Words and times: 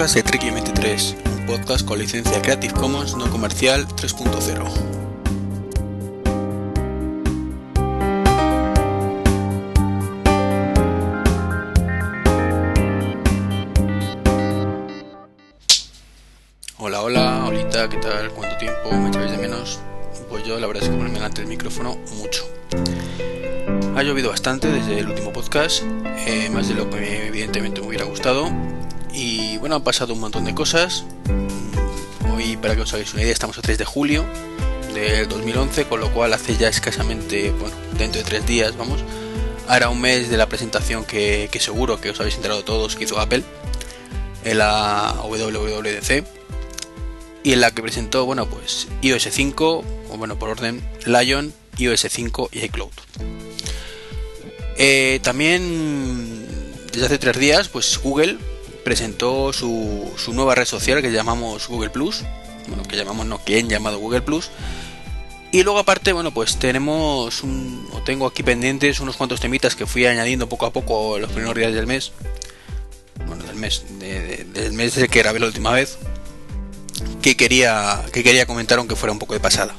podcast 0.00 0.16
de 0.16 0.22
Tricky 0.22 0.50
23, 0.50 1.16
un 1.26 1.44
podcast 1.44 1.86
con 1.86 1.98
licencia 1.98 2.40
Creative 2.40 2.72
Commons 2.72 3.14
no 3.18 3.28
comercial 3.28 3.86
3.0. 3.86 4.66
Hola, 16.78 17.02
hola, 17.02 17.42
ahorita, 17.42 17.90
¿qué 17.90 17.98
tal? 17.98 18.30
¿Cuánto 18.30 18.56
tiempo 18.56 18.92
me 18.92 19.08
echáis 19.10 19.32
de 19.32 19.36
menos? 19.36 19.80
Pues 20.30 20.44
yo 20.44 20.58
la 20.58 20.66
verdad 20.66 20.82
es 20.82 20.88
que 20.88 20.96
ponerme 20.96 21.18
delante 21.18 21.42
del 21.42 21.50
micrófono 21.50 21.98
mucho. 22.16 22.48
Ha 23.96 24.02
llovido 24.02 24.30
bastante 24.30 24.68
desde 24.68 25.00
el 25.00 25.10
último 25.10 25.30
podcast, 25.30 25.82
eh, 26.26 26.48
más 26.50 26.68
de 26.68 26.74
lo 26.74 26.88
que 26.88 27.26
evidentemente 27.26 27.82
me 27.82 27.88
hubiera 27.88 28.06
gustado. 28.06 28.50
Y 29.12 29.58
bueno, 29.58 29.76
han 29.76 29.82
pasado 29.82 30.14
un 30.14 30.20
montón 30.20 30.44
de 30.44 30.54
cosas. 30.54 31.04
Hoy, 32.32 32.56
para 32.56 32.74
que 32.74 32.82
os 32.82 32.92
hagáis 32.92 33.12
una 33.12 33.22
idea, 33.22 33.32
estamos 33.32 33.58
a 33.58 33.62
3 33.62 33.78
de 33.78 33.84
julio 33.84 34.24
del 34.94 35.28
2011, 35.28 35.84
con 35.84 36.00
lo 36.00 36.12
cual 36.12 36.32
hace 36.32 36.56
ya 36.56 36.68
escasamente, 36.68 37.50
bueno, 37.52 37.74
dentro 37.96 38.20
de 38.22 38.28
tres 38.28 38.46
días, 38.46 38.76
vamos, 38.76 39.00
hará 39.68 39.88
un 39.88 40.00
mes 40.00 40.30
de 40.30 40.36
la 40.36 40.48
presentación 40.48 41.04
que, 41.04 41.48
que 41.52 41.60
seguro 41.60 42.00
que 42.00 42.10
os 42.10 42.20
habéis 42.20 42.36
enterado 42.36 42.64
todos 42.64 42.96
que 42.96 43.04
hizo 43.04 43.20
Apple 43.20 43.44
en 44.44 44.58
la 44.58 45.14
WWDC 45.22 46.24
y 47.42 47.52
en 47.52 47.60
la 47.60 47.70
que 47.70 47.82
presentó, 47.82 48.26
bueno, 48.26 48.46
pues 48.46 48.88
iOS 49.02 49.28
5, 49.30 49.84
o 50.10 50.16
bueno, 50.16 50.38
por 50.38 50.50
orden, 50.50 50.82
Lion, 51.06 51.52
iOS 51.78 52.06
5 52.08 52.50
y 52.52 52.64
iCloud. 52.64 52.90
Eh, 54.76 55.20
también 55.22 56.46
desde 56.92 57.06
hace 57.06 57.18
tres 57.18 57.38
días, 57.38 57.68
pues 57.68 57.98
Google 58.02 58.38
presentó 58.84 59.52
su, 59.52 60.10
su, 60.16 60.32
nueva 60.32 60.54
red 60.54 60.64
social 60.64 61.02
que 61.02 61.12
llamamos 61.12 61.68
Google 61.68 61.90
Plus. 61.90 62.24
Bueno, 62.68 62.82
que 62.84 62.96
llamamos 62.96 63.26
no, 63.26 63.42
que 63.44 63.62
llamado 63.62 63.98
Google 63.98 64.22
Plus. 64.22 64.50
Y 65.52 65.64
luego 65.64 65.80
aparte, 65.80 66.12
bueno, 66.12 66.32
pues 66.32 66.58
tenemos 66.58 67.42
un, 67.42 67.88
tengo 68.04 68.26
aquí 68.26 68.42
pendientes 68.42 69.00
unos 69.00 69.16
cuantos 69.16 69.40
temitas 69.40 69.74
que 69.74 69.86
fui 69.86 70.06
añadiendo 70.06 70.48
poco 70.48 70.66
a 70.66 70.72
poco 70.72 71.18
los 71.18 71.30
primeros 71.30 71.56
días 71.56 71.74
del 71.74 71.86
mes. 71.86 72.12
Bueno, 73.26 73.44
del 73.44 73.56
mes, 73.56 73.84
de, 73.98 74.20
de, 74.20 74.44
del 74.44 74.72
mes 74.72 74.94
desde 74.94 75.08
que 75.08 75.18
grabé 75.18 75.40
la 75.40 75.46
última 75.46 75.72
vez. 75.72 75.98
Que 77.20 77.36
quería, 77.36 78.02
que 78.12 78.22
quería 78.22 78.46
comentar 78.46 78.78
aunque 78.78 78.94
fuera 78.94 79.12
un 79.12 79.18
poco 79.18 79.34
de 79.34 79.40
pasada. 79.40 79.74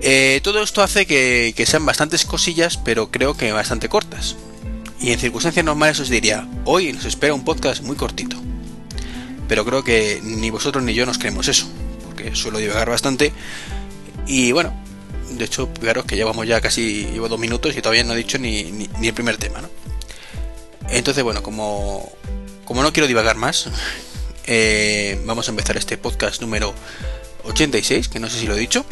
Eh, 0.00 0.40
todo 0.42 0.62
esto 0.62 0.82
hace 0.82 1.06
que, 1.06 1.52
que, 1.56 1.66
sean 1.66 1.84
bastantes 1.84 2.24
cosillas, 2.24 2.76
pero 2.76 3.10
creo 3.10 3.36
que 3.36 3.52
bastante 3.52 3.88
cortas. 3.88 4.36
Y 5.00 5.12
en 5.12 5.18
circunstancias 5.18 5.64
normales 5.64 6.00
os 6.00 6.08
diría, 6.08 6.46
hoy 6.64 6.92
nos 6.92 7.04
espera 7.04 7.34
un 7.34 7.44
podcast 7.44 7.82
muy 7.82 7.96
cortito. 7.96 8.36
Pero 9.48 9.64
creo 9.64 9.84
que 9.84 10.20
ni 10.22 10.50
vosotros 10.50 10.82
ni 10.82 10.92
yo 10.92 11.06
nos 11.06 11.18
creemos 11.18 11.48
eso, 11.48 11.66
porque 12.04 12.34
suelo 12.34 12.58
divagar 12.58 12.90
bastante. 12.90 13.32
Y 14.26 14.52
bueno, 14.52 14.74
de 15.30 15.44
hecho, 15.44 15.68
fijaros 15.80 16.04
que 16.04 16.16
llevamos 16.16 16.46
ya 16.46 16.60
casi 16.60 17.06
llevo 17.06 17.28
dos 17.28 17.38
minutos 17.38 17.76
y 17.76 17.80
todavía 17.80 18.04
no 18.04 18.14
he 18.14 18.16
dicho 18.16 18.38
ni, 18.38 18.64
ni, 18.64 19.08
el 19.08 19.14
primer 19.14 19.36
tema, 19.36 19.60
¿no? 19.60 19.70
Entonces, 20.90 21.22
bueno, 21.22 21.42
como, 21.42 22.12
como 22.64 22.82
no 22.82 22.92
quiero 22.92 23.06
divagar 23.06 23.36
más, 23.36 23.68
eh, 24.46 25.20
vamos 25.24 25.48
a 25.48 25.50
empezar 25.50 25.76
este 25.76 25.96
podcast 25.96 26.40
número 26.40 26.74
86, 27.44 28.08
que 28.08 28.20
no 28.20 28.28
sé 28.28 28.40
si 28.40 28.46
lo 28.46 28.54
he 28.54 28.58
dicho. 28.58 28.84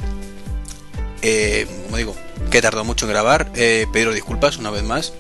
Eh, 1.23 1.67
como 1.85 1.97
digo, 1.97 2.17
que 2.51 2.59
he 2.59 2.63
tardado 2.63 2.85
mucho 2.85 3.07
en 3.07 3.13
grabar, 3.13 3.51
eh, 3.57 3.87
pediros 3.93 4.15
disculpas 4.15 4.59
una 4.59 4.71
vez 4.71 4.85
más. 4.85 5.13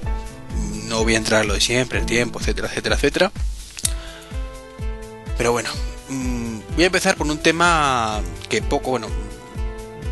No 0.86 1.02
voy 1.02 1.14
a 1.14 1.19
entrar 1.19 1.44
lo 1.44 1.54
de 1.54 1.60
siempre, 1.60 1.98
el 1.98 2.06
tiempo, 2.06 2.41
etcétera, 2.41 2.69
etcétera, 2.69 2.97
etcétera. 2.97 3.32
Pero 5.36 5.52
bueno, 5.52 5.70
mmm, 6.08 6.60
voy 6.74 6.84
a 6.84 6.86
empezar 6.86 7.16
por 7.16 7.26
un 7.26 7.38
tema 7.38 8.22
que 8.48 8.62
poco, 8.62 8.91
bueno, 8.91 9.08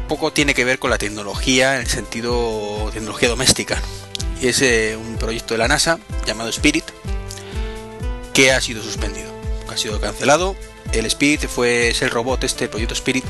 poco 0.09 0.33
tiene 0.33 0.55
que 0.55 0.65
ver 0.65 0.79
con 0.79 0.91
la 0.91 0.99
tecnología 0.99 1.77
en 1.77 1.83
el 1.83 1.87
sentido 1.87 2.91
tecnología 2.93 3.29
doméstica. 3.29 3.81
Y 4.41 4.49
es 4.49 4.61
eh, 4.63 4.97
un 4.97 5.17
proyecto 5.17 5.55
de 5.55 5.59
la 5.59 5.69
NASA 5.69 5.99
llamado 6.27 6.51
Spirit 6.51 6.85
que 8.33 8.53
ha 8.53 8.61
sido 8.61 8.83
suspendido, 8.83 9.33
ha 9.73 9.77
sido 9.77 10.01
cancelado. 10.01 10.57
El 10.93 11.07
Spirit 11.07 11.47
fue 11.49 11.89
es 11.91 12.03
el 12.03 12.11
robot 12.11 12.45
este, 12.45 12.65
el 12.65 12.71
proyecto 12.71 12.95
Spirit 12.95 13.25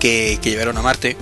que, 0.00 0.38
que 0.42 0.50
llevaron 0.50 0.76
a 0.78 0.82
Marte 0.82 1.16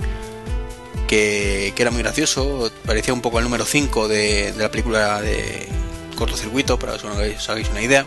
que, 1.11 1.73
era 1.77 1.91
muy 1.91 2.01
gracioso, 2.01 2.71
parecía 2.85 3.13
un 3.13 3.19
poco 3.19 3.39
el 3.39 3.43
número 3.43 3.65
5 3.65 4.07
de, 4.07 4.53
la 4.57 4.71
película 4.71 5.21
de 5.21 5.67
cortocircuito, 6.15 6.79
para 6.79 6.97
que 6.97 7.05
os 7.35 7.49
hagáis 7.49 7.69
una 7.69 7.81
idea. 7.81 8.05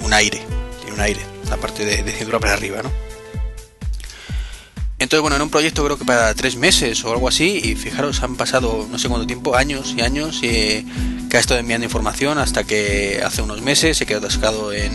Un 0.00 0.14
aire, 0.14 0.40
tiene 0.80 0.94
un 0.94 1.00
aire, 1.00 1.20
la 1.50 1.58
parte 1.58 1.84
de, 1.84 2.02
de 2.02 2.12
cintura 2.12 2.40
para 2.40 2.54
arriba, 2.54 2.82
¿no? 2.82 2.90
Entonces, 4.98 5.20
bueno, 5.20 5.36
era 5.36 5.44
un 5.44 5.50
proyecto 5.50 5.84
creo 5.84 5.98
que 5.98 6.04
para 6.04 6.34
tres 6.34 6.56
meses 6.56 7.04
o 7.04 7.12
algo 7.12 7.28
así, 7.28 7.60
y 7.62 7.74
fijaros, 7.74 8.22
han 8.22 8.36
pasado 8.36 8.88
no 8.90 8.98
sé 8.98 9.08
cuánto 9.08 9.26
tiempo, 9.26 9.54
años 9.54 9.94
y 9.94 10.00
años, 10.00 10.40
y 10.42 10.86
que 11.28 11.36
ha 11.36 11.40
estado 11.40 11.60
enviando 11.60 11.84
información 11.84 12.38
hasta 12.38 12.64
que 12.64 13.20
hace 13.22 13.42
unos 13.42 13.60
meses 13.60 13.98
se 13.98 14.06
quedó 14.06 14.18
atascado 14.18 14.72
en, 14.72 14.92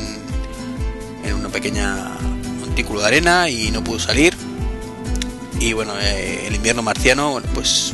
en 1.24 1.34
una 1.36 1.50
pequeña 1.50 2.10
montículo 2.60 3.02
de 3.02 3.08
arena 3.08 3.50
y 3.50 3.70
no 3.70 3.84
pudo 3.84 4.00
salir 4.00 4.36
y 5.64 5.72
bueno, 5.72 5.98
eh, 5.98 6.48
el 6.48 6.56
invierno 6.56 6.82
marciano, 6.82 7.42
pues 7.54 7.94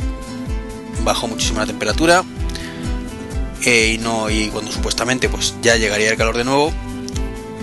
bajó 1.04 1.28
muchísimo 1.28 1.60
la 1.60 1.66
temperatura 1.66 2.24
eh, 3.64 3.92
y 3.94 3.98
no 3.98 4.28
y 4.28 4.48
cuando 4.48 4.72
supuestamente 4.72 5.28
pues 5.28 5.54
ya 5.62 5.76
llegaría 5.76 6.10
el 6.10 6.16
calor 6.16 6.36
de 6.36 6.42
nuevo, 6.42 6.72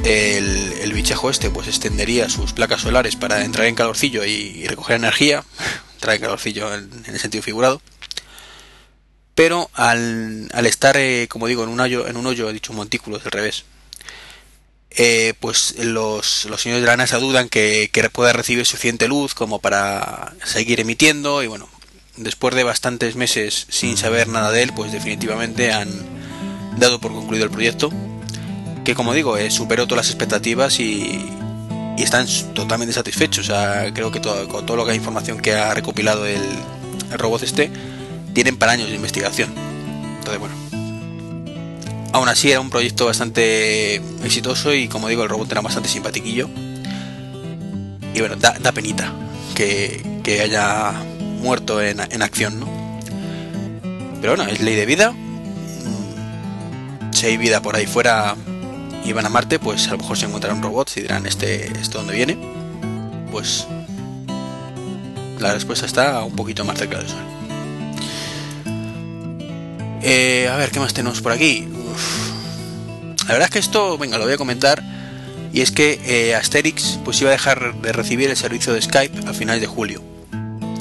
el, 0.05 0.93
bichejo 0.93 1.29
este 1.29 1.49
pues 1.49 1.67
extendería 1.67 2.29
sus 2.29 2.53
placas 2.53 2.81
solares 2.81 3.17
para 3.17 3.43
entrar 3.43 3.67
en 3.67 3.75
calorcillo 3.75 4.23
y, 4.23 4.65
recoger 4.65 4.95
energía, 4.95 5.43
entrar 5.95 6.15
en 6.15 6.21
calorcillo 6.21 6.73
en, 6.73 7.03
el 7.05 7.19
sentido 7.19 7.43
figurado. 7.43 7.81
Pero 9.35 9.69
al, 9.73 10.49
estar, 10.65 10.95
eh, 10.95 11.27
como 11.29 11.47
digo, 11.47 11.63
en 11.63 11.69
un 11.69 11.81
hoyo, 11.81 12.07
en 12.07 12.15
un 12.15 12.25
hoyo, 12.25 12.49
he 12.49 12.53
dicho 12.53 12.71
montículo, 12.71 13.17
es 13.17 13.25
al 13.25 13.31
revés, 13.31 13.65
eh, 14.91 15.33
pues 15.39 15.75
los, 15.77 16.45
los, 16.45 16.61
señores 16.61 16.81
de 16.81 16.87
la 16.87 16.97
NASA 16.97 17.19
dudan 17.19 17.49
que, 17.49 17.89
que, 17.91 18.09
pueda 18.09 18.33
recibir 18.33 18.65
suficiente 18.65 19.07
luz 19.07 19.33
como 19.33 19.59
para 19.59 20.33
seguir 20.43 20.79
emitiendo 20.79 21.43
y 21.43 21.47
bueno, 21.47 21.69
después 22.15 22.55
de 22.55 22.63
bastantes 22.63 23.15
meses 23.15 23.67
sin 23.69 23.97
saber 23.97 24.27
nada 24.27 24.51
de 24.51 24.63
él, 24.63 24.73
pues 24.73 24.91
definitivamente 24.91 25.71
han 25.71 25.89
dado 26.77 26.99
por 26.99 27.13
concluido 27.13 27.45
el 27.45 27.51
proyecto, 27.51 27.91
que 28.83 28.95
como 28.95 29.13
digo, 29.13 29.37
eh, 29.37 29.51
superó 29.51 29.87
todas 29.87 30.05
las 30.05 30.09
expectativas 30.09 30.79
y, 30.79 31.19
y, 31.97 32.03
están 32.03 32.27
totalmente 32.53 32.93
satisfechos. 32.93 33.49
O 33.49 33.51
sea, 33.51 33.93
creo 33.93 34.11
que 34.11 34.19
todo, 34.19 34.47
con 34.47 34.65
que 34.65 34.91
hay 34.91 34.97
información 34.97 35.39
que 35.39 35.53
ha 35.53 35.73
recopilado 35.73 36.25
el, 36.25 36.41
el 37.11 37.19
robot 37.19 37.43
este, 37.43 37.71
tienen 38.33 38.57
para 38.57 38.73
años 38.73 38.89
de 38.89 38.95
investigación. 38.95 39.53
Entonces, 40.19 40.39
bueno, 40.39 40.66
Aún 42.13 42.29
así 42.29 42.51
era 42.51 42.59
un 42.59 42.69
proyecto 42.69 43.05
bastante 43.05 43.95
exitoso 44.23 44.73
y 44.73 44.87
como 44.87 45.07
digo 45.07 45.23
el 45.23 45.29
robot 45.29 45.51
era 45.51 45.61
bastante 45.61 45.89
simpatiquillo. 45.89 46.49
Y 48.13 48.19
bueno, 48.19 48.35
da, 48.35 48.57
da 48.59 48.71
penita 48.71 49.11
que, 49.55 50.21
que, 50.23 50.41
haya 50.41 50.93
muerto 51.41 51.81
en, 51.81 51.99
en, 51.99 52.21
acción, 52.21 52.59
¿no? 52.59 52.67
Pero 54.21 54.35
bueno, 54.35 54.51
es 54.51 54.61
ley 54.61 54.75
de 54.75 54.85
vida. 54.85 55.13
Si 57.11 57.25
hay 57.27 57.37
vida 57.37 57.61
por 57.61 57.75
ahí 57.75 57.85
fuera 57.85 58.35
y 59.03 59.13
van 59.13 59.25
a 59.25 59.29
Marte, 59.29 59.59
pues 59.59 59.87
a 59.87 59.91
lo 59.91 59.99
mejor 59.99 60.17
se 60.17 60.25
encontrarán 60.25 60.61
robots 60.61 60.97
y 60.97 61.01
dirán, 61.01 61.25
¿este, 61.25 61.67
esto 61.79 61.99
dónde 61.99 62.13
viene? 62.13 62.37
Pues 63.31 63.67
la 65.39 65.53
respuesta 65.53 65.85
está 65.85 66.23
un 66.23 66.35
poquito 66.35 66.65
más 66.65 66.77
cerca 66.77 66.97
del 66.97 67.07
Sol. 67.07 67.19
Eh, 70.01 70.49
a 70.51 70.55
ver, 70.55 70.71
¿qué 70.71 70.79
más 70.79 70.93
tenemos 70.93 71.21
por 71.21 71.31
aquí? 71.31 71.67
La 73.27 73.33
verdad 73.33 73.47
es 73.47 73.51
que 73.51 73.59
esto, 73.59 73.97
venga, 73.97 74.17
lo 74.17 74.23
voy 74.23 74.33
a 74.33 74.37
comentar. 74.37 74.83
Y 75.53 75.61
es 75.61 75.71
que 75.71 75.99
eh, 76.05 76.35
Asterix 76.35 76.99
pues 77.03 77.19
iba 77.21 77.29
a 77.29 77.33
dejar 77.33 77.75
de 77.81 77.91
recibir 77.91 78.29
el 78.29 78.37
servicio 78.37 78.73
de 78.73 78.81
Skype 78.81 79.27
a 79.27 79.33
finales 79.33 79.61
de 79.61 79.67
julio. 79.67 80.01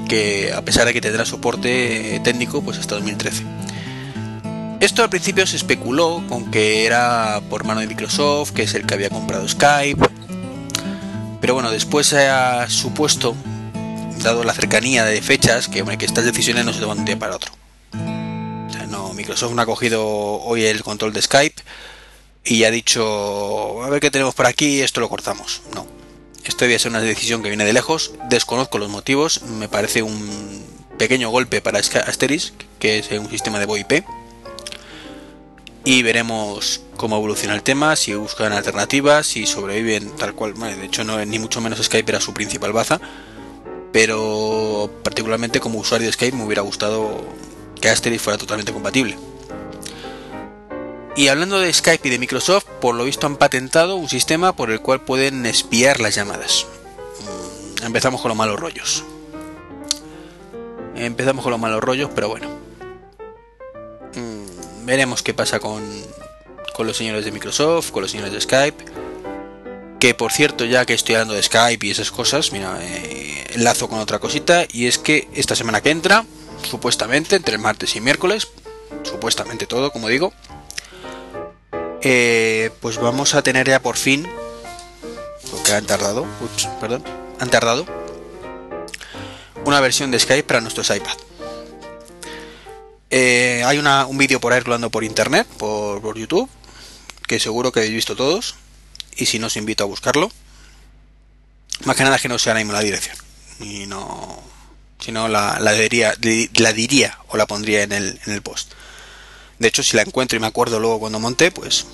Que 0.08 0.52
a 0.54 0.62
pesar 0.62 0.86
de 0.86 0.92
que 0.92 1.00
tendrá 1.00 1.24
soporte 1.24 2.20
técnico 2.22 2.62
pues 2.62 2.78
hasta 2.78 2.94
2013. 2.96 3.42
Esto 4.78 5.02
al 5.02 5.08
principio 5.08 5.46
se 5.46 5.56
especuló 5.56 6.22
con 6.28 6.50
que 6.50 6.84
era 6.84 7.40
por 7.48 7.64
mano 7.64 7.80
de 7.80 7.86
Microsoft, 7.86 8.52
que 8.52 8.62
es 8.62 8.74
el 8.74 8.86
que 8.86 8.94
había 8.94 9.08
comprado 9.08 9.48
Skype. 9.48 10.06
Pero 11.40 11.54
bueno, 11.54 11.70
después 11.70 12.06
se 12.06 12.28
ha 12.28 12.68
supuesto, 12.68 13.34
dado 14.22 14.44
la 14.44 14.52
cercanía 14.52 15.04
de 15.04 15.22
fechas, 15.22 15.68
que 15.68 15.82
estas 16.00 16.24
decisiones 16.24 16.64
no 16.64 16.72
se 16.72 16.80
toman 16.80 16.98
de 16.98 17.00
un 17.00 17.06
día 17.06 17.18
para 17.18 17.36
otro. 17.36 17.55
Microsoft 19.26 19.54
no 19.54 19.62
ha 19.62 19.66
cogido 19.66 20.06
hoy 20.06 20.64
el 20.66 20.84
control 20.84 21.12
de 21.12 21.20
Skype 21.20 21.60
y 22.44 22.62
ha 22.62 22.70
dicho, 22.70 23.82
a 23.82 23.90
ver 23.90 24.00
qué 24.00 24.12
tenemos 24.12 24.36
por 24.36 24.46
aquí, 24.46 24.82
esto 24.82 25.00
lo 25.00 25.08
cortamos. 25.08 25.62
No. 25.74 25.84
Esto 26.44 26.64
debe 26.64 26.78
ser 26.78 26.92
una 26.92 27.00
decisión 27.00 27.42
que 27.42 27.48
viene 27.48 27.64
de 27.64 27.72
lejos, 27.72 28.12
desconozco 28.28 28.78
los 28.78 28.88
motivos, 28.88 29.42
me 29.42 29.68
parece 29.68 30.04
un 30.04 30.64
pequeño 30.96 31.28
golpe 31.30 31.60
para 31.60 31.80
Asterix, 31.80 32.52
que 32.78 33.00
es 33.00 33.10
un 33.10 33.28
sistema 33.28 33.58
de 33.58 33.66
VoIP. 33.66 34.04
y 35.84 36.02
veremos 36.04 36.82
cómo 36.96 37.16
evoluciona 37.16 37.56
el 37.56 37.64
tema, 37.64 37.96
si 37.96 38.14
buscan 38.14 38.52
alternativas, 38.52 39.26
si 39.26 39.44
sobreviven 39.44 40.14
tal 40.14 40.34
cual. 40.34 40.54
de 40.54 40.86
hecho, 40.86 41.02
no 41.02 41.24
ni 41.24 41.40
mucho 41.40 41.60
menos 41.60 41.82
Skype 41.82 42.12
era 42.12 42.20
su 42.20 42.32
principal 42.32 42.72
baza, 42.72 43.00
pero 43.90 44.88
particularmente 45.02 45.58
como 45.58 45.80
usuario 45.80 46.06
de 46.06 46.12
Skype 46.12 46.36
me 46.36 46.44
hubiera 46.44 46.62
gustado 46.62 47.24
que 47.80 47.88
Asterix 47.88 48.22
fuera 48.22 48.38
totalmente 48.38 48.72
compatible. 48.72 49.16
Y 51.16 51.28
hablando 51.28 51.58
de 51.58 51.72
Skype 51.72 52.06
y 52.06 52.10
de 52.10 52.18
Microsoft, 52.18 52.66
por 52.80 52.94
lo 52.94 53.04
visto 53.04 53.26
han 53.26 53.36
patentado 53.36 53.96
un 53.96 54.08
sistema 54.08 54.54
por 54.54 54.70
el 54.70 54.80
cual 54.80 55.00
pueden 55.00 55.46
espiar 55.46 55.98
las 55.98 56.14
llamadas. 56.14 56.66
Mm, 57.80 57.86
empezamos 57.86 58.20
con 58.20 58.28
los 58.28 58.36
malos 58.36 58.60
rollos. 58.60 59.02
Empezamos 60.94 61.42
con 61.42 61.52
los 61.52 61.60
malos 61.60 61.82
rollos, 61.82 62.10
pero 62.14 62.28
bueno. 62.28 62.48
Mm, 64.14 64.84
veremos 64.84 65.22
qué 65.22 65.32
pasa 65.32 65.58
con, 65.58 65.82
con 66.74 66.86
los 66.86 66.98
señores 66.98 67.24
de 67.24 67.32
Microsoft, 67.32 67.92
con 67.92 68.02
los 68.02 68.10
señores 68.10 68.34
de 68.34 68.40
Skype. 68.42 68.84
Que 69.98 70.12
por 70.12 70.32
cierto, 70.32 70.66
ya 70.66 70.84
que 70.84 70.92
estoy 70.92 71.14
hablando 71.14 71.32
de 71.32 71.42
Skype 71.42 71.86
y 71.86 71.90
esas 71.90 72.10
cosas, 72.10 72.52
mira, 72.52 72.78
eh, 72.82 73.44
enlazo 73.54 73.88
con 73.88 74.00
otra 74.00 74.18
cosita. 74.18 74.66
Y 74.70 74.86
es 74.86 74.98
que 74.98 75.28
esta 75.32 75.56
semana 75.56 75.80
que 75.80 75.90
entra, 75.90 76.26
supuestamente, 76.62 77.36
entre 77.36 77.54
el 77.54 77.60
martes 77.60 77.96
y 77.96 78.00
miércoles, 78.00 78.48
supuestamente 79.02 79.66
todo, 79.66 79.92
como 79.92 80.08
digo, 80.08 80.32
eh, 82.02 82.70
pues 82.80 82.98
vamos 82.98 83.34
a 83.34 83.42
tener 83.42 83.68
ya 83.68 83.80
por 83.80 83.96
fin, 83.96 84.28
porque 85.50 85.72
han 85.72 85.86
tardado, 85.86 86.26
perdón, 86.80 87.04
han 87.40 87.50
tardado, 87.50 87.86
una 89.64 89.80
versión 89.80 90.10
de 90.10 90.20
Skype 90.20 90.44
para 90.44 90.60
nuestros 90.60 90.90
iPad. 90.90 91.16
Eh, 93.10 93.62
hay 93.64 93.78
un 93.78 94.18
vídeo 94.18 94.40
por 94.40 94.52
ahí 94.52 94.60
rolando 94.60 94.90
por 94.90 95.04
internet, 95.04 95.46
por, 95.58 96.16
YouTube, 96.16 96.48
que 97.26 97.40
seguro 97.40 97.72
que 97.72 97.80
habéis 97.80 97.94
visto 97.94 98.16
todos, 98.16 98.56
y 99.16 99.26
si 99.26 99.38
no 99.38 99.46
os 99.46 99.56
invito 99.56 99.84
a 99.84 99.86
buscarlo. 99.86 100.30
Más 101.84 101.96
que 101.96 102.04
nada 102.04 102.18
que 102.18 102.28
no 102.28 102.38
sea 102.38 102.54
la 102.54 102.60
misma 102.60 102.80
dirección, 102.80 103.16
y 103.60 103.86
no, 103.86 104.42
si 104.98 105.12
no 105.12 105.28
la, 105.28 105.58
diría, 105.72 106.14
la 106.54 106.72
diría 106.72 107.18
o 107.28 107.36
la 107.36 107.46
pondría 107.46 107.82
en 107.82 107.92
el, 107.92 108.20
en 108.26 108.32
el 108.32 108.42
post. 108.42 108.72
De 109.58 109.68
hecho, 109.68 109.82
si 109.82 109.96
la 109.96 110.02
encuentro 110.02 110.36
y 110.36 110.40
me 110.40 110.46
acuerdo 110.46 110.80
luego 110.80 111.00
cuando 111.00 111.18
monte, 111.18 111.50
pues 111.50 111.86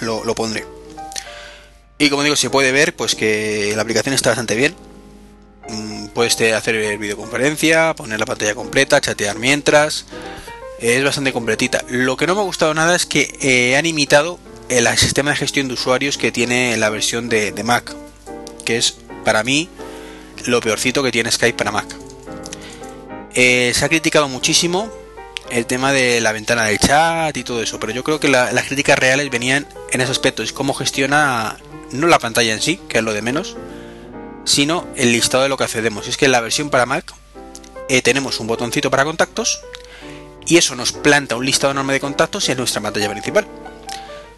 lo, 0.00 0.34
pondré. 0.34 0.64
Y 1.98 2.10
como 2.10 2.22
digo, 2.22 2.36
se 2.36 2.50
puede 2.50 2.72
ver 2.72 2.94
pues 2.94 3.14
que 3.14 3.72
la 3.74 3.82
aplicación 3.82 4.14
está 4.14 4.30
bastante 4.30 4.54
bien. 4.54 4.74
Mm, 5.68 6.06
puedes 6.08 6.40
hacer 6.52 6.98
videoconferencia, 6.98 7.94
poner 7.94 8.20
la 8.20 8.26
pantalla 8.26 8.54
completa, 8.54 9.00
chatear 9.00 9.38
mientras. 9.38 10.06
Es 10.78 11.02
bastante 11.02 11.32
completita. 11.32 11.84
Lo 11.88 12.16
que 12.16 12.26
no 12.26 12.34
me 12.34 12.42
ha 12.42 12.44
gustado 12.44 12.74
nada 12.74 12.94
es 12.94 13.06
que 13.06 13.34
eh, 13.40 13.76
han 13.76 13.86
imitado 13.86 14.38
el 14.68 14.86
sistema 14.98 15.30
de 15.30 15.36
gestión 15.36 15.68
de 15.68 15.74
usuarios 15.74 16.18
que 16.18 16.32
tiene 16.32 16.76
la 16.76 16.90
versión 16.90 17.28
de, 17.28 17.52
Mac. 17.64 17.94
Que 18.64 18.76
es 18.76 18.96
para 19.24 19.42
mí 19.42 19.68
lo 20.46 20.60
peorcito 20.60 21.02
que 21.02 21.12
tiene 21.12 21.30
Skype 21.30 21.56
para 21.56 21.72
Mac. 21.72 21.86
Eh, 23.34 23.72
se 23.74 23.84
ha 23.84 23.88
criticado 23.88 24.28
muchísimo 24.28 24.90
el 25.50 25.66
tema 25.66 25.92
de 25.92 26.20
la 26.20 26.32
ventana 26.32 26.64
del 26.64 26.78
chat 26.78 27.36
y 27.36 27.44
todo 27.44 27.62
eso, 27.62 27.78
pero 27.78 27.92
yo 27.92 28.02
creo 28.02 28.18
que 28.18 28.28
las 28.28 28.64
críticas 28.64 28.98
reales 28.98 29.30
venían 29.30 29.66
en 29.90 30.00
ese 30.00 30.10
aspecto, 30.10 30.42
es 30.42 30.52
cómo 30.52 30.74
gestiona 30.74 31.56
no 31.92 32.06
la 32.06 32.18
pantalla 32.18 32.52
en 32.52 32.60
sí, 32.60 32.80
que 32.88 32.98
es 32.98 33.04
lo 33.04 33.12
de 33.12 33.22
menos, 33.22 33.56
sino 34.44 34.86
el 34.96 35.12
listado 35.12 35.42
de 35.42 35.48
lo 35.48 35.56
que 35.56 35.64
accedemos. 35.64 36.08
Es 36.08 36.16
que 36.16 36.24
en 36.24 36.32
la 36.32 36.40
versión 36.40 36.70
para 36.70 36.86
Mac 36.86 37.12
eh, 37.88 38.02
tenemos 38.02 38.40
un 38.40 38.46
botoncito 38.46 38.90
para 38.90 39.04
contactos 39.04 39.60
y 40.46 40.56
eso 40.56 40.74
nos 40.74 40.92
planta 40.92 41.36
un 41.36 41.44
listado 41.44 41.72
enorme 41.72 41.92
de 41.92 42.00
contactos 42.00 42.48
en 42.48 42.58
nuestra 42.58 42.80
pantalla 42.80 43.10
principal. 43.10 43.46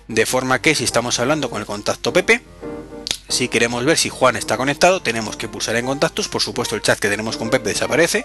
De 0.08 0.26
forma 0.26 0.60
que 0.60 0.75
si 0.75 0.84
estamos 0.84 1.20
hablando 1.20 1.50
con 1.50 1.60
el 1.60 1.66
contacto 1.66 2.12
Pepe, 2.12 2.43
si 3.28 3.49
queremos 3.49 3.84
ver 3.84 3.99
si 3.99 4.08
Juan 4.08 4.37
está 4.37 4.56
conectado, 4.56 5.00
tenemos 5.00 5.37
que 5.37 5.49
pulsar 5.49 5.76
en 5.76 5.87
contactos, 5.87 6.28
por 6.28 6.43
supuesto 6.43 6.75
el 6.75 6.82
chat 6.82 6.99
que 6.99 7.08
tenemos 7.08 7.37
con 7.37 7.50
Pepe 7.50 7.69
desaparece 7.69 8.25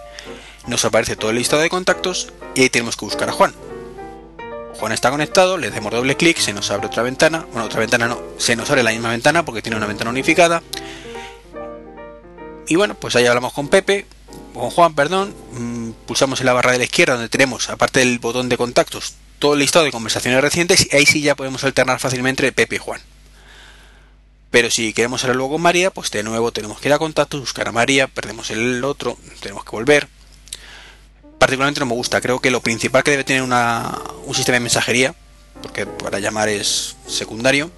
nos 0.67 0.85
aparece 0.85 1.15
todo 1.15 1.31
el 1.31 1.37
listado 1.37 1.61
de 1.61 1.69
contactos 1.69 2.31
y 2.55 2.61
ahí 2.61 2.69
tenemos 2.69 2.95
que 2.95 3.05
buscar 3.05 3.29
a 3.29 3.33
Juan. 3.33 3.53
Juan 4.75 4.91
está 4.91 5.11
conectado, 5.11 5.57
le 5.57 5.69
damos 5.69 5.91
doble 5.91 6.17
clic, 6.17 6.37
se 6.39 6.53
nos 6.53 6.71
abre 6.71 6.87
otra 6.87 7.03
ventana, 7.03 7.45
bueno, 7.51 7.65
otra 7.65 7.79
ventana 7.79 8.07
no, 8.07 8.19
se 8.37 8.55
nos 8.55 8.69
abre 8.69 8.83
la 8.83 8.91
misma 8.91 9.11
ventana 9.11 9.45
porque 9.45 9.61
tiene 9.61 9.77
una 9.77 9.87
ventana 9.87 10.09
unificada. 10.09 10.63
Y 12.67 12.75
bueno, 12.75 12.95
pues 12.95 13.15
ahí 13.15 13.25
hablamos 13.25 13.53
con 13.53 13.67
Pepe, 13.67 14.05
con 14.53 14.69
Juan, 14.69 14.95
perdón, 14.95 15.35
mm, 15.51 15.91
pulsamos 16.07 16.39
en 16.39 16.45
la 16.45 16.53
barra 16.53 16.71
de 16.71 16.77
la 16.77 16.85
izquierda 16.85 17.15
donde 17.15 17.29
tenemos, 17.29 17.69
aparte 17.69 17.99
del 17.99 18.19
botón 18.19 18.49
de 18.49 18.57
contactos, 18.57 19.15
todo 19.43 19.55
el 19.55 19.59
listado 19.59 19.83
de 19.83 19.91
conversaciones 19.91 20.39
recientes 20.39 20.87
y 20.89 20.95
ahí 20.95 21.05
sí 21.05 21.21
ya 21.21 21.35
podemos 21.35 21.65
alternar 21.65 21.99
fácilmente 21.99 22.49
Pepe 22.53 22.77
y 22.77 22.79
Juan. 22.79 23.01
Pero 24.51 24.71
si 24.71 24.93
queremos 24.93 25.21
hablar 25.25 25.35
luego 25.35 25.55
con 25.55 25.61
María, 25.61 25.91
pues 25.91 26.09
de 26.11 26.23
nuevo 26.23 26.53
tenemos 26.53 26.79
que 26.79 26.87
ir 26.87 26.93
a 26.93 26.97
contactos, 26.97 27.41
buscar 27.41 27.67
a 27.67 27.73
María, 27.73 28.07
perdemos 28.07 28.51
el 28.51 28.81
otro, 28.85 29.17
tenemos 29.41 29.65
que 29.65 29.71
volver, 29.71 30.07
particularmente 31.39 31.81
no 31.81 31.87
me 31.87 31.93
gusta. 31.93 32.21
Creo 32.21 32.39
que 32.39 32.51
lo 32.51 32.61
principal 32.61 33.03
que 33.03 33.11
debe 33.11 33.25
tener 33.25 33.43
un 33.43 34.33
sistema 34.33 34.53
de 34.53 34.59
mensajería, 34.61 35.13
porque 35.61 35.87
para 35.87 36.19
llamar 36.19 36.47
es 36.47 36.95
secundario, 37.05 37.69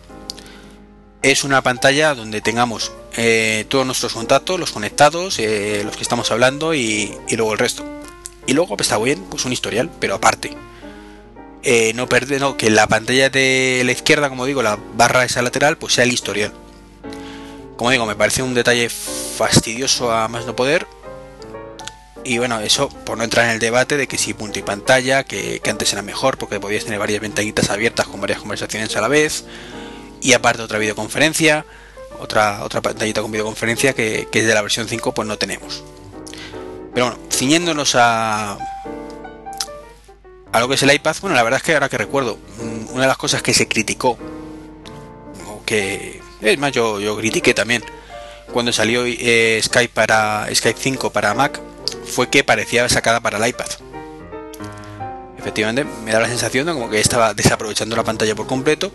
es 1.23 1.43
una 1.43 1.63
pantalla 1.63 2.13
donde 2.13 2.41
tengamos 2.41 2.91
eh, 3.17 3.65
todos 3.69 3.87
nuestros 3.87 4.13
contactos, 4.13 4.59
los 4.59 4.71
conectados, 4.71 5.39
eh, 5.39 5.81
los 5.83 5.97
que 5.97 6.03
estamos 6.03 6.29
hablando 6.29 6.75
y, 6.75 7.11
luego 7.31 7.53
el 7.53 7.57
resto. 7.57 7.83
Y 8.45 8.53
luego 8.53 8.77
pues, 8.77 8.85
está 8.85 8.99
bien, 8.99 9.23
pues 9.31 9.45
un 9.45 9.51
historial, 9.51 9.89
pero 9.99 10.13
aparte. 10.13 10.55
Eh, 11.67 11.93
no 11.95 12.07
perder, 12.07 12.39
no, 12.39 12.57
que 12.57 12.69
la 12.69 12.87
pantalla 12.87 13.29
de 13.29 13.81
la 13.83 13.91
izquierda, 13.91 14.29
como 14.29 14.45
digo, 14.45 14.61
la 14.61 14.77
barra 14.95 15.25
esa 15.25 15.41
lateral, 15.41 15.77
pues 15.77 15.95
sea 15.95 16.03
el 16.03 16.13
historial. 16.13 16.53
Como 17.75 17.89
digo, 17.89 18.05
me 18.05 18.15
parece 18.15 18.43
un 18.43 18.53
detalle 18.53 18.87
fastidioso 18.89 20.11
a 20.11 20.27
más 20.27 20.45
no 20.45 20.55
poder, 20.55 20.85
y 22.25 22.39
bueno, 22.39 22.59
eso 22.59 22.89
por 22.89 23.19
no 23.19 23.23
entrar 23.23 23.45
en 23.45 23.51
el 23.51 23.59
debate 23.59 23.97
de 23.97 24.07
que 24.07 24.17
si 24.17 24.33
punto 24.33 24.57
y 24.57 24.63
pantalla, 24.63 25.23
que, 25.23 25.61
antes 25.69 25.93
era 25.93 26.01
mejor 26.01 26.39
porque 26.39 26.59
podías 26.59 26.83
tener 26.83 26.97
varias 26.97 27.21
ventanitas 27.21 27.69
abiertas 27.69 28.07
con 28.07 28.19
varias 28.19 28.39
conversaciones 28.39 28.95
a 28.97 29.01
la 29.01 29.07
vez. 29.07 29.45
Y 30.21 30.33
aparte 30.33 30.63
otra 30.63 30.79
videoconferencia, 30.79 31.65
otra, 32.19 32.63
otra 32.63 32.81
pantallita 32.81 33.21
con 33.21 33.31
videoconferencia 33.31 33.93
que, 33.93 34.27
que 34.31 34.41
de 34.43 34.53
la 34.55 34.63
versión 34.63 34.87
5 34.87 35.13
pues 35.13 35.27
no 35.27 35.37
tenemos. 35.37 35.83
Pero 36.95 37.09
bueno, 37.09 37.21
ciñéndonos 37.29 37.93
a, 37.93 38.57
a 40.55 40.59
lo 40.61 40.69
que 40.69 40.75
es 40.75 40.83
el 40.83 40.93
iPad, 40.93 41.17
bueno, 41.19 41.35
la 41.35 41.43
verdad 41.43 41.57
es 41.57 41.63
que 41.63 41.73
ahora 41.73 41.89
que 41.89 41.97
recuerdo, 41.97 42.37
mm, 42.37 42.93
una 42.93 43.01
de 43.01 43.07
las 43.07 43.17
cosas 43.17 43.41
que 43.41 43.53
se 43.53 43.67
criticó, 43.67 44.17
o 45.47 45.61
que 45.65 46.21
es 46.39 46.57
más, 46.57 46.71
yo, 46.71 47.01
yo 47.01 47.17
critiqué 47.17 47.53
también, 47.53 47.83
cuando 48.53 48.71
salió 48.71 49.03
eh, 49.05 49.59
Skype 49.61 49.93
para 49.93 50.47
Skype 50.55 50.79
5 50.79 51.09
para 51.09 51.33
Mac, 51.33 51.59
fue 52.05 52.29
que 52.29 52.45
parecía 52.45 52.87
sacada 52.87 53.19
para 53.19 53.37
el 53.37 53.49
iPad. 53.49 53.67
Efectivamente, 55.37 55.83
me 56.05 56.13
da 56.13 56.21
la 56.21 56.29
sensación 56.29 56.67
de 56.67 56.71
como 56.71 56.89
que 56.89 57.01
estaba 57.01 57.33
desaprovechando 57.33 57.97
la 57.97 58.05
pantalla 58.05 58.33
por 58.33 58.47
completo 58.47 58.93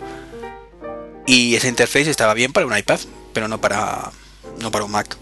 y 1.27 1.55
esa 1.55 1.67
interface 1.67 2.09
estaba 2.09 2.33
bien 2.33 2.53
para 2.53 2.65
un 2.65 2.75
iPad, 2.75 2.99
pero 3.33 3.47
no 3.47 3.61
para 3.61 4.11
no 4.59 4.71
para 4.71 4.85
un 4.85 4.91
Mac. 4.91 5.15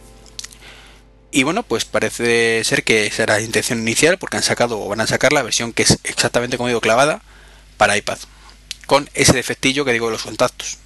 Y 1.31 1.43
bueno, 1.43 1.63
pues 1.63 1.85
parece 1.85 2.63
ser 2.63 2.83
que 2.83 3.05
esa 3.05 3.23
era 3.23 3.35
la 3.35 3.41
intención 3.41 3.79
inicial 3.79 4.17
porque 4.17 4.37
han 4.37 4.43
sacado 4.43 4.81
o 4.81 4.87
van 4.87 5.01
a 5.01 5.07
sacar 5.07 5.31
la 5.31 5.43
versión 5.43 5.73
que 5.73 5.83
es 5.83 5.99
exactamente 6.03 6.57
como 6.57 6.69
digo 6.69 6.81
clavada 6.81 7.21
para 7.77 7.95
iPad, 7.95 8.17
con 8.87 9.09
ese 9.13 9.33
defectillo 9.33 9.85
que 9.85 9.93
digo 9.93 10.07
de 10.07 10.13
los 10.13 10.23
contactos. 10.23 10.79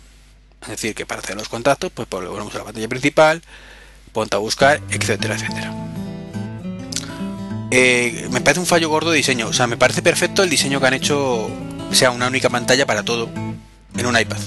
Es 0.64 0.70
decir, 0.70 0.96
que 0.96 1.06
para 1.06 1.22
hacer 1.22 1.36
los 1.36 1.50
contactos, 1.50 1.92
pues 1.94 2.10
volvemos 2.10 2.54
a 2.56 2.60
la 2.60 2.64
pantalla 2.66 2.88
principal, 2.88 3.42
ponte 4.12 4.36
a 4.36 4.40
buscar, 4.40 4.82
etcétera, 4.90 5.36
etcétera. 5.36 5.74
Eh, 7.76 8.28
me 8.30 8.40
parece 8.40 8.60
un 8.60 8.68
fallo 8.68 8.88
gordo 8.88 9.10
de 9.10 9.18
diseño. 9.18 9.48
O 9.48 9.54
sea, 9.54 9.66
me 9.66 9.78
parece 9.78 10.04
perfecto 10.04 10.44
el 10.44 10.50
diseño 10.50 10.80
que 10.80 10.86
han 10.86 10.94
hecho, 10.94 11.50
sea 11.92 12.12
una 12.12 12.28
única 12.28 12.48
pantalla 12.50 12.86
para 12.86 13.02
todo 13.02 13.30
en 13.34 14.06
un 14.06 14.18
iPad. 14.18 14.38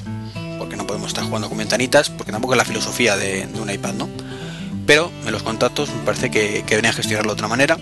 Porque 0.58 0.76
no 0.76 0.86
podemos 0.86 1.08
estar 1.08 1.24
jugando 1.24 1.48
con 1.48 1.58
ventanitas, 1.58 2.08
porque 2.08 2.30
tampoco 2.30 2.54
es 2.54 2.58
la 2.58 2.64
filosofía 2.64 3.16
de, 3.16 3.48
un 3.60 3.68
iPad, 3.68 3.94
¿no? 3.94 4.08
Pero 4.86 5.10
en 5.24 5.32
los 5.32 5.42
contactos 5.42 5.90
me 5.90 6.02
parece 6.04 6.30
que, 6.30 6.62
que 6.66 6.76
venía 6.76 6.90
a 6.90 6.94
gestionarlo 6.94 7.30
de 7.30 7.34
otra 7.34 7.48
manera. 7.48 7.78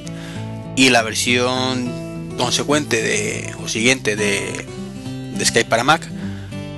Y 0.76 0.88
la 0.90 1.02
versión 1.02 2.04
consecuente 2.36 3.02
de, 3.02 3.54
o 3.62 3.68
siguiente 3.68 4.16
de, 4.16 4.66
Skype 5.44 5.68
para 5.68 5.84
Mac, 5.84 6.06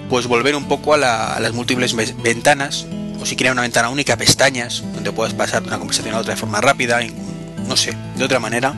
pues 0.08 0.26
volver 0.26 0.56
un 0.56 0.66
poco 0.66 0.94
a, 0.94 0.96
las 0.96 1.52
múltiples 1.52 1.94
ventanas, 2.22 2.86
o 3.20 3.26
si 3.26 3.36
quieren 3.36 3.52
una 3.52 3.62
ventana 3.62 3.90
única, 3.90 4.16
pestañas, 4.16 4.82
donde 4.94 5.12
puedas 5.12 5.34
pasar 5.34 5.62
de 5.62 5.68
una 5.68 5.78
conversación 5.78 6.14
a 6.14 6.18
otra 6.18 6.34
de 6.34 6.40
forma 6.40 6.60
rápida, 6.60 7.00
no 7.68 7.76
sé, 7.76 7.96
de 8.16 8.24
otra 8.24 8.40
manera, 8.40 8.74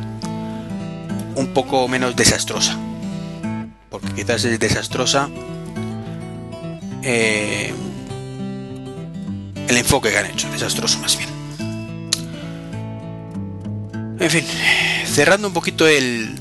un 1.34 1.52
poco 1.54 1.86
menos 1.88 2.16
desastrosa. 2.16 2.76
Porque 3.90 4.12
quizás 4.14 4.44
es 4.44 4.58
desastrosa 4.58 5.28
eh, 7.02 7.72
el 9.68 9.76
enfoque 9.76 10.10
que 10.10 10.18
han 10.18 10.26
hecho, 10.26 10.50
desastroso 10.50 10.98
más 10.98 11.16
bien. 11.16 11.37
En 14.20 14.30
fin, 14.30 14.44
cerrando 15.06 15.46
un 15.46 15.54
poquito 15.54 15.86
el 15.86 16.34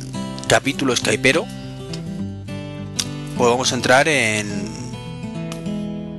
capítulo 0.47 0.95
skypero, 0.95 1.45
pues 3.37 3.49
vamos 3.49 3.71
a 3.71 3.75
entrar 3.75 4.07
en 4.07 4.47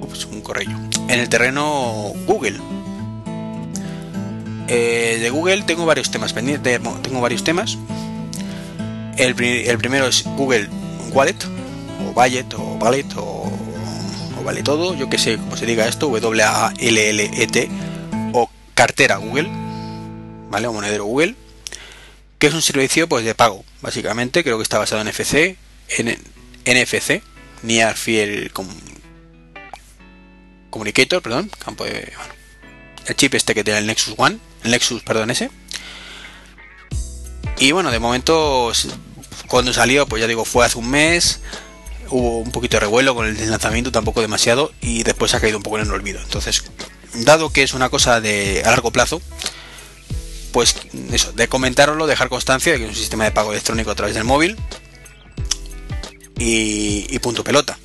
ups, 0.00 0.26
un 0.26 0.40
correo 0.40 0.70
en 1.08 1.18
el 1.18 1.28
terreno 1.28 2.12
Google. 2.26 2.58
Eh, 4.68 5.18
de 5.20 5.30
Google 5.30 5.62
tengo 5.62 5.84
varios 5.84 6.12
temas 6.12 6.32
pendientes, 6.32 6.80
tengo 7.02 7.20
varios 7.20 7.42
temas. 7.42 7.76
El, 9.16 9.34
primero 9.34 10.06
es 10.06 10.24
Google 10.36 10.68
Wallet, 11.12 11.44
o 12.06 12.12
Wallet, 12.12 12.54
o 12.54 12.78
Wallet, 12.80 13.06
o, 13.16 13.50
Vale 14.44 14.62
Todo, 14.62 14.94
yo 14.94 15.10
que 15.10 15.18
sé 15.18 15.36
cómo 15.36 15.56
se 15.56 15.66
diga 15.66 15.88
esto, 15.88 16.08
W-A-L-L-E-T, 16.08 17.68
o 18.32 18.48
cartera 18.74 19.16
Google, 19.16 19.50
¿vale? 20.50 20.68
O 20.68 20.72
monedero 20.72 21.04
Google, 21.04 21.34
que 22.38 22.46
es 22.46 22.54
un 22.54 22.62
servicio 22.62 23.08
pues 23.08 23.24
de 23.24 23.34
pago, 23.34 23.64
básicamente, 23.80 24.44
creo 24.44 24.56
que 24.58 24.62
está 24.62 24.78
basado 24.78 25.00
en 25.00 25.08
NFC, 25.08 25.56
en 25.88 26.18
NFC, 26.64 27.22
Near 27.62 27.96
Field 27.96 28.52
Communicator, 30.70 31.22
perdón, 31.22 31.50
campo 31.58 31.84
de, 31.84 32.12
el 33.06 33.16
chip 33.16 33.34
este 33.34 33.54
que 33.54 33.64
tiene 33.64 33.80
el 33.80 33.86
Nexus 33.86 34.14
One, 34.16 34.38
el 34.64 34.70
Nexus, 34.70 35.02
perdón, 35.02 35.30
ese. 35.30 35.50
Y 37.58 37.72
bueno, 37.72 37.90
de 37.90 37.98
momento, 37.98 38.72
cuando 39.48 39.72
salió, 39.72 40.06
pues 40.06 40.20
ya 40.20 40.28
digo, 40.28 40.44
fue 40.44 40.64
hace 40.64 40.78
un 40.78 40.90
mes, 40.90 41.40
hubo 42.10 42.38
un 42.38 42.52
poquito 42.52 42.76
de 42.76 42.80
revuelo 42.80 43.14
con 43.14 43.26
el 43.26 43.50
lanzamiento, 43.50 43.90
tampoco 43.90 44.20
demasiado, 44.20 44.72
y 44.80 45.02
después 45.02 45.34
ha 45.34 45.40
caído 45.40 45.56
un 45.56 45.62
poco 45.62 45.78
en 45.78 45.86
el 45.86 45.92
olvido. 45.92 46.20
Entonces, 46.20 46.62
dado 47.14 47.50
que 47.50 47.62
es 47.62 47.74
una 47.74 47.88
cosa 47.88 48.20
de 48.20 48.62
a 48.64 48.70
largo 48.70 48.92
plazo, 48.92 49.20
pues 50.52 50.76
eso, 51.12 51.32
de 51.32 51.48
comentarlo, 51.48 52.06
dejar 52.06 52.28
constancia 52.28 52.72
de 52.72 52.78
que 52.78 52.84
es 52.84 52.90
un 52.90 52.96
sistema 52.96 53.24
de 53.24 53.32
pago 53.32 53.52
electrónico 53.52 53.90
a 53.90 53.94
través 53.94 54.14
del 54.14 54.24
móvil 54.24 54.56
y, 56.38 57.18
punto 57.20 57.44
pelota. 57.44 57.78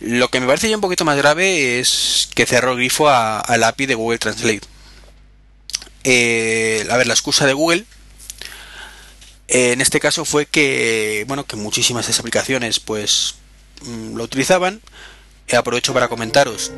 Lo 0.00 0.28
que 0.28 0.40
me 0.40 0.46
parece 0.46 0.68
ya 0.68 0.76
un 0.76 0.80
poquito 0.80 1.04
más 1.04 1.16
grave 1.16 1.80
es 1.80 2.28
que 2.34 2.46
cerró 2.46 2.72
el 2.72 2.78
grifo 2.78 3.08
al 3.08 3.64
API 3.64 3.86
de 3.86 3.94
Google 3.94 4.18
Translate. 4.18 4.60
Eh, 6.04 6.86
a 6.90 6.96
ver, 6.96 7.06
la 7.06 7.14
excusa 7.14 7.46
de 7.46 7.52
Google 7.52 7.84
eh, 9.48 9.72
en 9.72 9.80
este 9.80 9.98
caso 9.98 10.24
fue 10.24 10.46
que, 10.46 11.24
bueno, 11.26 11.44
que 11.44 11.56
muchísimas 11.56 12.06
de 12.06 12.12
esas 12.12 12.20
aplicaciones 12.20 12.80
pues 12.80 13.36
mm, 13.82 14.16
lo 14.16 14.24
utilizaban. 14.24 14.80
Aprovecho 15.50 15.94
para 15.94 16.08
comentaros 16.08 16.70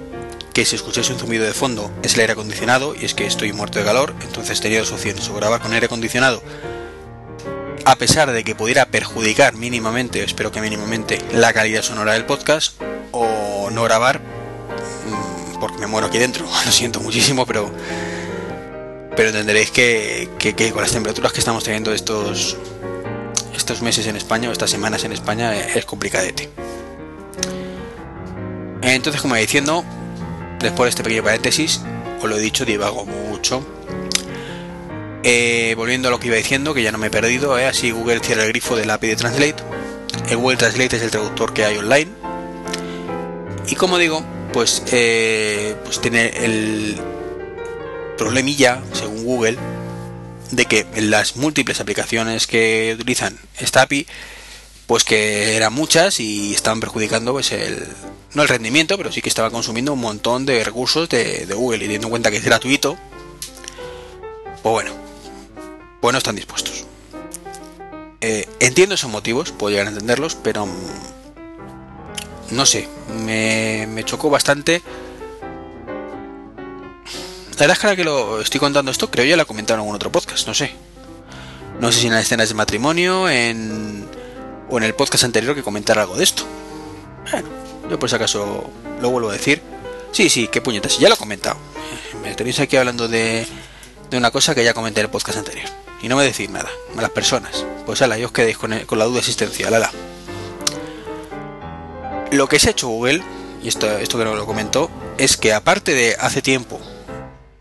que 0.53 0.65
si 0.65 0.77
escucháis 0.77 1.11
un 1.11 1.19
zumbido 1.19 1.45
de 1.45 1.53
fondo 1.53 1.91
es 2.03 2.15
el 2.15 2.21
aire 2.21 2.33
acondicionado 2.33 2.95
y 2.95 3.05
es 3.05 3.15
que 3.15 3.27
estoy 3.27 3.53
muerto 3.53 3.79
de 3.79 3.85
calor, 3.85 4.15
entonces 4.23 4.61
tenía 4.61 4.81
dos 4.81 4.93
opciones, 4.93 5.29
o 5.29 5.35
grabar 5.35 5.61
con 5.61 5.73
aire 5.73 5.87
acondicionado 5.87 6.43
a 7.85 7.97
pesar 7.97 8.31
de 8.31 8.45
que 8.45 8.55
pudiera 8.55 8.87
perjudicar 8.87 9.55
mínimamente, 9.55 10.23
espero 10.23 10.53
que 10.53 10.61
mínimamente, 10.61 11.19
la 11.33 11.53
calidad 11.53 11.83
sonora 11.83 12.13
del 12.13 12.25
podcast, 12.25 12.81
o 13.11 13.71
no 13.71 13.83
grabar, 13.85 14.21
mm, 14.21 15.59
porque 15.61 15.79
me 15.79 15.87
muero 15.87 16.07
aquí 16.09 16.19
dentro, 16.19 16.47
lo 16.67 16.73
siento 16.73 17.01
muchísimo, 17.01 17.47
pero 17.47 17.71
pero 19.17 19.31
entenderéis 19.31 19.71
que, 19.71 20.29
con 20.73 20.83
las 20.83 20.93
temperaturas 20.93 21.33
que 21.33 21.41
estamos 21.41 21.65
teniendo 21.65 21.93
estos 21.93 22.57
estos 23.55 23.83
meses 23.83 24.07
en 24.07 24.17
España 24.17 24.49
o 24.49 24.53
estas 24.53 24.71
semanas 24.71 25.05
en 25.05 25.13
España 25.13 25.53
es 25.53 25.85
complicadete. 25.85 26.49
Entonces, 28.83 29.21
como 29.21 29.35
diciendo, 29.35 29.85
después 30.61 30.87
de 30.87 30.89
este 30.91 31.03
pequeño 31.03 31.23
paréntesis, 31.23 31.81
os 32.23 32.29
lo 32.29 32.37
he 32.37 32.41
dicho, 32.41 32.65
divago 32.65 33.05
mucho 33.05 33.65
eh, 35.23 35.75
volviendo 35.77 36.09
a 36.09 36.11
lo 36.11 36.19
que 36.19 36.29
iba 36.29 36.37
diciendo, 36.37 36.73
que 36.73 36.83
ya 36.83 36.93
no 36.93 36.99
me 36.99 37.09
he 37.09 37.11
perdido, 37.11 37.59
eh, 37.59 37.67
así 37.67 37.91
Google 37.91 38.21
cierra 38.21 38.45
el 38.45 38.49
grifo 38.49 38.77
del 38.77 38.91
API 38.91 39.09
de 39.09 39.17
Translate. 39.17 39.57
El 40.31 40.39
Google 40.39 40.57
Translate 40.57 40.97
es 40.97 41.03
el 41.03 41.11
traductor 41.11 41.53
que 41.53 41.65
hay 41.65 41.77
online. 41.77 42.11
Y 43.69 43.75
como 43.75 43.99
digo, 43.99 44.25
pues, 44.53 44.83
eh, 44.93 45.77
pues 45.85 46.01
tiene 46.01 46.29
el 46.45 46.97
problemilla, 48.17 48.81
según 48.93 49.25
Google, 49.25 49.59
de 50.53 50.65
que 50.65 50.87
en 50.95 51.11
las 51.11 51.37
múltiples 51.37 51.81
aplicaciones 51.81 52.47
que 52.47 52.93
utilizan 52.95 53.39
esta 53.59 53.83
API, 53.83 54.07
pues 54.91 55.05
que 55.05 55.55
eran 55.55 55.73
muchas 55.73 56.19
y 56.19 56.53
estaban 56.53 56.81
perjudicando 56.81 57.31
pues 57.31 57.53
el 57.53 57.87
no 58.35 58.43
el 58.43 58.49
rendimiento, 58.49 58.97
pero 58.97 59.13
sí 59.13 59.23
que 59.23 59.29
estaba 59.29 59.49
consumiendo 59.49 59.93
un 59.93 60.01
montón 60.01 60.47
de 60.47 60.65
recursos 60.65 61.09
de, 61.09 61.47
Google 61.55 61.77
y 61.77 61.83
teniendo 61.83 62.09
en 62.09 62.11
cuenta 62.11 62.29
que 62.33 62.39
es 62.39 62.45
gratuito, 62.45 62.99
pues 64.65 64.73
bueno, 64.73 64.91
pues 66.01 66.13
no 66.13 66.19
están 66.19 66.35
dispuestos. 66.35 66.87
Eh, 68.21 68.49
entiendo 68.59 68.97
esos 68.97 69.13
motivos, 69.13 69.53
puedo 69.53 69.71
llegar 69.71 69.87
a 69.87 69.91
entenderlos, 69.91 70.35
pero 70.35 70.67
mm, 70.67 70.73
no 72.51 72.67
sé, 72.67 72.89
me, 73.17 74.03
chocó 74.05 74.29
bastante. 74.29 74.83
La 77.53 77.59
verdad 77.61 77.71
es 77.71 77.79
que 77.79 77.87
ahora 77.87 77.97
que 77.97 78.05
lo 78.05 78.41
estoy 78.41 78.59
contando 78.59 78.91
esto, 78.91 79.09
creo 79.09 79.25
ya 79.25 79.37
lo 79.37 79.45
he 79.45 79.47
comentado 79.47 79.77
en 79.77 79.83
algún 79.83 79.95
otro 79.95 80.11
podcast, 80.11 80.49
no 80.49 80.55
sé. 80.55 80.73
No 81.79 81.93
sé 81.93 82.01
si 82.01 82.07
en 82.09 82.15
las 82.15 82.25
escenas 82.25 82.49
de 82.49 82.57
matrimonio 82.57 83.29
en, 83.29 84.20
o 84.71 84.79
en 84.79 84.85
el 84.85 84.95
podcast 84.95 85.25
anterior 85.25 85.55
que 85.55 85.63
comentar 85.63 85.99
algo 85.99 86.17
de 86.17 86.25
esto. 86.25 86.45
Bueno, 87.31 87.49
yo 87.91 87.99
por 87.99 88.09
si 88.09 88.17
acaso 88.17 88.71
lo 89.01 89.11
vuelvo 89.11 89.31
a 89.31 89.33
decir. 89.33 89.61
Sí, 90.13 90.29
sí, 90.29 90.49
qué 90.49 90.61
puñetas, 90.61 90.99
ya 90.99 91.09
lo 91.09 91.15
he 91.15 91.19
comentado. 91.19 91.57
Me 92.23 92.35
tenéis 92.35 92.61
aquí 92.61 92.77
hablando 92.77 93.09
de, 93.09 93.47
de 94.11 94.17
una 94.17 94.31
cosa 94.31 94.55
que 94.55 94.65
ya 94.65 94.75
comenté 94.75 95.01
en 95.01 95.07
el 95.07 95.11
podcast 95.11 95.39
anterior 95.39 95.69
y 96.03 96.09
no 96.09 96.17
me 96.17 96.25
decís 96.25 96.49
nada, 96.51 96.71
a 96.97 97.01
las 97.01 97.11
personas. 97.11 97.65
Pues 97.87 98.03
ala, 98.03 98.19
yo 98.19 98.27
os 98.27 98.33
quedéis 98.33 98.57
con, 98.57 98.71
la 98.71 99.05
duda 99.05 99.19
existencial, 99.19 99.75
ala. 99.75 99.91
Lo 102.31 102.49
que 102.49 102.59
se 102.59 102.69
ha 102.69 102.71
hecho 102.71 102.89
Google, 102.89 103.23
y 103.63 103.69
esto, 103.69 103.91
esto 103.99 104.19
que 104.19 104.25
no 104.25 104.35
lo 104.35 104.47
comentó, 104.47 104.91
es 105.19 105.37
que 105.37 105.53
aparte 105.53 105.95
de 105.95 106.17
hace 106.19 106.43
tiempo, 106.43 106.81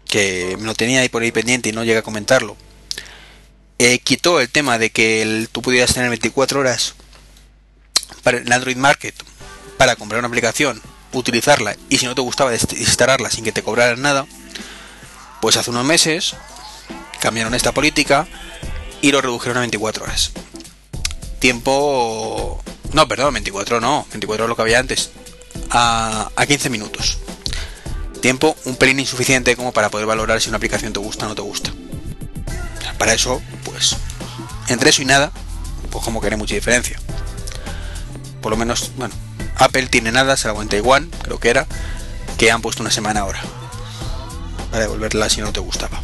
que 0.05 0.57
lo 0.61 0.73
tenía 0.75 1.01
ahí 1.01 1.09
por 1.09 1.21
ahí 1.21 1.31
pendiente 1.31 1.69
y 1.69 1.71
no 1.71 1.83
llegué 1.83 1.99
a 1.99 2.03
comentarlo, 2.03 2.55
eh, 3.79 3.99
quitó 3.99 4.41
el 4.41 4.49
tema 4.49 4.77
de 4.77 4.89
que 4.89 5.47
tú 5.53 5.61
pudieras 5.61 5.93
tener 5.93 6.09
24 6.09 6.59
horas 6.59 6.95
para 8.23 8.37
el 8.37 8.51
Android 8.51 8.75
Market 8.75 9.15
para 9.77 9.95
comprar 9.95 10.19
una 10.19 10.27
aplicación, 10.27 10.81
utilizarla 11.13 11.77
y 11.87 11.97
si 11.97 12.05
no 12.05 12.13
te 12.13 12.21
gustaba 12.21 12.53
instalarla 12.53 13.31
sin 13.31 13.45
que 13.45 13.53
te 13.53 13.63
cobraran 13.63 14.01
nada, 14.01 14.25
pues 15.41 15.55
hace 15.55 15.69
unos 15.69 15.85
meses 15.85 16.35
cambiaron 17.21 17.53
esta 17.53 17.71
política 17.71 18.27
y 19.01 19.13
lo 19.13 19.21
redujeron 19.21 19.57
a 19.57 19.61
24 19.61 20.03
horas. 20.03 20.31
Tiempo... 21.39 22.61
No, 22.91 23.07
perdón, 23.07 23.33
24 23.35 23.79
no, 23.79 24.05
24 24.11 24.43
es 24.45 24.49
lo 24.49 24.55
que 24.57 24.61
había 24.61 24.79
antes. 24.79 25.11
A, 25.69 26.29
a 26.35 26.45
15 26.45 26.69
minutos. 26.69 27.19
Tiempo 28.21 28.57
un 28.65 28.75
pelín 28.75 28.99
insuficiente 28.99 29.55
como 29.55 29.71
para 29.71 29.89
poder 29.89 30.05
valorar 30.05 30.41
si 30.41 30.49
una 30.49 30.57
aplicación 30.57 30.91
te 30.91 30.99
gusta 30.99 31.25
o 31.25 31.29
no 31.29 31.35
te 31.35 31.41
gusta. 31.41 31.71
Para 32.99 33.13
eso, 33.13 33.41
pues, 33.63 33.95
entre 34.67 34.91
eso 34.91 35.01
y 35.01 35.05
nada, 35.05 35.31
pues 35.89 36.05
como 36.05 36.21
que 36.21 36.27
hay 36.27 36.35
mucha 36.35 36.53
diferencia. 36.53 36.99
Por 38.41 38.51
lo 38.51 38.57
menos, 38.57 38.91
bueno, 38.97 39.15
Apple 39.57 39.87
tiene 39.87 40.11
nada, 40.11 40.37
se 40.37 40.47
la 40.47 40.51
aguanta 40.51 40.77
igual, 40.77 41.09
creo 41.23 41.39
que 41.39 41.49
era, 41.49 41.65
que 42.37 42.51
han 42.51 42.61
puesto 42.61 42.83
una 42.83 42.91
semana 42.91 43.21
ahora. 43.21 43.41
Para 44.69 44.83
devolverla 44.83 45.27
si 45.29 45.41
no 45.41 45.51
te 45.51 45.59
gustaba 45.59 45.99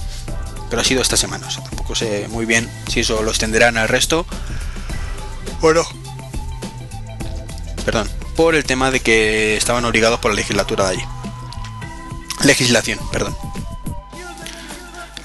pero 0.69 0.81
ha 0.81 0.85
sido 0.85 1.01
esta 1.01 1.17
semana. 1.17 1.47
tampoco 1.47 1.95
sé 1.95 2.27
muy 2.29 2.45
bien 2.45 2.69
si 2.91 3.01
eso 3.01 3.23
lo 3.23 3.31
extenderán 3.31 3.77
al 3.77 3.87
resto 3.87 4.25
Bueno 5.61 5.83
Perdón, 7.85 8.09
por 8.35 8.55
el 8.55 8.63
tema 8.63 8.89
de 8.89 8.99
que 8.99 9.55
estaban 9.57 9.85
obligados 9.85 10.19
por 10.19 10.31
la 10.31 10.37
legislatura 10.37 10.85
de 10.85 10.91
allí. 10.91 11.03
Legislación, 12.43 12.99
perdón. 13.11 13.37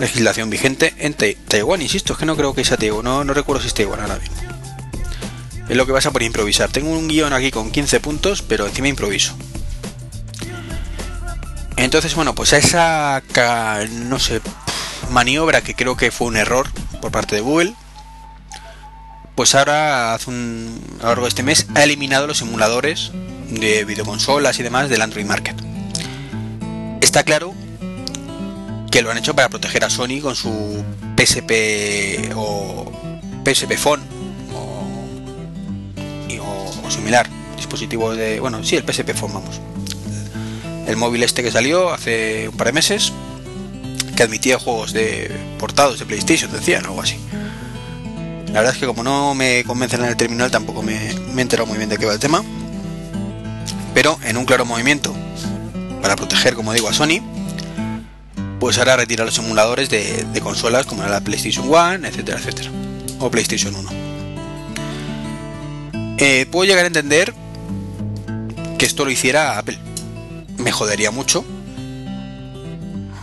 Legislación 0.01 0.49
vigente 0.49 0.95
en 0.97 1.15
Taiwán, 1.15 1.83
insisto, 1.83 2.15
es 2.15 2.19
que 2.19 2.25
no 2.25 2.35
creo 2.35 2.55
que 2.55 2.65
sea 2.65 2.79
Taiwán, 2.79 3.05
no, 3.05 3.35
recuerdo 3.35 3.61
si 3.61 3.69
es 3.69 3.75
Taiwán 3.75 4.01
ahora 4.01 4.17
mismo. 4.17 4.35
Es 5.69 5.77
lo 5.77 5.87
que 5.87 5.93
pasa 5.93 6.11
por 6.11 6.23
improvisar. 6.23 6.73
Tengo 6.73 6.91
un 6.91 7.07
guion 7.07 7.35
aquí 7.35 7.51
con 7.51 7.71
15 7.71 8.01
puntos, 8.01 8.41
pero 8.41 8.67
encima 8.67 8.89
improviso. 8.89 9.37
Entonces, 11.77 12.15
bueno, 12.15 12.35
pues 12.35 12.55
a 12.55 12.57
esa, 12.57 13.23
no 13.91 14.19
sé, 14.19 14.41
maniobra 15.11 15.61
que 15.61 15.75
creo 15.75 15.99
que 15.99 16.11
fue 16.11 16.29
un 16.29 16.37
error 16.37 16.69
por 17.03 17.13
parte 17.13 17.37
de 17.37 17.43
Google, 17.43 17.75
pues 19.35 19.55
ahora 19.55 20.15
hace 20.15 20.31
un, 20.31 20.83
a 21.01 21.03
lo 21.03 21.09
largo 21.09 21.23
de 21.25 21.29
este 21.29 21.43
mes 21.43 21.67
ha 21.75 21.85
eliminado 21.85 22.27
los 22.27 22.39
simuladores 22.39 23.13
de 23.51 23.85
videoconsolas 23.85 24.59
y 24.59 24.63
demás 24.63 24.89
del 24.89 25.03
Android 25.03 25.27
Market. 25.27 25.57
Está 27.03 27.23
claro 27.23 27.55
que 28.91 29.03
lo 29.03 29.11
han 29.11 29.19
hecho 29.19 29.35
para 29.35 29.49
proteger 29.49 29.85
a 29.85 29.91
Sony 29.91 30.21
con 30.21 30.35
su 30.35 30.85
PSP 31.17 32.33
o 32.35 32.91
PSP 33.45 33.77
Phone 33.77 34.03
o, 34.55 35.97
o, 36.85 36.91
similar 36.91 37.29
dispositivo 37.57 38.15
de 38.15 38.41
bueno 38.41 38.65
sí 38.65 38.77
el 38.77 38.85
PSP 38.85 39.15
Phone 39.15 39.35
vamos 39.35 39.61
el 40.87 40.97
móvil 40.97 41.23
este 41.23 41.43
que 41.43 41.51
salió 41.51 41.93
hace 41.93 42.49
un 42.49 42.57
par 42.57 42.69
de 42.69 42.73
meses 42.73 43.13
admitía 44.23 44.59
juegos 44.59 44.93
de 44.93 45.31
portados 45.59 45.99
de 45.99 46.07
PlayStation, 46.07 46.51
decían, 46.53 46.85
o 46.87 46.89
algo 46.89 47.03
así. 47.03 47.17
La 48.47 48.61
verdad 48.61 48.75
es 48.75 48.81
que 48.81 48.87
como 48.87 49.03
no 49.03 49.35
me 49.35 49.65
convencen 49.65 50.03
en 50.03 50.09
el 50.09 50.17
terminal, 50.17 50.51
tampoco 50.51 50.83
me 50.83 51.11
he 51.11 51.41
enterado 51.41 51.67
muy 51.67 51.79
bien 51.79 51.89
de 51.89 51.99
qué 51.99 52.07
va 52.07 52.13
el 52.13 52.19
tema. 52.19 52.43
pero 53.95 54.19
en 54.25 54.37
un 54.37 54.45
claro 54.45 54.65
movimiento 54.65 55.15
para 56.01 56.17
proteger, 56.17 56.55
como 56.55 56.73
digo, 56.73 56.89
a 56.89 56.93
Sony, 56.93 57.21
pues 58.61 58.79
ahora 58.79 58.97
retira 58.97 59.25
los 59.25 59.39
emuladores 59.39 59.89
de, 59.89 60.41
consolas 60.43 60.87
como 60.87 61.03
la 61.03 61.21
PlayStation 61.21 61.67
1, 61.69 62.07
etcétera, 62.07 62.39
etcétera, 62.39 62.71
o 63.19 63.31
PlayStation 63.31 63.75
1. 63.75 63.91
Eh, 66.19 66.47
puedo 66.51 66.67
llegar 66.67 66.85
a 66.85 66.87
entender 66.87 67.33
que 68.79 68.85
esto 68.85 69.07
lo 69.07 69.11
hiciera 69.11 69.59
Apple. 69.59 69.79
Me 70.59 70.71
jodería 70.71 71.11
mucho. 71.11 71.45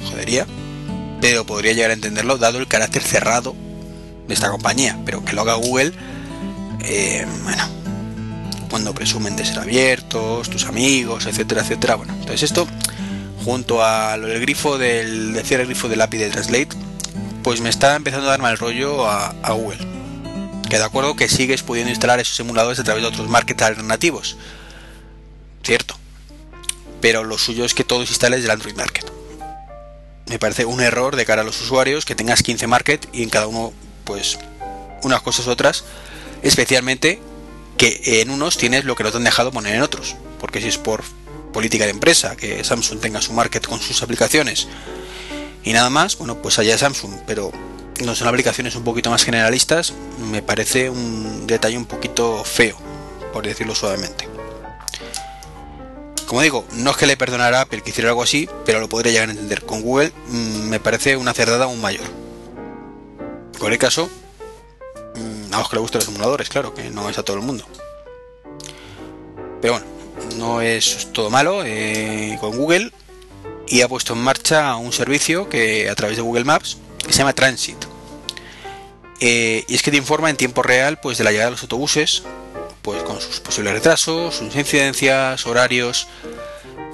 jodería. 0.10 0.48
Pero 1.22 1.46
podría 1.46 1.74
llegar 1.74 1.92
a 1.92 1.94
entenderlo 1.94 2.40
dado 2.40 2.58
el 2.58 2.68
carácter 2.68 3.04
cerrado 3.04 3.56
de 4.28 4.34
esta 4.34 4.50
compañía. 4.50 5.00
Pero 5.06 5.24
que 5.24 5.34
lo 5.34 5.42
haga 5.42 5.54
Google, 5.54 5.94
eh, 6.84 7.28
bueno, 7.44 7.64
cuando 8.70 8.96
presumen 8.96 9.36
de 9.36 9.46
ser 9.46 9.60
abiertos, 9.60 10.50
tus 10.50 10.66
amigos, 10.66 11.28
etcétera, 11.28 11.62
etcétera. 11.62 11.96
Bueno, 11.96 12.14
entonces 12.14 12.44
esto, 12.44 12.68
junto 13.48 13.82
al 13.82 14.42
grifo 14.42 14.78
del, 14.78 15.32
decir 15.32 15.62
el 15.62 15.68
grifo 15.68 15.88
del 15.88 16.02
API 16.02 16.18
de 16.18 16.30
Translate, 16.30 16.68
pues 17.44 17.62
me 17.62 17.70
está 17.70 17.96
empezando 17.96 18.28
a 18.28 18.32
dar 18.32 18.42
mal 18.42 18.58
rollo 18.58 19.10
a, 19.10 19.32
Google. 19.52 19.80
Que 20.70 20.78
de 20.78 20.84
acuerdo 20.84 21.16
que 21.16 21.30
sigues 21.30 21.64
pudiendo 21.64 21.90
instalar 21.90 22.20
esos 22.20 22.38
emuladores 22.42 22.78
a 22.80 22.84
través 22.84 23.04
de 23.04 23.08
otros 23.08 23.30
markets 23.30 23.62
alternativos. 23.62 24.36
Cierto. 25.64 25.98
Pero 27.00 27.24
lo 27.24 27.38
suyo 27.38 27.64
es 27.64 27.74
que 27.74 27.86
todos 27.86 28.10
instales 28.10 28.42
del 28.42 28.52
Android 28.52 28.76
Market. 28.76 29.10
Me 30.26 30.40
parece 30.40 30.66
un 30.66 30.82
error 30.82 31.16
de 31.16 31.26
cara 31.26 31.44
a 31.44 31.46
los 31.46 31.62
usuarios 31.62 32.04
que 32.04 32.16
tengas 32.16 32.44
15 32.44 32.68
market 32.68 33.08
y 33.14 33.24
en 33.24 33.30
cada 33.30 33.48
uno, 33.48 33.72
pues, 34.04 34.40
unas 35.04 35.22
cosas 35.22 35.48
otras. 35.48 35.86
Especialmente 36.42 37.22
que 37.78 38.20
en 38.20 38.30
unos 38.30 38.58
tienes 38.58 38.84
lo 38.84 38.98
que 38.98 39.06
no 39.06 39.12
te 39.12 39.18
han 39.18 39.24
dejado 39.24 39.54
poner 39.54 39.74
en 39.74 39.84
otros. 39.84 40.18
Porque 40.38 40.60
si 40.60 40.68
es 40.68 40.78
por 40.78 41.06
política 41.58 41.86
de 41.86 41.90
empresa, 41.90 42.36
que 42.36 42.64
Samsung 42.64 43.00
tenga 43.00 43.20
su 43.20 43.34
market 43.34 43.66
con 43.66 43.80
sus 43.80 44.04
aplicaciones 44.04 44.68
y 45.64 45.74
nada 45.74 45.90
más, 45.90 46.16
bueno, 46.16 46.40
pues 46.40 46.60
allá 46.60 46.78
Samsung, 46.78 47.22
pero 47.26 47.52
no 48.06 48.14
son 48.14 48.28
aplicaciones 48.28 48.76
un 48.76 48.84
poquito 48.84 49.10
más 49.10 49.24
generalistas, 49.24 49.92
me 50.30 50.44
parece 50.44 50.92
un 50.92 51.48
detalle 51.48 51.76
un 51.76 51.88
poquito 51.88 52.44
feo, 52.44 52.78
por 53.34 53.44
decirlo 53.44 53.74
suavemente. 53.74 54.30
Como 56.28 56.44
digo, 56.44 56.64
no 56.74 56.92
es 56.92 56.98
que 56.98 57.08
le 57.08 57.18
perdonara 57.18 57.58
a 57.58 57.62
Apple 57.62 57.82
que 57.82 57.90
hiciera 57.90 58.12
algo 58.12 58.22
así, 58.22 58.48
pero 58.64 58.80
lo 58.80 58.88
podría 58.88 59.14
llegar 59.14 59.30
a 59.30 59.32
entender. 59.32 59.64
Con 59.64 59.82
Google 59.82 60.14
mm, 60.28 60.70
me 60.70 60.80
parece 60.80 61.18
una 61.18 61.34
cerdada 61.34 61.66
aún 61.66 61.82
mayor. 61.82 62.06
En 63.54 63.60
cualquier 63.60 63.80
caso, 63.80 64.12
a 65.52 65.58
los 65.58 65.70
que 65.70 65.76
le 65.76 65.82
gustan 65.82 66.02
los 66.02 66.10
emuladores, 66.10 66.50
claro, 66.50 66.76
que 66.76 66.92
no 66.92 67.10
es 67.10 67.18
a 67.18 67.24
todo 67.24 67.38
el 67.38 67.42
mundo. 67.42 67.66
Pero 69.60 69.74
bueno, 69.74 69.97
no 70.38 70.62
es 70.62 71.10
todo 71.14 71.30
malo 71.30 71.64
eh, 71.66 72.38
con 72.40 72.56
Google 72.58 72.92
y 73.68 73.82
ha 73.82 73.88
puesto 73.88 74.14
en 74.14 74.20
marcha 74.20 74.76
un 74.76 74.94
servicio 74.94 75.50
que 75.50 75.90
a 75.90 75.96
través 75.96 76.18
de 76.18 76.22
Google 76.22 76.46
Maps 76.46 76.78
que 77.06 77.12
se 77.12 77.20
llama 77.20 77.34
Transit. 77.34 77.78
Eh, 79.20 79.66
y 79.68 79.76
es 79.76 79.82
que 79.82 79.92
te 79.92 79.98
informa 79.98 80.30
en 80.30 80.38
tiempo 80.38 80.62
real 80.62 81.00
pues 81.00 81.18
de 81.18 81.24
la 81.24 81.32
llegada 81.32 81.50
de 81.50 81.52
los 81.52 81.62
autobuses, 81.64 82.24
pues 82.82 83.04
con 83.04 83.20
sus 83.20 83.40
posibles 83.40 83.74
retrasos, 83.74 84.36
sus 84.36 84.56
incidencias, 84.56 85.46
horarios, 85.48 86.08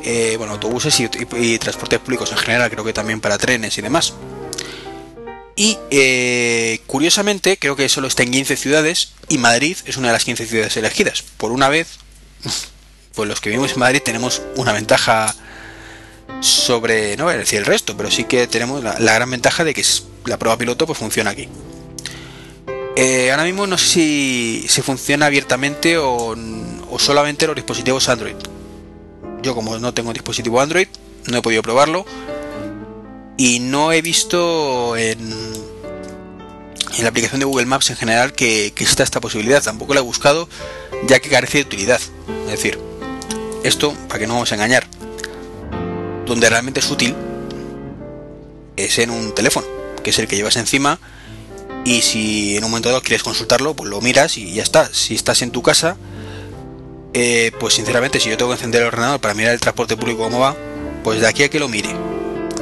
eh, 0.04 0.36
bueno, 0.38 0.54
autobuses 0.54 1.00
y 1.00 1.60
transportes 1.60 2.00
públicos 2.00 2.32
en 2.32 2.38
general, 2.38 2.70
creo 2.70 2.84
que 2.84 2.94
también 2.94 3.22
para 3.22 3.38
trenes 3.38 3.78
y 3.78 3.82
demás. 3.82 4.14
Y 5.56 5.78
curiosamente, 6.88 7.58
creo 7.58 7.76
que 7.76 7.88
solo 7.88 8.08
está 8.08 8.24
en 8.24 8.32
15 8.32 8.56
ciudades 8.56 9.14
y 9.30 9.38
Madrid 9.38 9.78
es 9.86 9.98
una 9.98 10.08
de 10.08 10.14
las 10.14 10.26
15 10.26 10.48
ciudades 10.48 10.76
elegidas. 10.78 11.22
Por 11.22 11.52
una 11.52 11.70
vez, 11.70 12.00
pues 13.16 13.30
los 13.30 13.42
que 13.42 13.50
vivimos 13.50 13.74
en 13.74 13.80
Madrid 13.80 14.02
tenemos 14.04 14.42
una 14.56 14.74
ventaja 14.74 15.34
sobre, 16.42 17.16
no 17.18 17.30
decir 17.30 17.60
el 17.60 17.66
resto, 17.66 17.96
pero 17.96 18.12
sí 18.12 18.26
que 18.26 18.48
tenemos 18.48 18.84
la, 18.84 18.96
gran 19.00 19.30
ventaja 19.30 19.64
de 19.64 19.74
que 19.74 19.84
la 20.26 20.38
prueba 20.38 20.58
piloto 20.58 20.86
pues 20.86 20.98
funciona 20.98 21.32
aquí. 21.32 21.48
Eh, 22.96 23.32
ahora 23.32 23.44
mismo 23.44 23.66
no 23.66 23.78
sé 23.78 23.88
si, 23.88 24.66
se 24.68 24.84
funciona 24.84 25.26
abiertamente 25.26 25.98
o, 25.98 26.36
o 26.90 27.00
solamente 27.00 27.48
los 27.48 27.56
dispositivos 27.56 28.10
Android. 28.10 28.36
Yo 29.42 29.56
como 29.56 29.78
no 29.80 29.94
tengo 29.94 30.14
dispositivo 30.14 30.62
Android, 30.62 30.88
no 31.28 31.38
he 31.38 31.42
podido 31.42 31.62
probarlo 31.62 32.06
y 33.38 33.60
no 33.60 33.92
he 33.92 34.02
visto 34.02 34.96
en, 34.96 35.18
la 37.00 37.10
aplicación 37.10 37.40
de 37.40 37.46
Google 37.46 37.66
Maps 37.66 37.90
en 37.90 37.96
general 37.96 38.34
que, 38.34 38.72
que 38.76 38.84
exista 38.84 39.04
esta 39.04 39.20
posibilidad. 39.20 39.64
Tampoco 39.64 39.94
la 39.94 40.02
he 40.02 40.04
buscado 40.04 40.48
ya 41.08 41.20
que 41.20 41.30
carece 41.30 41.60
de 41.60 41.64
utilidad. 41.64 42.00
Es 42.46 42.52
decir, 42.52 42.80
esto, 43.64 43.94
para 44.08 44.20
que 44.20 44.28
no 44.28 44.34
vamos 44.34 44.52
a 44.52 44.56
engañar, 44.56 44.86
donde 46.26 46.50
realmente 46.50 46.80
es 46.80 46.90
útil 46.90 47.16
es 48.76 48.98
en 48.98 49.10
un 49.10 49.36
teléfono, 49.36 49.68
que 50.04 50.10
es 50.10 50.20
el 50.20 50.28
que 50.28 50.36
llevas 50.36 50.56
encima 50.56 51.00
y 51.86 52.02
si 52.02 52.58
en 52.58 52.64
un 52.64 52.72
momento 52.72 52.90
dado 52.90 53.02
quieres 53.02 53.24
consultarlo, 53.24 53.76
pues 53.76 53.90
lo 53.90 54.02
miras 54.02 54.38
y 54.38 54.54
ya 54.54 54.64
está. 54.64 54.90
Si 54.94 55.16
estás 55.16 55.42
en 55.42 55.52
tu 55.52 55.62
casa, 55.62 55.98
eh, 57.14 57.52
pues 57.60 57.74
sinceramente 57.74 58.20
si 58.20 58.30
yo 58.30 58.38
tengo 58.38 58.52
que 58.52 58.56
encender 58.56 58.82
el 58.82 58.88
ordenador 58.88 59.20
para 59.20 59.34
mirar 59.34 59.54
el 59.54 59.60
transporte 59.60 59.98
público 59.98 60.24
cómo 60.24 60.40
va, 60.40 60.56
pues 61.04 61.22
de 61.22 61.28
aquí 61.28 61.44
a 61.44 61.50
que 61.50 61.60
lo 61.60 61.68
mire 61.68 61.90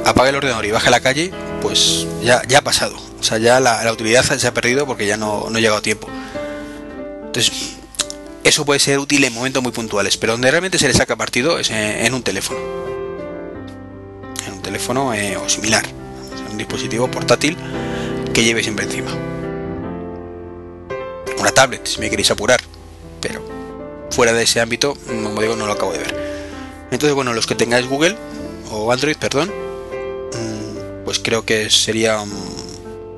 apague 0.04 0.30
el 0.30 0.36
ordenador 0.36 0.64
y 0.66 0.72
baje 0.72 0.88
a 0.88 0.90
la 0.90 1.00
calle, 1.00 1.30
pues 1.60 2.06
ya, 2.22 2.42
ya 2.48 2.58
ha 2.58 2.62
pasado. 2.62 2.96
O 3.20 3.22
sea, 3.22 3.38
ya 3.38 3.60
la, 3.60 3.90
utilidad 3.92 4.24
se 4.24 4.46
ha 4.46 4.52
perdido 4.52 4.84
porque 4.84 5.06
ya 5.06 5.16
no, 5.16 5.48
no 5.48 5.58
ha 5.58 5.60
llegado 5.60 5.80
tiempo. 5.80 6.08
Entonces, 7.26 7.76
eso 8.44 8.64
puede 8.64 8.80
ser 8.80 8.98
útil 8.98 9.24
en 9.24 9.32
momentos 9.32 9.62
muy 9.62 9.72
puntuales, 9.72 10.16
pero 10.16 10.32
donde 10.32 10.50
realmente 10.50 10.78
se 10.78 10.88
le 10.88 10.94
saca 10.94 11.16
partido 11.16 11.58
es 11.58 11.70
en, 11.70 12.12
un 12.14 12.22
teléfono. 12.22 12.60
En 14.46 14.54
un 14.54 14.62
teléfono 14.62 15.14
eh, 15.14 15.36
o 15.36 15.48
similar. 15.48 15.84
un 16.50 16.58
dispositivo 16.58 17.10
portátil 17.10 17.56
que 18.34 18.44
lleve 18.44 18.62
siempre 18.62 18.84
encima. 18.86 19.12
Una 21.38 21.50
tablet, 21.50 21.86
si 21.86 22.00
me 22.00 22.10
queréis 22.10 22.30
apurar. 22.30 22.60
Pero 23.20 23.42
fuera 24.10 24.32
de 24.32 24.42
ese 24.42 24.60
ámbito, 24.60 24.96
como 25.06 25.40
digo, 25.40 25.56
no 25.56 25.66
lo 25.66 25.72
acabo 25.72 25.92
de 25.92 25.98
ver. 25.98 26.32
Entonces, 26.90 27.14
bueno, 27.14 27.32
los 27.32 27.46
que 27.46 27.54
tengáis 27.54 27.86
Google 27.88 28.16
o 28.70 28.92
Android, 28.92 29.16
perdón, 29.16 29.50
pues 31.04 31.18
creo 31.18 31.44
que 31.44 31.70
sería 31.70 32.22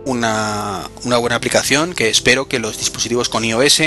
una, 0.04 0.88
buena 1.04 1.36
aplicación 1.36 1.94
que 1.94 2.08
espero 2.08 2.48
que 2.48 2.58
los 2.58 2.78
dispositivos 2.78 3.28
con 3.28 3.44
iOS 3.44 3.82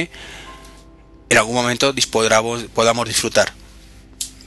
en 1.30 1.38
algún 1.38 1.56
momento 1.56 1.94
podamos 2.74 3.08
disfrutar. 3.08 3.54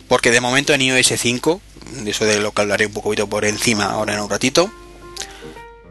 Porque 0.09 0.31
de 0.31 0.41
momento 0.41 0.73
en 0.75 0.83
iOS 0.83 1.13
5, 1.17 1.61
de 2.03 2.11
eso 2.11 2.25
de 2.25 2.41
lo 2.41 2.53
que 2.53 2.63
hablaré 2.63 2.87
un 2.87 2.93
poquito 2.93 3.29
por 3.29 3.45
encima 3.45 3.87
ahora 3.87 4.15
en 4.15 4.21
un 4.21 4.31
ratito, 4.31 4.71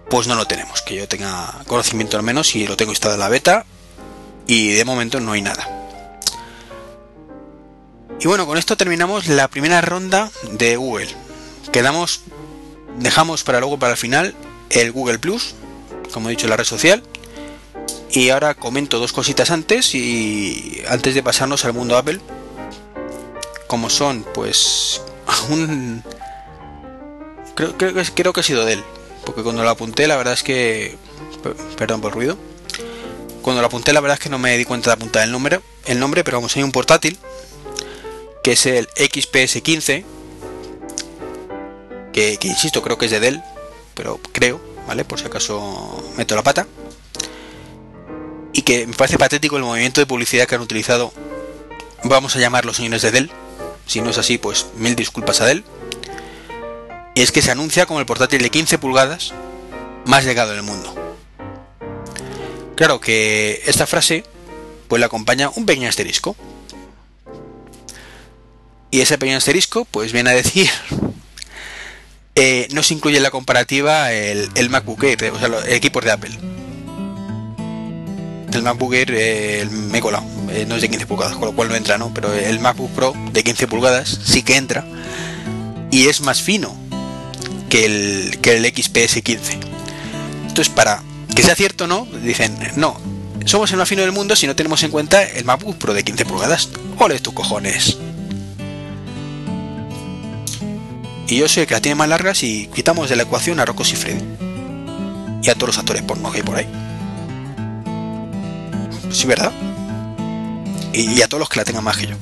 pues 0.10 0.28
no 0.28 0.36
lo 0.36 0.46
tenemos. 0.46 0.82
Que 0.82 0.96
yo 0.96 1.08
tenga 1.08 1.64
conocimiento 1.68 2.18
al 2.18 2.24
menos 2.24 2.56
y 2.56 2.68
lo 2.68 2.76
tengo 2.76 2.92
instalado 2.92 3.16
en 3.16 3.22
la 3.22 3.30
beta 3.30 3.66
y 4.46 4.70
de 4.70 4.84
momento 4.84 5.20
no 5.20 5.32
hay 5.32 5.42
nada. 5.42 5.68
Y 8.20 8.28
bueno, 8.28 8.46
con 8.46 8.58
esto 8.58 8.76
terminamos 8.76 9.28
la 9.28 9.48
primera 9.48 9.80
ronda 9.80 10.30
de 10.52 10.76
Google. 10.76 11.08
Quedamos 11.72 12.22
dejamos 13.00 13.44
para 13.44 13.60
luego, 13.60 13.80
para 13.80 13.94
el 13.94 13.98
final, 13.98 14.36
el 14.70 14.92
Google 14.92 15.20
Plus, 15.20 15.56
como 16.12 16.30
he 16.30 16.32
dicho, 16.32 16.48
la 16.48 16.58
red 16.58 16.66
social. 16.66 17.04
Y 18.12 18.30
ahora 18.30 18.56
comento 18.56 19.00
dos 19.00 19.14
cositas 19.14 19.52
antes 19.52 19.94
y 19.94 20.82
antes 20.88 21.14
de 21.16 21.24
pasarnos 21.24 21.66
al 21.66 21.74
mundo 21.74 21.98
Apple. 21.98 22.20
Como 23.68 23.90
son, 23.90 24.26
pues, 24.34 25.02
un... 25.50 26.04
Creo, 27.56 27.78
creo, 27.78 28.34
que, 28.34 28.40
ha 28.40 28.44
sido 28.44 28.66
de 28.66 28.74
él. 28.74 28.84
Porque 29.26 29.44
cuando 29.44 29.64
lo 29.64 29.70
apunté, 29.70 30.08
la 30.08 30.18
verdad 30.18 30.34
es 30.34 30.44
que... 30.44 30.98
Perdón 31.78 32.02
por 32.02 32.12
el 32.12 32.16
ruido. 32.16 32.38
Cuando 33.42 33.62
lo 33.62 33.68
apunté, 33.68 33.94
la 33.94 34.02
verdad 34.02 34.18
es 34.18 34.24
que 34.24 34.30
no 34.30 34.40
me 34.40 34.58
di 34.58 34.66
cuenta 34.66 34.90
de 34.90 34.94
apuntar 34.96 35.24
el 35.24 35.32
nombre, 35.32 35.62
el 35.86 36.00
nombre 36.00 36.24
pero 36.24 36.38
vamos, 36.38 36.56
hay 36.56 36.64
un 36.64 36.72
portátil 36.72 37.18
que 38.44 38.52
es 38.54 38.66
el 38.66 38.88
XPS 38.96 39.62
15 39.62 40.06
que, 42.12 42.38
insisto, 42.42 42.82
creo 42.82 42.98
que 42.98 43.06
es 43.06 43.12
de 43.12 43.20
Dell, 43.20 43.42
pero 43.94 44.20
creo, 44.32 44.60
¿vale? 44.88 45.06
Por 45.06 45.20
si 45.20 45.26
acaso 45.26 46.12
meto 46.18 46.36
la 46.36 46.44
pata. 46.44 46.68
Y 48.60 48.62
que 48.62 48.86
me 48.86 48.94
parece 48.94 49.18
patético 49.18 49.56
el 49.56 49.64
movimiento 49.64 50.02
de 50.02 50.06
publicidad 50.06 50.46
que 50.46 50.56
han 50.56 50.60
utilizado, 50.60 51.14
vamos 52.04 52.36
a 52.36 52.40
llamar 52.40 52.66
los 52.66 52.76
señores 52.76 53.02
de 53.02 53.12
Dell. 53.12 53.32
Si 53.86 54.02
no 54.02 54.10
es 54.10 54.18
así, 54.18 54.38
pues 54.38 54.66
mil 54.76 54.98
disculpas 54.98 55.40
a 55.40 55.46
Dell. 55.46 55.64
Es 57.16 57.32
que 57.32 57.42
se 57.42 57.52
anuncia 57.52 57.86
como 57.86 58.02
el 58.02 58.06
portátil 58.06 58.42
de 58.42 58.50
15 58.50 58.78
pulgadas 58.78 59.32
más 60.04 60.26
llegado 60.26 60.52
del 60.52 60.64
mundo. 60.64 60.94
Claro 62.76 63.00
que 63.00 63.62
esta 63.66 63.88
frase 63.88 64.26
pues 64.90 65.00
la 65.00 65.06
acompaña 65.06 65.50
un 65.56 65.66
pequeño 65.66 65.88
asterisco. 65.88 66.36
Y 68.92 69.00
ese 69.00 69.18
pequeño 69.18 69.38
asterisco 69.38 69.86
pues 69.86 70.12
viene 70.12 70.32
a 70.32 70.34
decir 70.34 70.70
eh, 72.36 72.68
no 72.72 72.84
se 72.84 72.94
incluye 72.94 73.16
en 73.16 73.24
la 73.24 73.32
comparativa 73.32 74.12
el, 74.12 74.50
el 74.56 74.70
MacBook 74.70 75.02
Air, 75.06 75.32
o 75.32 75.40
sea, 75.40 75.48
los 75.48 75.66
equipos 75.66 76.04
de 76.04 76.12
Apple. 76.12 76.59
El 78.54 78.64
MacBook 78.64 78.94
Air 78.94 79.14
eh, 79.16 79.68
me 79.72 80.00
he 80.00 80.02
eh, 80.02 80.66
no 80.68 80.76
es 80.76 80.82
de 80.82 80.90
15 80.90 81.06
pulgadas, 81.06 81.36
con 81.36 81.46
lo 81.46 81.54
cual 81.54 81.70
no 81.70 81.76
entra, 81.76 81.98
¿no? 81.98 82.14
Pero 82.14 82.34
el 82.34 82.60
MacBook 82.60 82.92
Pro 82.92 83.14
de 83.32 83.44
15 83.44 83.68
pulgadas 83.68 84.20
sí 84.24 84.42
que 84.44 84.58
entra 84.58 84.86
y 85.92 86.08
es 86.08 86.22
más 86.22 86.42
fino 86.42 86.76
que 87.70 87.86
el, 87.86 88.40
que 88.42 88.58
el 88.58 88.66
XPS 88.66 89.22
15. 89.22 89.60
Entonces, 90.48 90.70
para 90.70 91.04
que 91.36 91.44
sea 91.44 91.56
cierto 91.56 91.88
no, 91.88 92.08
dicen, 92.24 92.58
no, 92.76 93.00
somos 93.46 93.72
el 93.72 93.78
más 93.78 93.88
fino 93.88 94.02
del 94.02 94.12
mundo 94.12 94.36
si 94.36 94.48
no 94.48 94.56
tenemos 94.56 94.82
en 94.84 94.92
cuenta 94.92 95.24
el 95.24 95.46
MacBook 95.46 95.78
Pro 95.78 95.94
de 95.94 96.04
15 96.04 96.26
pulgadas. 96.26 96.70
¡Ole 96.98 97.20
tus 97.20 97.34
cojones! 97.34 97.98
Y 101.28 101.38
yo 101.38 101.48
sé 101.48 101.68
que 101.68 101.76
la 101.76 101.82
tiene 101.82 101.96
más 101.96 102.10
largas 102.10 102.44
y 102.44 102.68
quitamos 102.74 103.10
de 103.10 103.16
la 103.16 103.24
ecuación 103.24 103.60
a 103.60 103.66
Rocco 103.66 103.84
y 103.84 103.96
Freddy. 103.96 104.24
Y 105.44 105.50
a 105.50 105.54
todos 105.54 105.70
los 105.70 105.78
actores 105.78 106.02
porno 106.02 106.32
que 106.32 106.38
hay 106.38 106.44
por 106.44 106.56
ahí. 106.56 106.89
Sí, 109.12 109.28
¿verdad? 109.28 109.52
Y, 110.94 111.22
a 111.22 111.28
todos 111.28 111.40
los 111.40 111.50
que 111.50 111.60
la 111.60 111.66
tengan 111.66 111.84
más 111.84 111.98
que 111.98 112.08
yo. 112.08 112.16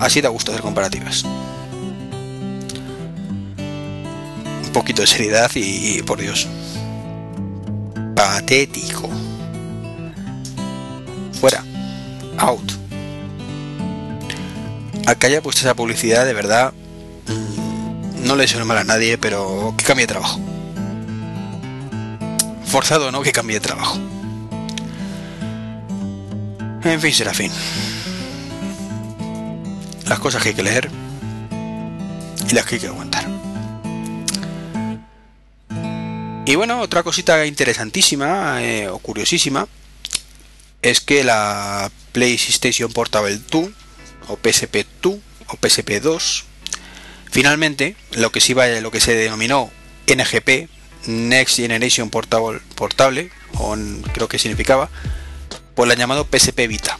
Así 0.00 0.20
da 0.20 0.28
gusto 0.28 0.52
hacer 0.52 0.62
comparativas. 0.62 1.24
Un 4.64 4.72
poquito 4.72 5.02
de 5.02 5.08
seriedad 5.08 5.50
y 5.54 6.02
por 6.02 6.20
Dios. 6.20 6.48
Patético. 8.14 9.08
Fuera. 11.40 11.64
Out. 12.38 12.72
Al 15.06 15.16
que 15.16 15.26
haya 15.28 15.40
puesto 15.40 15.60
esa 15.60 15.74
publicidad, 15.74 16.26
de 16.26 16.34
verdad, 16.34 16.72
mm, 17.28 18.26
no 18.26 18.36
le 18.36 18.42
deseo 18.42 18.64
mal 18.64 18.78
a 18.78 18.84
nadie, 18.84 19.16
pero 19.16 19.72
que 19.78 19.84
cambie 19.84 20.06
de 20.06 20.12
trabajo. 20.12 20.40
Forzado 22.66 23.10
no 23.10 23.22
que 23.22 23.32
cambie 23.32 23.54
de 23.54 23.60
trabajo. 23.60 23.98
En 26.88 27.02
fin, 27.02 27.12
será 27.12 27.34
fin. 27.34 27.52
Las 30.06 30.18
cosas 30.20 30.42
que 30.42 30.48
hay 30.48 30.54
que 30.54 30.62
leer 30.62 30.90
y 32.48 32.54
las 32.54 32.64
que 32.64 32.76
hay 32.76 32.80
que 32.80 32.86
aguantar. 32.86 33.26
Y 36.46 36.54
bueno, 36.54 36.80
otra 36.80 37.02
cosita 37.02 37.44
interesantísima 37.44 38.62
eh, 38.62 38.88
o 38.88 38.98
curiosísima 39.00 39.68
es 40.80 41.02
que 41.02 41.24
la 41.24 41.90
PlayStation 42.12 42.90
Portable 42.90 43.38
2 43.50 43.68
o 44.28 44.38
PSP 44.42 44.86
2 45.02 45.16
o 45.48 45.58
PSP 45.60 46.00
2 46.00 46.44
finalmente 47.30 47.96
lo 48.12 48.32
que 48.32 48.40
se 48.40 48.52
iba 48.52 48.66
lo 48.66 48.90
que 48.90 49.00
se 49.00 49.14
denominó 49.14 49.70
NGP 50.06 50.70
Next 51.06 51.56
Generation 51.56 52.08
Portable 52.08 52.60
Portable 52.76 53.30
o 53.58 53.76
creo 54.14 54.28
que 54.28 54.38
significaba 54.38 54.88
pues 55.78 55.88
la 55.88 55.94
llamado 55.94 56.26
PSP 56.28 56.66
Vita. 56.66 56.98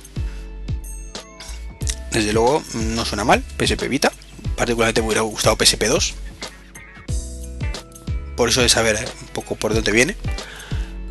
Desde 2.13 2.33
luego 2.33 2.63
no 2.75 3.05
suena 3.05 3.25
mal 3.25 3.43
PSP 3.59 3.89
Vita. 3.89 4.13
Particularmente 4.55 5.01
me 5.01 5.09
hubiera 5.09 5.23
gustado 5.23 5.57
PSP 5.57 5.83
2 5.87 6.15
por 8.37 8.51
eso 8.51 8.63
de 8.63 8.69
saber 8.69 8.95
eh, 8.95 9.05
un 9.21 9.27
poco 9.31 9.57
por 9.57 9.75
dónde 9.75 9.91
viene. 9.91 10.17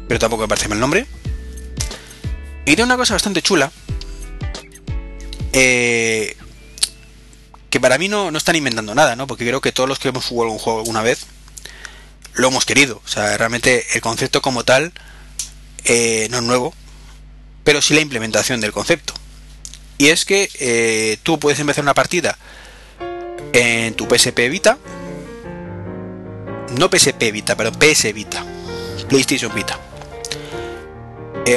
Pero 0.08 0.18
tampoco 0.18 0.44
me 0.44 0.48
parece 0.48 0.70
mal 0.70 0.80
nombre. 0.80 1.08
Y 2.64 2.78
de 2.78 2.84
una 2.84 2.96
cosa 2.96 3.16
bastante 3.16 3.42
chula, 3.42 3.70
eh, 5.52 6.38
que 7.70 7.82
para 7.82 7.98
mí 7.98 8.08
no, 8.08 8.32
no, 8.32 8.38
están 8.38 8.56
inventando 8.56 8.96
nada, 8.96 9.18
¿no? 9.18 9.28
Porque 9.28 9.46
creo 9.46 9.60
que 9.60 9.74
todos 9.74 9.90
los 9.90 10.00
que 10.00 10.08
hemos 10.08 10.24
jugado 10.24 10.54
un 10.54 10.58
juego 10.58 10.80
alguna 10.80 11.02
vez 11.02 11.26
lo 12.34 12.48
hemos 12.48 12.64
querido. 12.64 13.02
O 13.04 13.08
sea, 13.10 13.36
realmente 13.36 13.86
el 13.94 14.00
concepto 14.00 14.42
como 14.42 14.64
tal 14.64 14.94
eh, 15.84 16.30
no 16.32 16.38
es 16.38 16.44
nuevo, 16.44 16.74
pero 17.68 17.82
sí 17.82 17.94
la 17.94 18.00
implementación 18.00 18.62
del 18.62 18.72
concepto. 18.72 19.14
Y 19.98 20.08
es 20.08 20.24
que 20.24 20.50
eh, 20.62 21.18
tú 21.22 21.38
puedes 21.38 21.60
empezar 21.60 21.84
una 21.84 21.94
partida 21.94 22.38
en 23.52 23.94
tu 23.94 24.06
PSP 24.06 24.50
Vita, 24.50 24.78
no 26.80 26.88
PSP 26.90 27.30
Vita, 27.34 27.58
pero 27.58 27.74
PS 27.74 28.14
Vita, 28.14 28.46
PlayStation 29.10 29.54
Vita. 29.54 29.78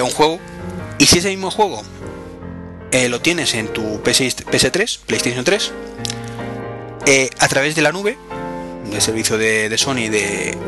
un 0.02 0.10
juego 0.10 0.40
y 0.98 1.06
si 1.06 1.18
ese 1.18 1.28
mismo 1.28 1.48
juego 1.52 1.80
eh, 2.90 3.08
lo 3.08 3.20
tienes 3.20 3.54
en 3.54 3.72
tu 3.72 4.02
PS, 4.02 4.34
3 4.72 5.00
PlayStation 5.06 5.44
3, 5.44 5.70
eh, 7.06 7.30
a 7.38 7.46
través 7.46 7.76
de 7.76 7.82
la 7.82 7.92
nube, 7.92 8.18
del 8.90 9.00
servicio 9.00 9.38
de, 9.38 9.78
Sony 9.78 10.08
de, 10.10 10.58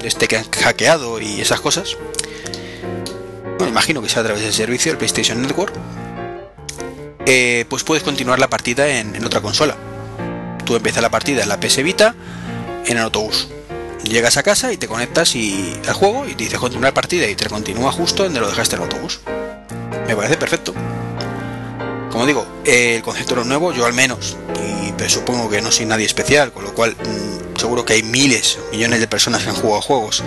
de 0.00 0.08
este 0.08 0.28
que 0.28 0.38
han 0.38 0.50
hackeado 0.50 1.20
y 1.20 1.42
esas 1.42 1.60
cosas, 1.60 1.98
bueno, 3.60 3.72
imagino 3.72 4.00
que 4.00 4.08
sea 4.08 4.22
a 4.22 4.24
través 4.24 4.42
del 4.42 4.54
servicio, 4.54 4.90
el 4.90 4.96
PlayStation 4.96 5.40
Network, 5.42 5.74
eh, 7.26 7.66
pues 7.68 7.84
puedes 7.84 8.02
continuar 8.02 8.38
la 8.38 8.48
partida 8.48 8.88
en, 8.88 9.22
otra 9.22 9.42
consola. 9.42 9.76
Tú 10.64 10.76
empiezas 10.76 11.02
la 11.02 11.10
partida 11.10 11.42
en 11.42 11.48
la 11.48 11.60
PS 11.60 11.82
Vita 11.82 12.14
en 12.86 12.96
el 12.96 13.02
autobús 13.02 13.48
llegas 14.02 14.38
a 14.38 14.42
casa 14.42 14.72
y 14.72 14.78
te 14.78 14.88
conectas 14.88 15.36
y 15.36 15.78
al 15.86 15.92
juego 15.92 16.26
y 16.26 16.34
te 16.34 16.44
dice 16.44 16.56
continuar 16.56 16.94
partida 16.94 17.28
y 17.28 17.34
te 17.34 17.48
continúa 17.50 17.92
justo 17.92 18.24
donde 18.24 18.40
lo 18.40 18.48
dejaste 18.48 18.76
en 18.76 18.82
el 18.82 18.88
autobús. 18.88 19.20
Me 20.06 20.16
parece 20.16 20.38
perfecto. 20.38 20.72
Como 22.10 22.24
digo, 22.26 22.46
el 22.64 23.02
concepto 23.02 23.38
es 23.38 23.46
nuevo, 23.46 23.72
yo 23.72 23.84
al 23.84 23.92
menos, 23.92 24.38
y 24.56 25.08
supongo 25.08 25.50
que 25.50 25.60
no 25.60 25.70
soy 25.70 25.84
nadie 25.86 26.06
especial, 26.06 26.50
con 26.52 26.64
lo 26.64 26.74
cual 26.74 26.96
mm, 26.96 27.58
seguro 27.58 27.84
que 27.84 27.92
hay 27.92 28.02
miles, 28.02 28.58
millones 28.72 29.00
de 29.00 29.06
personas 29.06 29.42
que 29.42 29.50
han 29.50 29.54
jugado 29.54 29.82
juegos. 29.82 30.24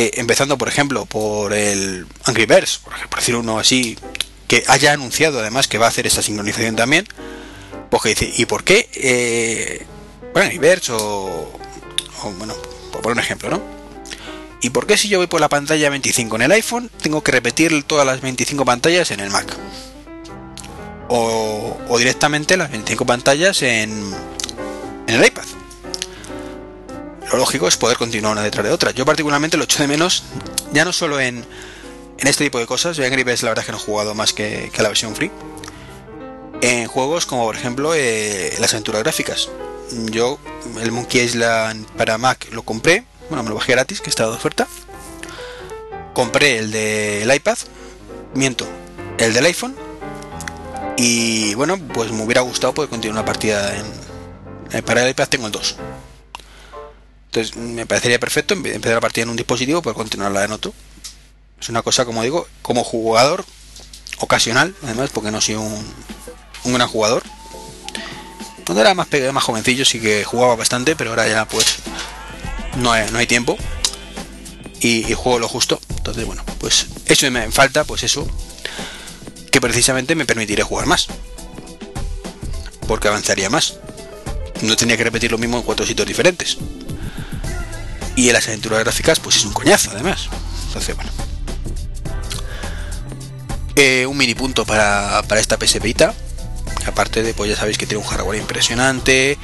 Eh, 0.00 0.12
empezando, 0.14 0.56
por 0.56 0.68
ejemplo, 0.68 1.06
por 1.06 1.52
el 1.52 2.06
Angry 2.22 2.46
Birds, 2.46 2.78
por, 2.78 3.16
decir 3.16 3.34
uno 3.34 3.58
así, 3.58 3.98
que 4.46 4.62
haya 4.68 4.92
anunciado 4.92 5.40
además 5.40 5.66
que 5.66 5.76
va 5.76 5.86
a 5.86 5.88
hacer 5.88 6.06
esa 6.06 6.22
sincronización 6.22 6.76
también, 6.76 7.04
pues 7.90 8.04
que 8.04 8.08
dice, 8.10 8.32
¿y 8.36 8.46
por 8.46 8.62
qué 8.62 8.88
eh, 8.94 9.84
Angry 10.36 10.58
Birds 10.58 10.90
o 10.90 11.50
bueno, 12.38 12.54
por 12.92 13.10
un 13.10 13.18
ejemplo, 13.18 13.50
¿no? 13.50 13.60
¿Y 14.62 14.70
por 14.70 14.86
qué 14.86 14.96
si 14.96 15.08
yo 15.08 15.18
voy 15.18 15.26
por 15.26 15.40
la 15.40 15.48
pantalla 15.48 15.90
25 15.90 16.36
en 16.36 16.42
el 16.42 16.52
iPhone, 16.52 16.92
tengo 17.02 17.24
que 17.24 17.32
repetir 17.32 17.82
todas 17.82 18.06
las 18.06 18.20
25 18.20 18.64
pantallas 18.64 19.10
en 19.10 19.18
el 19.18 19.30
Mac? 19.30 19.52
O, 21.08 21.76
directamente 21.98 22.56
las 22.56 22.70
25 22.70 23.04
pantallas 23.04 23.62
en, 23.62 24.14
en 25.08 25.14
el 25.16 25.26
iPad. 25.26 25.42
Lo 27.32 27.38
lógico 27.38 27.68
es 27.68 27.76
poder 27.76 27.96
continuar 27.96 28.32
una 28.32 28.42
detrás 28.42 28.64
de 28.64 28.72
otra. 28.72 28.90
Yo 28.90 29.04
particularmente 29.04 29.56
lo 29.56 29.64
echo 29.64 29.82
de 29.82 29.88
menos, 29.88 30.24
ya 30.72 30.84
no 30.84 30.92
solo 30.92 31.20
en, 31.20 31.44
en 32.18 32.26
este 32.26 32.44
tipo 32.44 32.58
de 32.58 32.66
cosas, 32.66 32.98
Angry 32.98 33.22
Birds 33.22 33.42
la 33.42 33.50
verdad 33.50 33.62
es 33.62 33.66
que 33.66 33.72
no 33.72 33.78
he 33.78 33.82
jugado 33.82 34.14
más 34.14 34.32
que, 34.32 34.70
que 34.72 34.82
la 34.82 34.88
versión 34.88 35.14
free. 35.14 35.30
En 36.60 36.86
juegos 36.88 37.26
como 37.26 37.44
por 37.44 37.54
ejemplo 37.54 37.92
eh, 37.94 38.56
las 38.58 38.72
aventuras 38.72 39.02
gráficas 39.02 39.48
yo 40.10 40.38
el 40.80 40.92
Monkey 40.92 41.20
Island 41.22 41.86
para 41.96 42.18
Mac 42.18 42.48
lo 42.52 42.62
compré, 42.62 43.04
bueno, 43.28 43.42
me 43.42 43.50
lo 43.50 43.56
bajé 43.56 43.72
gratis, 43.72 44.00
que 44.00 44.10
estaba 44.10 44.30
de 44.30 44.36
oferta. 44.36 44.66
Compré 46.14 46.58
el 46.58 46.70
del 46.70 47.32
iPad, 47.32 47.58
miento, 48.34 48.66
el 49.18 49.32
del 49.34 49.46
iPhone. 49.46 49.76
Y 50.96 51.54
bueno, 51.54 51.78
pues 51.94 52.10
me 52.10 52.22
hubiera 52.22 52.40
gustado 52.40 52.74
poder 52.74 52.90
continuar 52.90 53.20
una 53.20 53.24
partida 53.24 53.76
en. 53.76 53.86
Eh, 54.72 54.82
para 54.82 55.04
el 55.04 55.10
iPad 55.10 55.28
tengo 55.28 55.46
el 55.46 55.52
2. 55.52 55.76
Entonces 57.28 57.56
me 57.56 57.86
parecería 57.86 58.18
perfecto 58.18 58.54
empezar 58.54 58.94
la 58.94 59.00
partida 59.00 59.24
en 59.24 59.30
un 59.30 59.36
dispositivo 59.36 59.82
para 59.82 59.94
continuarla 59.94 60.44
en 60.44 60.52
otro. 60.52 60.74
Es 61.60 61.68
una 61.68 61.82
cosa, 61.82 62.04
como 62.04 62.22
digo, 62.22 62.46
como 62.62 62.84
jugador 62.84 63.44
ocasional, 64.18 64.74
además, 64.82 65.10
porque 65.12 65.30
no 65.30 65.40
soy 65.40 65.56
un, 65.56 65.94
un 66.64 66.72
gran 66.74 66.88
jugador 66.88 67.22
cuando 68.68 68.82
era 68.82 68.92
más, 68.92 69.08
más 69.32 69.44
jovencillo 69.44 69.86
sí 69.86 69.98
que 69.98 70.24
jugaba 70.24 70.54
bastante, 70.54 70.94
pero 70.94 71.08
ahora 71.08 71.26
ya 71.26 71.48
pues 71.48 71.76
no 72.76 72.92
hay, 72.92 73.26
tiempo. 73.26 73.56
Y, 74.80 75.14
juego 75.14 75.38
lo 75.38 75.48
justo. 75.48 75.80
Entonces, 75.96 76.26
bueno, 76.26 76.44
pues 76.58 76.86
eso 77.06 77.30
me 77.30 77.50
falta, 77.50 77.84
pues 77.84 78.02
eso, 78.02 78.28
que 79.50 79.62
precisamente 79.62 80.14
me 80.14 80.26
permitiré 80.26 80.64
jugar 80.64 80.84
más. 80.84 81.06
Porque 82.86 83.08
avanzaría 83.08 83.48
más. 83.48 83.78
No 84.60 84.76
tenía 84.76 84.98
que 84.98 85.04
repetir 85.04 85.32
lo 85.32 85.38
mismo 85.38 85.56
en 85.56 85.62
cuatro 85.62 85.86
sitios 85.86 86.06
diferentes. 86.06 86.58
Y 88.18 88.26
en 88.26 88.32
las 88.32 88.48
aventuras 88.48 88.80
gráficas, 88.80 89.20
pues 89.20 89.36
es 89.36 89.44
un 89.44 89.52
coñazo, 89.52 89.92
además. 89.92 90.28
Entonces, 90.66 90.96
bueno. 90.96 91.12
Eh, 93.76 94.06
un 94.06 94.16
mini 94.16 94.34
punto 94.34 94.64
para, 94.64 95.22
para 95.28 95.40
esta 95.40 95.56
PS 95.56 95.78
aparte 96.84 97.22
de 97.22 97.32
pues 97.32 97.48
ya 97.48 97.56
sabéis 97.56 97.78
que 97.78 97.86
tiene 97.86 98.02
un 98.02 98.08
hardware 98.10 98.40
impresionante. 98.40 99.38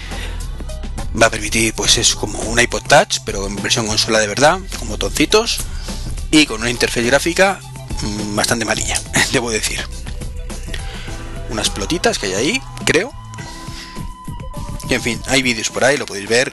Va 1.21 1.27
a 1.27 1.31
permitir 1.31 1.73
pues 1.75 1.99
es 1.99 2.17
como 2.17 2.37
un 2.41 2.59
iPod 2.59 2.83
Touch 2.83 3.19
pero 3.25 3.47
en 3.47 3.55
versión 3.63 3.87
consola 3.87 4.19
de 4.19 4.27
verdad 4.27 4.59
con 4.81 4.89
botoncitos 4.89 5.59
y 6.33 6.45
con 6.47 6.61
una 6.61 6.71
interfaz 6.71 7.05
gráfica 7.05 7.61
mm, 8.03 8.35
bastante 8.35 8.65
amarilla 8.65 9.01
debo 9.33 9.53
decir. 9.53 9.87
Unas 11.49 11.71
pelotitas 11.71 12.19
que 12.19 12.27
hay 12.27 12.35
ahí 12.35 12.63
creo. 12.85 13.13
Y 14.89 14.95
en 14.95 15.03
fin 15.03 15.23
hay 15.29 15.43
vídeos 15.43 15.71
por 15.71 15.85
ahí 15.85 15.97
lo 15.97 16.07
podéis 16.07 16.29
ver 16.29 16.53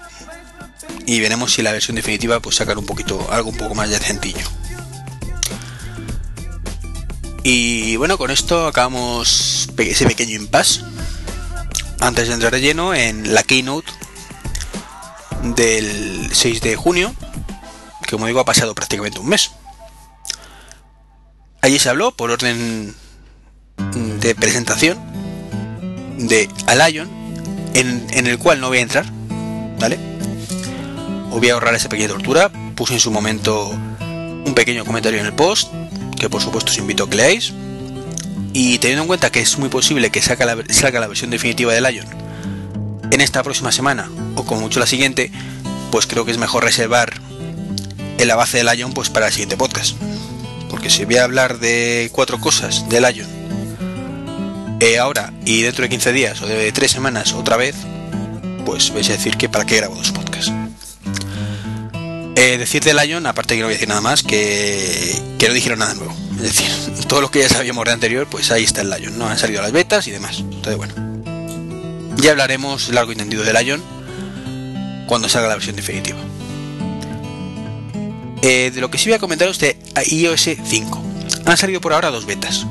y 1.11 1.19
veremos 1.19 1.51
si 1.51 1.61
la 1.61 1.73
versión 1.73 1.97
definitiva 1.97 2.39
pues 2.39 2.55
sacar 2.55 2.77
un 2.77 2.85
poquito 2.85 3.27
algo 3.31 3.49
un 3.49 3.57
poco 3.57 3.75
más 3.75 3.89
decentillo 3.89 4.45
Y 7.43 7.97
bueno, 7.97 8.17
con 8.17 8.31
esto 8.31 8.65
acabamos 8.65 9.67
ese 9.77 10.05
pequeño 10.05 10.35
impasse. 10.35 10.81
Antes 11.99 12.29
de 12.29 12.35
entrar 12.35 12.53
de 12.53 12.61
lleno 12.61 12.93
en 12.93 13.33
la 13.33 13.43
keynote 13.43 13.91
del 15.55 16.29
6 16.31 16.61
de 16.61 16.75
junio, 16.75 17.13
que 18.03 18.11
como 18.11 18.27
digo 18.27 18.39
ha 18.39 18.45
pasado 18.45 18.73
prácticamente 18.73 19.19
un 19.19 19.27
mes. 19.27 19.51
Allí 21.61 21.77
se 21.77 21.89
habló 21.89 22.11
por 22.11 22.31
orden 22.31 22.95
de 24.19 24.35
presentación 24.35 24.97
de 26.19 26.47
Alion, 26.67 27.09
en, 27.73 28.07
en 28.11 28.27
el 28.27 28.37
cual 28.37 28.61
no 28.61 28.69
voy 28.69 28.77
a 28.77 28.81
entrar, 28.81 29.05
¿vale? 29.79 30.10
Os 31.31 31.39
voy 31.39 31.49
a 31.49 31.53
ahorrar 31.53 31.73
esa 31.73 31.87
pequeña 31.87 32.09
tortura. 32.09 32.51
Puse 32.75 32.93
en 32.93 32.99
su 32.99 33.09
momento 33.09 33.69
un 33.69 34.53
pequeño 34.53 34.83
comentario 34.85 35.19
en 35.19 35.25
el 35.25 35.33
post, 35.33 35.71
que 36.19 36.29
por 36.29 36.41
supuesto 36.41 36.71
os 36.71 36.77
invito 36.77 37.05
a 37.05 37.09
que 37.09 37.17
leáis. 37.17 37.53
Y 38.53 38.79
teniendo 38.79 39.03
en 39.03 39.07
cuenta 39.07 39.31
que 39.31 39.39
es 39.39 39.57
muy 39.57 39.69
posible 39.69 40.09
que 40.09 40.21
salga 40.21 40.45
la, 40.45 41.07
versión 41.07 41.29
definitiva 41.29 41.73
de 41.73 41.81
Lion 41.81 42.05
en 43.11 43.21
esta 43.21 43.43
próxima 43.43 43.71
semana, 43.71 44.09
o 44.35 44.43
como 44.45 44.61
mucho 44.61 44.79
la 44.79 44.85
siguiente, 44.85 45.31
pues 45.89 46.05
creo 46.05 46.25
que 46.25 46.31
es 46.31 46.37
mejor 46.37 46.63
reservar 46.63 47.13
el 48.17 48.29
avance 48.29 48.57
de 48.57 48.63
Lion 48.63 48.93
pues 48.93 49.09
para 49.09 49.27
el 49.27 49.31
siguiente 49.31 49.55
podcast. 49.55 49.95
Porque 50.69 50.89
si 50.89 51.05
voy 51.05 51.15
a 51.15 51.23
hablar 51.23 51.59
de 51.59 52.09
cuatro 52.11 52.39
cosas 52.39 52.87
de 52.89 52.99
Lion 52.99 53.27
eh, 54.81 54.97
ahora 54.99 55.31
y 55.45 55.61
dentro 55.61 55.83
de 55.83 55.89
15 55.89 56.11
días 56.11 56.41
o 56.41 56.45
de 56.45 56.71
3 56.71 56.91
semanas 56.91 57.33
otra 57.33 57.55
vez, 57.55 57.75
pues 58.65 58.93
vais 58.93 59.09
a 59.09 59.13
decir 59.13 59.37
que 59.37 59.47
para 59.47 59.65
qué 59.65 59.77
grabo 59.77 59.95
dos 59.95 60.11
podcasts. 60.11 60.51
Eh, 62.35 62.57
decir 62.57 62.83
de 62.83 62.93
Lion, 62.93 63.25
aparte 63.25 63.55
que 63.55 63.61
no 63.61 63.67
voy 63.67 63.73
a 63.73 63.75
decir 63.75 63.89
nada 63.89 64.01
más, 64.01 64.23
que, 64.23 65.15
que 65.37 65.47
no 65.47 65.53
dijeron 65.53 65.79
nada 65.79 65.93
nuevo. 65.93 66.15
Es 66.37 66.41
decir, 66.41 66.69
todo 67.07 67.21
lo 67.21 67.29
que 67.29 67.39
ya 67.39 67.49
sabíamos 67.49 67.85
de 67.85 67.91
anterior, 67.91 68.27
pues 68.29 68.51
ahí 68.51 68.63
está 68.63 68.81
el 68.81 68.89
Lion, 68.89 69.17
¿no? 69.17 69.27
Han 69.27 69.37
salido 69.37 69.61
las 69.61 69.71
betas 69.71 70.07
y 70.07 70.11
demás. 70.11 70.39
Entonces, 70.39 70.77
bueno. 70.77 70.93
Ya 72.17 72.31
hablaremos 72.31 72.89
largo 72.89 73.11
y 73.11 73.15
tendido 73.15 73.43
de 73.43 73.53
Lion 73.53 73.81
cuando 75.07 75.27
salga 75.27 75.47
la 75.49 75.55
versión 75.55 75.75
definitiva. 75.75 76.19
Eh, 78.41 78.71
de 78.73 78.81
lo 78.81 78.89
que 78.89 78.97
sí 78.97 79.09
voy 79.09 79.15
a 79.15 79.19
comentaros 79.19 79.59
de 79.59 79.77
iOS 80.09 80.49
5. 80.63 81.03
Han 81.45 81.57
salido 81.57 81.81
por 81.81 81.93
ahora 81.93 82.11
dos 82.11 82.25
betas. 82.25 82.65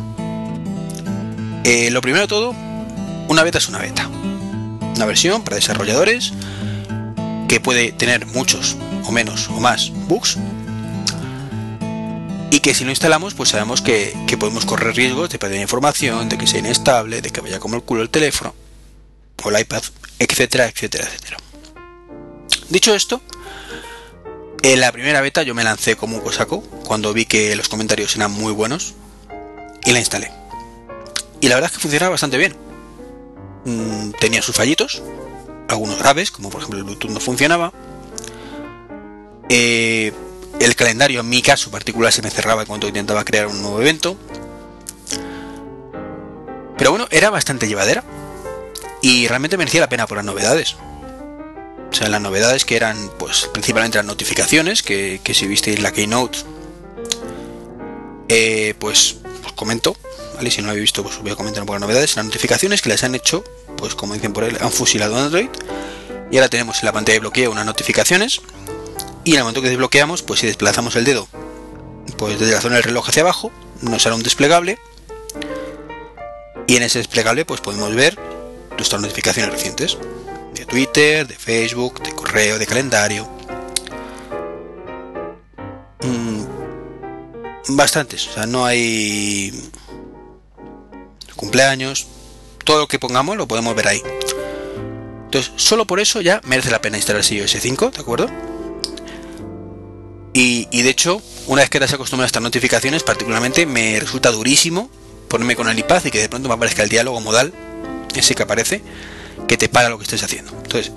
Eh, 1.64 1.90
lo 1.90 2.00
primero 2.00 2.22
de 2.22 2.28
todo, 2.28 2.54
una 3.28 3.42
beta 3.42 3.58
es 3.58 3.68
una 3.68 3.78
beta. 3.78 4.08
Una 4.96 5.06
versión 5.06 5.42
para 5.42 5.56
desarrolladores 5.56 6.32
que 7.48 7.60
puede 7.60 7.92
tener 7.92 8.26
muchos 8.26 8.76
o 9.04 9.12
menos 9.12 9.48
o 9.48 9.60
más 9.60 9.90
bugs 10.08 10.38
y 12.50 12.60
que 12.60 12.74
si 12.74 12.84
lo 12.84 12.90
instalamos 12.90 13.34
pues 13.34 13.50
sabemos 13.50 13.80
que, 13.80 14.14
podemos 14.38 14.64
correr 14.64 14.96
riesgos 14.96 15.30
de 15.30 15.38
perder 15.38 15.60
información, 15.60 16.28
de 16.28 16.38
que 16.38 16.46
sea 16.46 16.60
inestable, 16.60 17.20
de 17.20 17.30
que 17.30 17.40
vaya 17.40 17.60
como 17.60 17.76
el 17.76 17.82
culo 17.82 18.02
el 18.02 18.10
teléfono 18.10 18.54
o 19.42 19.50
el 19.50 19.60
iPad, 19.60 19.82
etcétera, 20.18 20.66
etcétera, 20.66 21.04
etcétera. 21.04 21.36
Dicho 22.68 22.94
esto, 22.94 23.20
en 24.62 24.80
la 24.80 24.92
primera 24.92 25.20
beta 25.20 25.42
yo 25.42 25.54
me 25.54 25.64
lancé 25.64 25.96
como 25.96 26.16
un 26.16 26.22
cosaco 26.22 26.62
cuando 26.84 27.12
vi 27.12 27.24
que 27.24 27.54
los 27.56 27.68
comentarios 27.68 28.16
eran 28.16 28.32
muy 28.32 28.52
buenos 28.52 28.94
y 29.84 29.92
la 29.92 29.98
instalé. 29.98 30.30
Y 31.40 31.48
la 31.48 31.54
verdad 31.54 31.70
es 31.70 31.76
que 31.76 31.82
funcionaba 31.82 32.10
bastante 32.10 32.36
bien. 32.36 32.54
Mm, 33.64 34.10
tenía 34.20 34.42
sus 34.42 34.56
fallitos, 34.56 35.02
algunos 35.68 35.98
graves, 35.98 36.30
como 36.30 36.50
por 36.50 36.60
ejemplo 36.60 36.78
el 36.78 36.84
Bluetooth 36.84 37.10
no 37.10 37.20
funcionaba. 37.20 37.72
Eh, 39.52 40.12
el 40.60 40.76
calendario 40.76 41.20
en 41.20 41.28
mi 41.28 41.42
caso 41.42 41.72
particular 41.72 42.12
se 42.12 42.22
me 42.22 42.30
cerraba 42.30 42.64
cuando 42.64 42.86
intentaba 42.86 43.24
crear 43.24 43.48
un 43.48 43.60
nuevo 43.60 43.80
evento. 43.80 44.16
Pero 46.78 46.92
bueno, 46.92 47.08
era 47.10 47.30
bastante 47.30 47.66
llevadera. 47.66 48.04
Y 49.02 49.26
realmente 49.26 49.56
merecía 49.56 49.80
la 49.80 49.88
pena 49.88 50.06
por 50.06 50.18
las 50.18 50.24
novedades. 50.24 50.76
O 51.90 51.92
sea, 51.92 52.08
las 52.08 52.20
novedades 52.20 52.64
que 52.64 52.76
eran, 52.76 53.10
pues, 53.18 53.48
principalmente 53.52 53.98
las 53.98 54.06
notificaciones, 54.06 54.82
que, 54.82 55.20
si 55.34 55.46
visteis 55.48 55.80
la 55.80 55.90
Keynote, 55.90 56.38
eh, 58.28 58.74
pues, 58.78 59.16
os 59.44 59.52
comento, 59.52 59.96
¿vale? 60.36 60.50
Si 60.50 60.60
no 60.60 60.66
lo 60.66 60.70
habéis 60.70 60.82
visto, 60.82 61.02
pues 61.02 61.16
os 61.16 61.22
voy 61.22 61.32
a 61.32 61.36
comentar 61.36 61.62
un 61.62 61.66
poco 61.66 61.74
las 61.74 61.80
novedades. 61.80 62.14
Las 62.14 62.24
notificaciones 62.24 62.82
que 62.82 62.90
les 62.90 63.02
han 63.02 63.16
hecho, 63.16 63.42
pues, 63.76 63.96
como 63.96 64.14
dicen 64.14 64.32
por 64.32 64.44
él, 64.44 64.56
han 64.60 64.70
fusilado 64.70 65.16
Android. 65.16 65.48
Y 66.30 66.36
ahora 66.36 66.48
tenemos 66.48 66.78
en 66.80 66.86
la 66.86 66.92
pantalla 66.92 67.14
de 67.14 67.20
bloqueo 67.20 67.50
unas 67.50 67.66
notificaciones. 67.66 68.40
Y 69.24 69.32
en 69.32 69.36
el 69.36 69.42
momento 69.42 69.62
que 69.62 69.68
desbloqueamos, 69.68 70.22
pues 70.22 70.40
si 70.40 70.46
desplazamos 70.46 70.96
el 70.96 71.04
dedo, 71.04 71.28
pues 72.16 72.38
desde 72.38 72.54
la 72.54 72.60
zona 72.60 72.76
del 72.76 72.84
reloj 72.84 73.08
hacia 73.08 73.22
abajo, 73.22 73.52
nos 73.82 74.06
hará 74.06 74.14
un 74.14 74.22
desplegable. 74.22 74.78
Y 76.66 76.76
en 76.76 76.82
ese 76.82 76.98
desplegable, 76.98 77.44
pues 77.44 77.60
podemos 77.60 77.94
ver 77.94 78.18
nuestras 78.76 79.00
notificaciones 79.00 79.52
recientes 79.52 79.98
de 80.54 80.64
Twitter, 80.64 81.26
de 81.26 81.34
Facebook, 81.34 82.02
de 82.02 82.12
correo, 82.12 82.58
de 82.58 82.66
calendario. 82.66 83.28
Mm, 86.02 86.44
bastantes, 87.76 88.28
o 88.28 88.32
sea, 88.32 88.46
no 88.46 88.64
hay 88.64 89.70
cumpleaños, 91.36 92.06
todo 92.64 92.80
lo 92.80 92.88
que 92.88 92.98
pongamos 92.98 93.36
lo 93.36 93.48
podemos 93.48 93.74
ver 93.74 93.88
ahí. 93.88 94.02
Entonces, 95.24 95.52
solo 95.56 95.86
por 95.86 96.00
eso 96.00 96.20
ya 96.20 96.40
merece 96.44 96.70
la 96.70 96.80
pena 96.80 96.96
instalar 96.96 97.24
iOS 97.30 97.56
5, 97.60 97.90
¿de 97.90 98.00
acuerdo? 98.00 98.49
Y, 100.32 100.82
de 100.82 100.88
hecho, 100.88 101.20
una 101.46 101.62
vez 101.62 101.70
que 101.70 101.78
te 101.78 101.84
has 101.84 101.92
acostumbrado 101.92 102.24
a 102.24 102.28
estas 102.28 102.42
notificaciones, 102.42 103.02
particularmente 103.02 103.66
me 103.66 103.98
resulta 103.98 104.30
durísimo 104.30 104.90
ponerme 105.28 105.56
con 105.56 105.68
el 105.68 105.78
iPad 105.78 106.04
y 106.04 106.10
que 106.10 106.20
de 106.20 106.28
pronto 106.28 106.48
me 106.48 106.54
aparezca 106.54 106.82
el 106.82 106.88
diálogo 106.88 107.20
modal, 107.20 107.52
ese 108.14 108.34
que 108.34 108.42
aparece, 108.42 108.82
que 109.48 109.56
te 109.56 109.68
para 109.68 109.88
lo 109.88 109.98
que 109.98 110.04
estés 110.04 110.22
haciendo. 110.22 110.52
Entonces, 110.62 110.92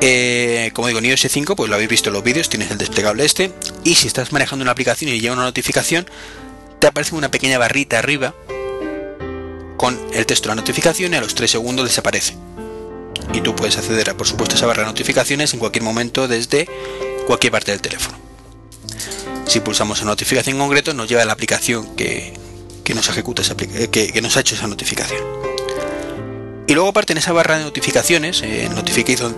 eh, 0.00 0.70
como 0.74 0.88
digo, 0.88 0.98
en 0.98 1.06
iOS 1.06 1.26
5, 1.28 1.56
pues 1.56 1.68
lo 1.68 1.76
habéis 1.76 1.90
visto 1.90 2.10
en 2.10 2.14
los 2.14 2.24
vídeos, 2.24 2.48
tienes 2.48 2.70
el 2.70 2.78
desplegable 2.78 3.24
este, 3.24 3.52
y 3.84 3.94
si 3.94 4.06
estás 4.06 4.32
manejando 4.32 4.62
una 4.62 4.72
aplicación 4.72 5.10
y 5.10 5.20
llega 5.20 5.32
una 5.32 5.44
notificación, 5.44 6.06
te 6.78 6.88
aparece 6.88 7.14
una 7.14 7.30
pequeña 7.30 7.58
barrita 7.58 7.98
arriba 7.98 8.34
con 9.76 9.98
el 10.12 10.26
texto 10.26 10.48
de 10.48 10.56
la 10.56 10.60
notificación 10.60 11.12
y 11.12 11.16
a 11.16 11.20
los 11.20 11.34
3 11.34 11.50
segundos 11.50 11.86
desaparece. 11.86 12.36
Y 13.32 13.40
tú 13.40 13.54
puedes 13.54 13.76
acceder 13.78 14.10
a, 14.10 14.16
por 14.16 14.26
supuesto, 14.26 14.56
esa 14.56 14.66
barra 14.66 14.82
de 14.82 14.88
notificaciones 14.88 15.54
en 15.54 15.60
cualquier 15.60 15.84
momento 15.84 16.26
desde 16.28 16.68
cualquier 17.26 17.52
parte 17.52 17.70
del 17.70 17.80
teléfono. 17.80 18.18
Si 19.46 19.60
pulsamos 19.60 20.02
a 20.02 20.04
notificación 20.04 20.56
en 20.56 20.62
concreto, 20.62 20.94
nos 20.94 21.08
lleva 21.08 21.22
a 21.22 21.24
la 21.24 21.32
aplicación 21.32 21.94
que, 21.96 22.38
nos 22.94 23.08
ejecuta 23.08 23.42
eh, 23.58 23.88
que 23.88 24.20
nos 24.22 24.36
ha 24.36 24.40
hecho 24.40 24.54
esa 24.54 24.66
notificación. 24.66 25.42
Y 26.72 26.74
luego 26.74 26.88
aparte 26.88 27.12
en 27.12 27.18
esa 27.18 27.32
barra 27.32 27.58
de 27.58 27.64
notificaciones, 27.64 28.40
eh, 28.42 28.68
notification, 28.72 29.36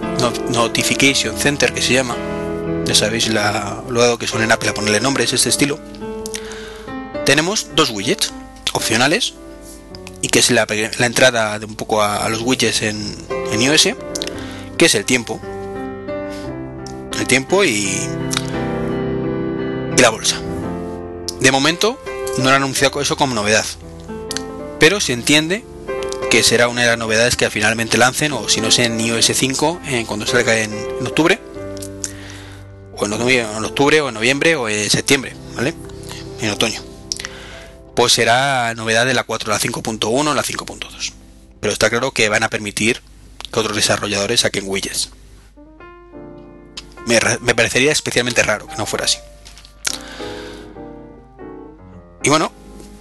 notification 0.50 1.36
Center 1.36 1.72
que 1.72 1.82
se 1.82 1.94
llama, 1.94 2.16
ya 2.84 2.94
sabéis 2.94 3.28
la, 3.28 3.82
lo 3.88 4.02
dado 4.02 4.18
que 4.18 4.26
en 4.26 4.52
Apple 4.52 4.68
a 4.68 4.74
ponerle 4.74 5.00
nombres, 5.00 5.32
este 5.32 5.48
estilo, 5.48 5.80
tenemos 7.24 7.68
dos 7.74 7.90
widgets 7.90 8.32
opcionales 8.72 9.34
y 10.20 10.28
que 10.28 10.38
es 10.38 10.50
la, 10.50 10.66
entrada 11.00 11.58
de 11.58 11.66
un 11.66 11.76
poco 11.76 12.02
a, 12.02 12.28
los 12.28 12.42
widgets 12.42 12.82
en, 12.82 13.16
en, 13.50 13.62
iOS, 13.62 13.88
que 14.76 14.84
es 14.84 14.94
el 14.94 15.04
tiempo, 15.04 15.40
el 17.18 17.26
tiempo 17.26 17.64
y, 17.64 17.90
la 19.98 20.10
bolsa. 20.10 20.38
De 21.40 21.50
momento 21.50 21.98
no 22.38 22.48
han 22.48 22.56
anunciado 22.56 23.00
eso 23.00 23.16
como 23.16 23.34
novedad, 23.34 23.64
pero 24.78 25.00
se 25.00 25.12
entiende 25.12 25.64
que 26.30 26.42
será 26.42 26.68
una 26.68 26.82
de 26.82 26.88
las 26.88 26.98
novedades 26.98 27.36
que 27.36 27.48
finalmente 27.48 27.96
lancen, 27.96 28.32
o 28.32 28.48
si 28.48 28.60
no 28.60 28.68
es 28.68 28.78
en 28.80 29.00
iOS 29.00 29.32
5, 29.32 29.80
en, 29.86 30.06
cuando 30.06 30.26
salga 30.26 30.58
en, 30.58 30.72
octubre, 31.06 31.40
o 32.96 33.06
en, 33.06 33.12
octubre, 33.64 34.00
o 34.00 34.08
en 34.08 34.14
noviembre, 34.14 34.56
o 34.56 34.68
en 34.68 34.90
septiembre, 34.90 35.34
¿vale? 35.54 35.74
En 36.40 36.50
otoño. 36.50 36.82
Pues 37.94 38.12
será 38.12 38.74
novedad 38.74 39.06
de 39.06 39.14
la 39.14 39.22
4, 39.22 39.50
la 39.50 39.60
5.1, 39.60 40.34
la 40.34 40.42
5.2. 40.42 41.12
Pero 41.60 41.72
está 41.72 41.88
claro 41.88 42.10
que 42.10 42.28
van 42.28 42.42
a 42.42 42.50
permitir 42.50 43.00
que 43.52 43.60
otros 43.60 43.76
desarrolladores 43.76 44.40
saquen 44.40 44.64
widgets. 44.66 45.10
Me, 47.06 47.20
me 47.40 47.54
parecería 47.54 47.92
especialmente 47.92 48.42
raro 48.42 48.66
que 48.66 48.76
no 48.76 48.86
fuera 48.86 49.04
así. 49.04 49.18
Y 52.22 52.30
bueno, 52.30 52.50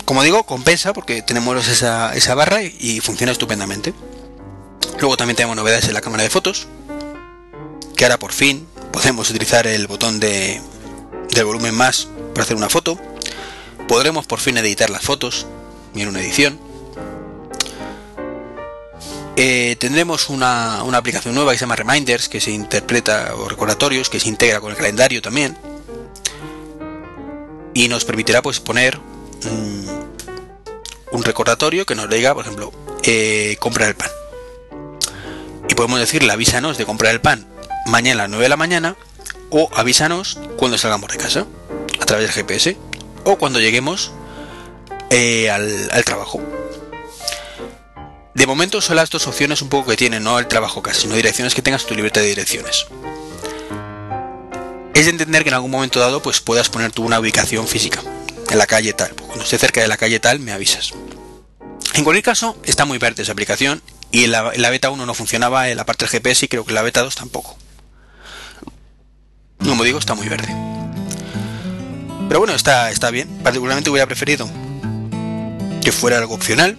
como 0.06 0.22
digo, 0.22 0.44
compensa 0.44 0.92
porque 0.94 1.22
tenemos 1.22 1.68
esa, 1.68 2.13
esa 2.13 2.36
barra 2.36 2.62
y, 2.62 3.00
funciona 3.00 3.32
estupendamente. 3.32 3.94
Luego 5.00 5.16
también 5.16 5.38
tenemos 5.38 5.56
novedades 5.56 5.88
en 5.88 5.94
la 5.94 6.02
cámara 6.02 6.24
de 6.24 6.30
fotos, 6.30 6.68
que 7.96 8.04
ahora 8.04 8.20
por 8.20 8.34
fin 8.34 8.68
podemos 8.92 9.30
utilizar 9.30 9.66
el 9.66 9.88
botón 9.88 10.20
de, 10.20 10.62
del 11.34 11.46
volumen 11.46 11.74
más 11.74 12.10
para 12.34 12.44
hacer 12.44 12.58
una 12.58 12.70
foto. 12.70 13.00
Podremos 13.88 14.26
por 14.26 14.39
fin 14.39 14.58
editar 14.58 14.89
las 14.89 15.04
fotos 15.04 15.48
en 15.96 16.10
una 16.10 16.20
edición. 16.20 16.60
Eh, 19.36 19.76
tendremos 19.80 20.30
una, 20.30 20.84
una, 20.84 21.00
aplicación 21.00 21.34
nueva 21.34 21.52
que 21.52 21.58
se 21.58 21.63
llama 21.65 21.76
Reminders, 21.76 22.30
que 22.30 22.39
se 22.39 22.52
interpreta, 22.52 23.34
o 23.36 23.50
recordatorios, 23.50 24.10
que 24.10 24.19
se 24.19 24.30
integra 24.30 24.62
con 24.62 24.72
el 24.72 24.78
calendario 24.78 25.22
también. 25.22 25.58
Y 27.74 27.88
nos 27.88 28.06
permitirá 28.06 28.41
pues 28.41 28.60
poner 28.60 29.00
un 31.12 31.24
recordatorio 31.24 31.86
que 31.86 31.96
nos 31.96 32.10
diga, 32.10 32.34
por 32.34 32.46
ejemplo, 32.46 32.72
eh, 33.04 33.58
comprar 33.60 33.89
el 33.89 33.96
pan. 33.96 34.10
Y 35.69 35.76
podemos 35.76 36.00
decirle 36.00 36.32
avísanos 36.32 36.78
de 36.78 36.86
comprar 36.86 37.13
el 37.13 37.22
pan 37.22 37.48
mañana 37.86 38.24
a 38.24 38.24
las 38.24 38.30
9 38.30 38.43
de 38.43 38.50
la 38.50 38.58
mañana 38.58 38.96
o 39.50 39.69
avísanos 39.76 40.39
cuando 40.58 40.78
salgamos 40.78 41.12
de 41.12 41.17
casa 41.17 41.46
a 42.00 42.06
través 42.06 42.26
del 42.26 42.34
GPS 42.34 42.78
o 43.24 43.38
cuando 43.38 43.60
lleguemos 43.60 44.12
eh, 45.10 45.50
al, 45.50 45.89
al, 45.91 46.04
trabajo. 46.04 46.41
De 48.34 48.48
momento 48.48 48.82
son 48.82 48.96
las 48.96 49.10
dos 49.10 49.28
opciones 49.28 49.62
un 49.62 49.69
poco 49.69 49.91
que 49.91 49.98
tienen, 49.98 50.24
no 50.24 50.39
el 50.39 50.48
trabajo 50.48 50.82
casi, 50.82 51.02
sino 51.02 51.15
direcciones 51.15 51.54
que 51.54 51.62
tengas 51.62 51.86
tu 51.86 51.93
libreta 51.93 52.19
de 52.19 52.28
direcciones. 52.28 52.88
Es 54.96 55.06
de 55.06 55.12
entender 55.12 55.43
que 55.43 55.50
en 55.50 55.56
algún 55.56 55.72
momento 55.72 56.00
dado 56.00 56.22
pues 56.22 56.41
puedas 56.41 56.69
poner 56.69 56.91
tú 56.91 57.04
una 57.04 57.19
ubicación 57.19 57.67
física 57.67 58.02
en 58.50 58.58
la 58.58 58.65
calle 58.65 58.93
tal. 58.93 59.13
Cuando 59.15 59.43
esté 59.43 59.58
cerca 59.58 59.82
de 59.82 59.88
la 59.88 59.98
calle 59.98 60.19
tal 60.19 60.39
me 60.39 60.52
avisas. 60.52 60.93
En 61.93 62.04
cualquier 62.04 62.24
caso, 62.24 62.58
está 62.63 62.86
muy 62.86 62.98
verde 62.98 63.22
esa 63.22 63.32
aplicación 63.34 63.84
y 64.12 64.28
la, 64.28 64.52
la 64.56 64.69
beta 64.72 64.89
1 64.89 65.06
no 65.06 65.13
funcionaba 65.13 65.69
en 65.69 65.78
la 65.78 65.86
parte 65.86 66.06
del 66.06 66.12
GPS 66.12 66.46
y 66.46 66.48
creo 66.48 66.65
que 66.65 66.74
la 66.74 66.82
beta 66.82 67.04
2 67.04 67.15
tampoco. 67.15 67.58
Como 69.60 69.84
digo, 69.84 70.00
está 70.00 70.15
muy 70.15 70.28
verde. 70.28 70.48
Pero 72.28 72.39
bueno, 72.39 72.56
está, 72.56 72.89
está 72.89 73.12
bien. 73.12 73.28
Particularmente 73.43 73.89
hubiera 73.89 74.08
preferido 74.08 74.50
que 75.84 75.91
fuera 75.91 76.17
algo 76.17 76.34
opcional, 76.34 76.78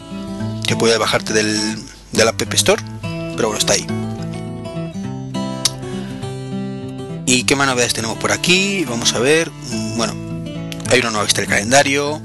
que 0.66 0.76
puedas 0.76 0.98
bajarte 0.98 1.32
del, 1.32 1.78
de 2.12 2.24
la 2.24 2.30
App 2.30 2.54
Store, 2.54 2.82
pero 3.36 3.48
bueno, 3.48 3.58
está 3.58 3.74
ahí. 3.74 3.86
¿Y 7.26 7.44
qué 7.44 7.56
más 7.56 7.66
novedades 7.66 7.94
tenemos 7.94 8.18
por 8.18 8.32
aquí? 8.32 8.84
Vamos 8.84 9.14
a 9.14 9.18
ver. 9.18 9.50
Bueno, 9.96 10.14
hay 10.88 11.00
una 11.00 11.10
nueva 11.10 11.24
vista 11.24 11.40
del 11.40 11.50
calendario. 11.50 12.20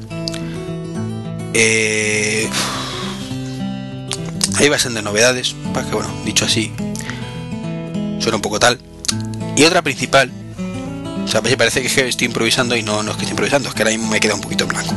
Eh, 1.54 2.50
hay 4.58 4.70
bastantes 4.70 5.04
novedades, 5.04 5.56
para 5.74 5.88
que 5.88 5.96
bueno, 5.96 6.10
dicho 6.26 6.46
así, 6.46 6.72
suena 8.20 8.36
un 8.36 8.42
poco 8.42 8.60
tal. 8.60 8.80
Y 9.56 9.64
otra 9.64 9.82
principal, 9.82 10.32
o 11.24 11.28
sea, 11.28 11.42
parece 11.42 11.82
que 11.82 12.08
estoy 12.08 12.26
improvisando 12.28 12.76
y 12.76 12.84
no, 12.84 13.02
no 13.04 13.12
es 13.12 13.18
que 13.18 13.26
improvisando, 13.26 13.70
es 13.70 13.76
que 13.76 13.84
ahora 13.84 13.92
mismo 13.92 14.10
me 14.10 14.20
queda 14.20 14.36
un 14.36 14.42
poquito 14.42 14.68
blanco. 14.68 14.94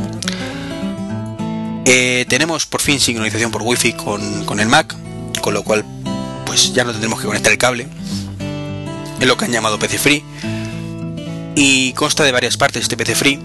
Eh, 1.85 2.25
tenemos 2.29 2.67
por 2.67 2.81
fin 2.81 3.01
sincronización 3.01 3.51
por 3.51 3.63
wifi 3.63 3.93
con, 3.93 4.45
con 4.45 4.61
el 4.61 4.69
Mac, 4.69 4.95
con 5.41 5.55
lo 5.55 5.63
cual 5.63 5.85
pues 6.47 6.73
ya 6.73 6.85
no 6.85 6.93
tendremos 6.93 7.21
que 7.21 7.27
conectar 7.27 7.53
el 7.53 7.59
cable. 7.59 7.89
Es 9.21 9.27
lo 9.27 9.37
que 9.37 9.45
han 9.45 9.53
llamado 9.53 9.79
PC 9.79 9.99
Free. 9.99 10.25
Y 11.55 11.93
consta 11.93 12.25
de 12.25 12.33
varias 12.33 12.57
partes 12.57 12.83
este 12.83 12.97
PC 12.97 13.15
Free. 13.15 13.41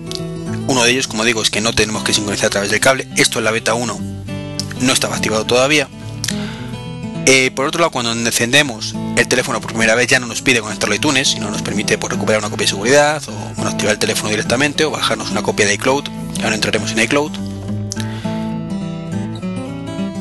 Uno 0.67 0.83
de 0.83 0.91
ellos, 0.91 1.07
como 1.07 1.23
digo, 1.23 1.41
es 1.41 1.49
que 1.49 1.61
no 1.61 1.73
tenemos 1.73 2.03
que 2.03 2.13
sincronizar 2.13 2.47
a 2.47 2.49
través 2.49 2.71
del 2.71 2.79
cable. 2.79 3.07
Esto 3.15 3.39
en 3.39 3.45
la 3.45 3.51
beta 3.51 3.73
1 3.73 3.99
no 4.81 4.93
estaba 4.93 5.15
activado 5.15 5.45
todavía. 5.45 5.87
Eh, 7.25 7.51
por 7.51 7.65
otro 7.65 7.81
lado, 7.81 7.91
cuando 7.91 8.11
encendemos 8.11 8.95
el 9.17 9.27
teléfono 9.27 9.59
por 9.59 9.71
primera 9.71 9.95
vez 9.95 10.07
ya 10.07 10.19
no 10.19 10.27
nos 10.27 10.41
pide 10.41 10.61
conectarlo 10.61 10.93
a 10.93 10.95
iTunes, 10.95 11.29
sino 11.29 11.49
nos 11.49 11.61
permite 11.61 11.97
pues, 11.97 12.13
recuperar 12.13 12.39
una 12.39 12.49
copia 12.49 12.65
de 12.65 12.69
seguridad 12.69 13.21
o 13.27 13.61
activar 13.67 13.93
el 13.93 13.99
teléfono 13.99 14.29
directamente 14.29 14.85
o 14.85 14.91
bajarnos 14.91 15.31
una 15.31 15.41
copia 15.41 15.65
de 15.65 15.73
iCloud. 15.73 16.05
Ya 16.35 16.43
ahora 16.43 16.55
entraremos 16.55 16.91
en 16.91 16.99
iCloud. 16.99 17.46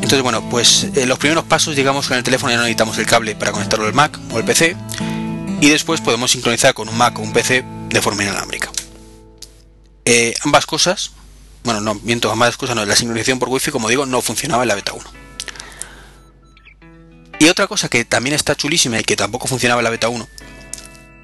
Entonces, 0.07 0.23
bueno, 0.23 0.49
pues 0.49 0.87
eh, 0.95 1.05
los 1.05 1.19
primeros 1.19 1.43
pasos, 1.47 1.75
digamos, 1.75 2.07
con 2.07 2.17
el 2.17 2.23
teléfono 2.23 2.53
ya 2.53 2.59
no 2.59 2.63
necesitamos 2.63 2.97
el 2.99 3.07
cable 3.07 3.35
para 3.35 3.51
conectarlo 3.51 3.87
al 3.87 3.93
Mac 3.93 4.17
o 4.31 4.37
al 4.37 4.45
PC. 4.45 4.77
Y 5.61 5.69
después 5.69 6.01
podemos 6.01 6.31
sincronizar 6.31 6.75
con 6.75 6.89
un 6.89 6.97
Mac 6.97 7.19
o 7.19 7.23
un 7.23 7.33
PC 7.33 7.65
de 7.89 8.01
forma 8.01 8.23
inalámbrica. 8.23 8.71
Eh, 10.05 10.33
ambas 10.45 10.65
cosas, 10.65 11.11
bueno, 11.65 11.81
no, 11.81 11.97
miento, 11.97 12.31
ambas 12.31 12.57
cosas 12.57 12.77
no, 12.77 12.85
la 12.85 12.95
sincronización 12.95 13.41
por 13.41 13.49
Wi-Fi, 13.49 13.73
como 13.73 13.89
digo, 13.89 14.07
no 14.07 14.23
funcionaba 14.23 14.63
en 14.63 14.69
la 14.69 14.77
beta 14.77 14.93
1. 14.93 15.05
Y 17.41 17.49
otra 17.49 17.67
cosa 17.67 17.89
que 17.89 18.05
también 18.05 18.37
está 18.37 18.55
chulísima 18.55 19.01
y 19.01 19.03
que 19.03 19.17
tampoco 19.17 19.49
funcionaba 19.49 19.81
en 19.81 19.85
la 19.87 19.91
beta 19.91 20.09
1 20.09 20.29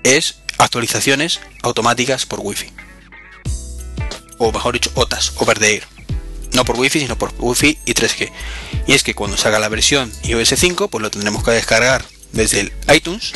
es 0.03 0.39
actualizaciones 0.59 1.39
automáticas 1.63 2.27
por 2.27 2.41
Wi-Fi. 2.41 2.73
O 4.39 4.51
mejor 4.51 4.75
dicho, 4.75 4.91
OTAS, 4.97 5.35
over 5.37 5.57
the 5.61 5.73
air. 5.73 5.92
No 6.55 6.65
por 6.65 6.79
Wi-Fi, 6.79 7.01
sino 7.01 7.17
por 7.17 7.33
Wi-Fi 7.39 7.79
y 7.85 7.95
3G. 7.95 8.31
Y 8.87 8.93
es 8.93 9.03
que 9.03 9.15
cuando 9.15 9.37
salga 9.37 9.59
la 9.59 9.69
versión 9.69 10.13
iOS 10.23 10.55
5, 10.57 10.89
pues 10.89 11.03
lo 11.03 11.11
tendremos 11.11 11.43
que 11.43 11.51
descargar 11.51 12.05
desde 12.33 12.61
el 12.61 12.73
iTunes. 12.95 13.33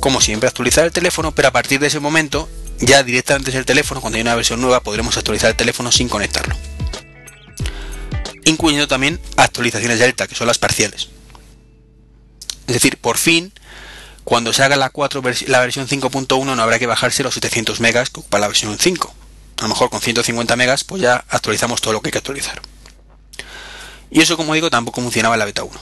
Como 0.00 0.20
siempre, 0.20 0.48
actualizar 0.48 0.84
el 0.84 0.92
teléfono, 0.92 1.32
pero 1.32 1.48
a 1.48 1.52
partir 1.52 1.80
de 1.80 1.86
ese 1.86 2.00
momento, 2.00 2.48
ya 2.78 3.02
directamente 3.02 3.50
desde 3.50 3.60
el 3.60 3.66
teléfono, 3.66 4.00
cuando 4.00 4.16
hay 4.16 4.22
una 4.22 4.34
versión 4.34 4.60
nueva, 4.60 4.80
podremos 4.80 5.16
actualizar 5.16 5.50
el 5.50 5.56
teléfono 5.56 5.92
sin 5.92 6.08
conectarlo. 6.08 6.56
Incluyendo 8.44 8.88
también 8.88 9.20
actualizaciones 9.36 9.98
Delta, 9.98 10.26
que 10.26 10.34
son 10.34 10.46
las 10.46 10.58
parciales. 10.58 11.08
Es 12.66 12.74
decir, 12.74 12.96
por 12.96 13.18
fin, 13.18 13.52
cuando 14.24 14.52
se 14.52 14.62
haga 14.62 14.76
la, 14.76 14.90
4 14.90 15.22
la 15.48 15.60
versión 15.60 15.88
5.1 15.88 16.44
no 16.44 16.62
habrá 16.62 16.78
que 16.78 16.86
bajarse 16.86 17.22
los 17.22 17.34
700 17.34 17.80
megas 17.80 18.10
que 18.10 18.20
ocupa 18.20 18.38
la 18.38 18.48
versión 18.48 18.78
5. 18.78 19.14
A 19.60 19.62
lo 19.62 19.68
mejor 19.68 19.90
con 19.90 20.00
150 20.00 20.56
megas 20.56 20.82
pues 20.82 21.00
ya 21.00 21.24
actualizamos 21.28 21.80
todo 21.80 21.92
lo 21.92 22.00
que 22.00 22.08
hay 22.08 22.12
que 22.12 22.18
actualizar. 22.18 22.60
Y 24.10 24.20
eso 24.20 24.36
como 24.36 24.54
digo 24.54 24.70
tampoco 24.70 25.00
funcionaba 25.00 25.36
en 25.36 25.38
la 25.38 25.44
beta 25.44 25.62
1. 25.62 25.80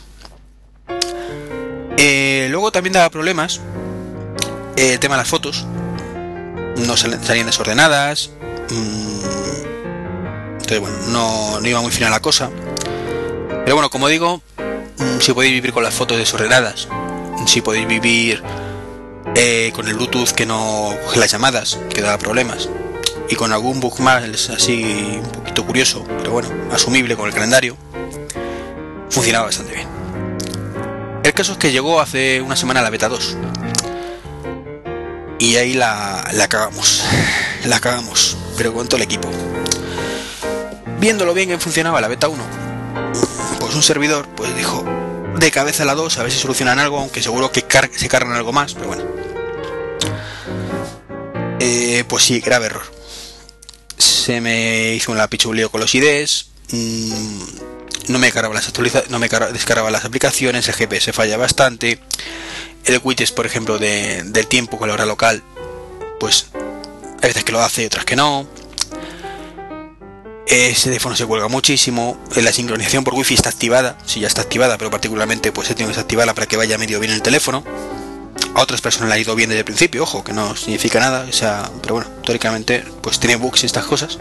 Eh, 1.96 2.48
luego 2.50 2.70
también 2.70 2.92
daba 2.92 3.08
problemas 3.10 3.60
eh, 4.76 4.92
el 4.92 4.98
tema 4.98 5.14
de 5.14 5.22
las 5.22 5.28
fotos. 5.28 5.64
No 6.76 6.96
salían 6.96 7.46
desordenadas. 7.46 8.30
Mmm, 8.70 9.20
entonces 10.52 10.80
bueno, 10.80 10.96
no, 11.08 11.60
no 11.60 11.68
iba 11.68 11.80
muy 11.80 11.90
fina 11.90 12.10
la 12.10 12.20
cosa. 12.20 12.50
Pero 13.64 13.74
bueno, 13.74 13.90
como 13.90 14.08
digo, 14.08 14.42
Mm, 14.98 15.20
si 15.20 15.32
podéis 15.32 15.54
vivir 15.54 15.72
con 15.72 15.84
las 15.84 15.94
fotos 15.94 16.18
desordenadas, 16.18 16.88
si 17.46 17.60
podéis 17.60 17.86
vivir 17.86 18.42
eh, 19.36 19.70
con 19.74 19.86
el 19.86 19.94
Bluetooth 19.94 20.30
que 20.32 20.44
no 20.44 20.90
coge 21.04 21.20
las 21.20 21.30
llamadas, 21.30 21.78
que 21.88 22.02
da 22.02 22.18
problemas, 22.18 22.68
y 23.28 23.36
con 23.36 23.52
algún 23.52 23.80
bug 23.80 24.00
más 24.00 24.50
así 24.50 25.20
un 25.22 25.30
poquito 25.32 25.66
curioso, 25.66 26.04
pero 26.18 26.32
bueno, 26.32 26.48
asumible 26.72 27.16
con 27.16 27.26
el 27.26 27.34
calendario, 27.34 27.76
funcionaba 29.10 29.46
bastante 29.46 29.74
bien. 29.74 29.88
El 31.22 31.34
caso 31.34 31.52
es 31.52 31.58
que 31.58 31.72
llegó 31.72 32.00
hace 32.00 32.40
una 32.40 32.56
semana 32.56 32.80
la 32.80 32.90
beta 32.90 33.08
2. 33.08 33.36
Y 35.40 35.56
ahí 35.56 35.74
la, 35.74 36.26
la 36.32 36.48
cagamos. 36.48 37.04
La 37.64 37.80
cagamos. 37.80 38.36
Pero 38.56 38.72
con 38.72 38.86
todo 38.86 38.96
el 38.96 39.02
equipo. 39.02 39.28
Viéndolo 41.00 41.34
bien 41.34 41.48
que 41.48 41.58
funcionaba 41.58 42.00
la 42.00 42.08
beta 42.08 42.28
1, 42.28 42.42
pues 43.60 43.74
un 43.74 43.82
servidor 43.82 44.26
pues 44.34 44.56
dijo 44.56 44.84
de 45.36 45.50
cabeza 45.50 45.84
la 45.84 45.94
2 45.94 46.18
a 46.18 46.22
ver 46.22 46.32
si 46.32 46.38
solucionan 46.38 46.78
algo, 46.78 46.98
aunque 46.98 47.22
seguro 47.22 47.52
que 47.52 47.64
se 47.94 48.08
cargan 48.08 48.32
algo 48.34 48.52
más, 48.52 48.74
pero 48.74 48.88
bueno. 48.88 49.04
Eh, 51.60 52.04
pues 52.08 52.24
sí, 52.24 52.40
grave 52.40 52.66
error. 52.66 52.97
Se 54.28 54.42
me 54.42 54.92
hizo 54.92 55.10
un 55.10 55.18
pichuleo 55.28 55.70
con 55.70 55.80
los 55.80 55.94
IDs. 55.94 56.50
Mm, 56.70 57.38
no 58.08 58.18
me 58.18 58.30
cargaba 58.30 58.52
las 58.52 58.70
no 59.08 59.18
me 59.18 59.26
descargaba 59.26 59.90
las 59.90 60.04
aplicaciones, 60.04 60.68
el 60.68 60.74
GPS 60.74 61.14
falla 61.14 61.38
bastante. 61.38 61.98
El 62.84 63.00
widget, 63.02 63.32
por 63.32 63.46
ejemplo, 63.46 63.78
del 63.78 64.46
tiempo 64.46 64.76
con 64.76 64.88
la 64.88 64.92
hora 64.92 65.06
local, 65.06 65.42
pues 66.20 66.48
hay 67.22 67.28
veces 67.28 67.42
que 67.42 67.52
lo 67.52 67.62
hace 67.62 67.86
otras 67.86 68.04
que 68.04 68.16
no. 68.16 68.46
Ese 70.46 70.90
teléfono 70.90 71.16
se 71.16 71.24
cuelga 71.24 71.48
muchísimo. 71.48 72.22
La 72.36 72.52
sincronización 72.52 73.04
por 73.04 73.14
wifi 73.14 73.32
está 73.32 73.48
activada. 73.48 73.96
Si 74.04 74.20
ya 74.20 74.26
está 74.26 74.42
activada, 74.42 74.76
pero 74.76 74.90
particularmente 74.90 75.52
pues 75.52 75.70
he 75.70 75.74
tenido 75.74 75.88
que 75.88 75.96
desactivarla 75.96 76.34
para 76.34 76.46
que 76.46 76.58
vaya 76.58 76.76
medio 76.76 77.00
bien 77.00 77.14
el 77.14 77.22
teléfono. 77.22 77.64
A 78.54 78.62
otras 78.62 78.80
personas 78.80 79.08
le 79.10 79.14
ha 79.14 79.18
ido 79.18 79.34
bien 79.34 79.50
desde 79.50 79.60
el 79.60 79.64
principio, 79.64 80.02
ojo, 80.02 80.24
que 80.24 80.32
no 80.32 80.56
significa 80.56 81.00
nada. 81.00 81.26
O 81.28 81.32
sea, 81.32 81.70
pero 81.82 81.94
bueno, 81.96 82.10
teóricamente 82.24 82.84
pues 83.00 83.20
tiene 83.20 83.36
bugs 83.36 83.62
y 83.62 83.66
estas 83.66 83.86
cosas. 83.86 84.18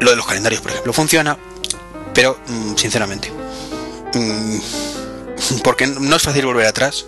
Lo 0.00 0.10
de 0.10 0.16
los 0.16 0.26
calendarios, 0.26 0.60
por 0.60 0.70
ejemplo, 0.70 0.92
funciona. 0.92 1.38
Pero, 2.14 2.38
mm, 2.46 2.76
sinceramente. 2.76 3.32
Mm, 4.14 4.58
porque 5.64 5.86
no 5.86 6.16
es 6.16 6.22
fácil 6.22 6.46
volver 6.46 6.66
atrás. 6.66 7.06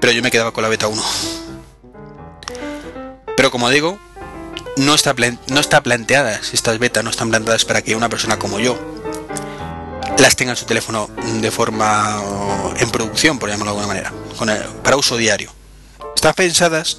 Pero 0.00 0.12
yo 0.12 0.22
me 0.22 0.30
quedaba 0.30 0.52
con 0.52 0.62
la 0.62 0.68
beta 0.68 0.86
1. 0.86 1.02
Pero 3.36 3.50
como 3.50 3.70
digo, 3.70 3.98
no 4.76 4.94
está, 4.94 5.14
no 5.48 5.60
está 5.60 5.82
planteadas, 5.82 6.54
estas 6.54 6.78
betas 6.78 7.04
no 7.04 7.10
están 7.10 7.30
planteadas 7.30 7.64
para 7.64 7.82
que 7.82 7.96
una 7.96 8.08
persona 8.08 8.38
como 8.38 8.60
yo 8.60 8.97
las 10.16 10.36
tenga 10.36 10.52
en 10.52 10.56
su 10.56 10.64
teléfono 10.64 11.08
de 11.40 11.50
forma 11.50 12.22
en 12.78 12.90
producción, 12.90 13.38
por 13.38 13.50
llamarlo 13.50 13.74
de 13.74 13.80
alguna 13.80 13.86
manera, 13.86 14.12
con 14.36 14.50
para 14.82 14.96
uso 14.96 15.16
diario. 15.16 15.52
Están 16.14 16.34
pensadas, 16.34 16.98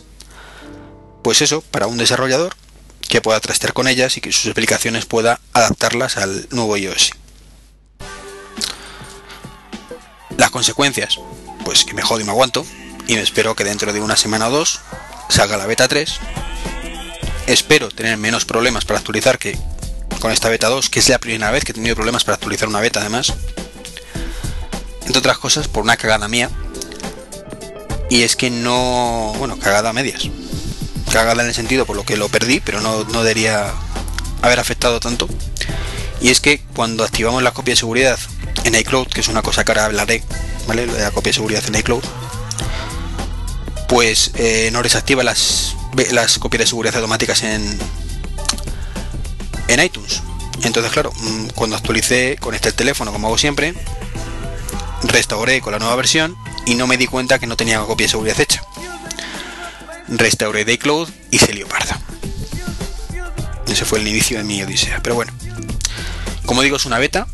pues 1.23 1.41
eso, 1.41 1.61
para 1.61 1.87
un 1.87 1.97
desarrollador 1.97 2.55
que 3.07 3.21
pueda 3.21 3.39
trastear 3.39 3.73
con 3.73 3.87
ellas 3.87 4.17
y 4.17 4.21
que 4.21 4.31
sus 4.31 4.51
aplicaciones 4.51 5.05
pueda 5.05 5.39
adaptarlas 5.53 6.17
al 6.17 6.47
nuevo 6.51 6.77
iOS. 6.77 7.11
Las 10.37 10.51
consecuencias, 10.51 11.19
pues 11.65 11.83
que 11.83 11.93
me 11.93 12.01
jodo 12.01 12.21
y 12.21 12.23
me 12.23 12.31
aguanto, 12.31 12.65
y 13.07 13.15
me 13.15 13.21
espero 13.21 13.55
que 13.55 13.63
dentro 13.63 13.91
de 13.91 13.99
una 13.99 14.15
semana 14.15 14.47
o 14.47 14.51
dos 14.51 14.79
salga 15.29 15.57
la 15.57 15.65
beta 15.65 15.87
3 15.87 16.19
espero 17.47 17.89
tener 17.89 18.17
menos 18.17 18.45
problemas 18.45 18.85
para 18.85 18.99
actualizar 18.99 19.39
que 19.39 19.57
con 20.19 20.31
esta 20.31 20.49
beta 20.49 20.67
2, 20.67 20.89
que 20.89 20.99
es 20.99 21.09
la 21.09 21.19
primera 21.19 21.51
vez 21.51 21.63
que 21.63 21.71
he 21.71 21.75
tenido 21.75 21.95
problemas 21.95 22.23
para 22.23 22.35
actualizar 22.35 22.67
una 22.67 22.79
beta 22.79 22.99
además. 22.99 23.33
Entre 25.05 25.17
otras 25.17 25.37
cosas, 25.37 25.67
por 25.67 25.83
una 25.83 25.97
cagada 25.97 26.27
mía. 26.27 26.49
Y 28.09 28.23
es 28.23 28.35
que 28.35 28.49
no... 28.49 29.33
Bueno, 29.37 29.57
cagada 29.57 29.89
a 29.89 29.93
medias. 29.93 30.29
Cagada 31.11 31.41
en 31.41 31.49
el 31.49 31.55
sentido 31.55 31.85
por 31.85 31.95
lo 31.95 32.03
que 32.03 32.17
lo 32.17 32.29
perdí, 32.29 32.59
pero 32.59 32.81
no, 32.81 33.03
no 33.05 33.23
debería 33.23 33.73
haber 34.41 34.59
afectado 34.59 34.99
tanto. 34.99 35.27
Y 36.21 36.29
es 36.29 36.41
que 36.41 36.61
cuando 36.75 37.03
activamos 37.03 37.41
la 37.41 37.51
copia 37.51 37.73
de 37.73 37.79
seguridad 37.79 38.19
en 38.65 38.75
iCloud, 38.75 39.07
que 39.07 39.21
es 39.21 39.27
una 39.29 39.41
cosa 39.41 39.63
que 39.63 39.71
ahora 39.71 39.85
hablaré, 39.85 40.23
¿vale? 40.67 40.85
de 40.85 41.01
la 41.01 41.11
copia 41.11 41.29
de 41.29 41.35
seguridad 41.35 41.63
en 41.65 41.75
iCloud, 41.75 42.03
pues 43.87 44.31
eh, 44.35 44.69
no 44.71 44.83
desactiva 44.83 45.23
las, 45.23 45.75
las 46.11 46.37
copias 46.37 46.59
de 46.59 46.67
seguridad 46.67 46.95
automáticas 46.95 47.41
en, 47.43 47.79
en 49.69 49.83
iTunes. 49.83 50.21
Entonces, 50.63 50.91
claro, 50.91 51.13
mm, 51.15 51.47
cuando 51.55 51.77
actualicé, 51.77 52.37
conecté 52.39 52.69
el 52.69 52.75
teléfono 52.75 53.13
como 53.13 53.27
hago 53.27 53.37
siempre, 53.37 53.73
restauré 55.03 55.61
con 55.61 55.71
la 55.71 55.79
nueva 55.79 55.95
versión 55.95 56.35
y 56.65 56.75
no 56.75 56.87
me 56.87 56.97
di 56.97 57.07
cuenta 57.07 57.39
que 57.39 57.47
no 57.47 57.55
tenía 57.55 57.79
copia 57.81 58.05
de 58.07 58.11
seguridad 58.11 58.39
hecha. 58.39 58.61
Restauré 60.09 60.65
de 60.65 60.73
iCloud 60.73 61.07
y 61.31 61.39
se 61.39 61.53
lió 61.53 61.67
parda. 61.67 61.99
Ese 63.67 63.85
fue 63.85 63.99
el 63.99 64.07
inicio 64.07 64.39
de 64.39 64.43
mi 64.43 64.61
odisea. 64.63 64.99
Pero 65.03 65.15
bueno, 65.15 65.31
como 66.45 66.63
digo, 66.63 66.77
es 66.77 66.85
una 66.85 66.97
beta. 66.97 67.27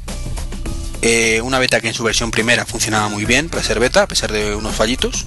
Eh, 1.01 1.39
una 1.41 1.59
beta 1.59 1.79
que 1.81 1.87
en 1.87 1.93
su 1.93 2.03
versión 2.03 2.31
primera 2.31 2.65
funcionaba 2.65 3.07
muy 3.09 3.25
bien 3.25 3.47
para 3.47 3.63
ser 3.63 3.79
beta, 3.79 4.03
a 4.03 4.07
pesar 4.07 4.31
de 4.31 4.55
unos 4.55 4.75
fallitos. 4.75 5.23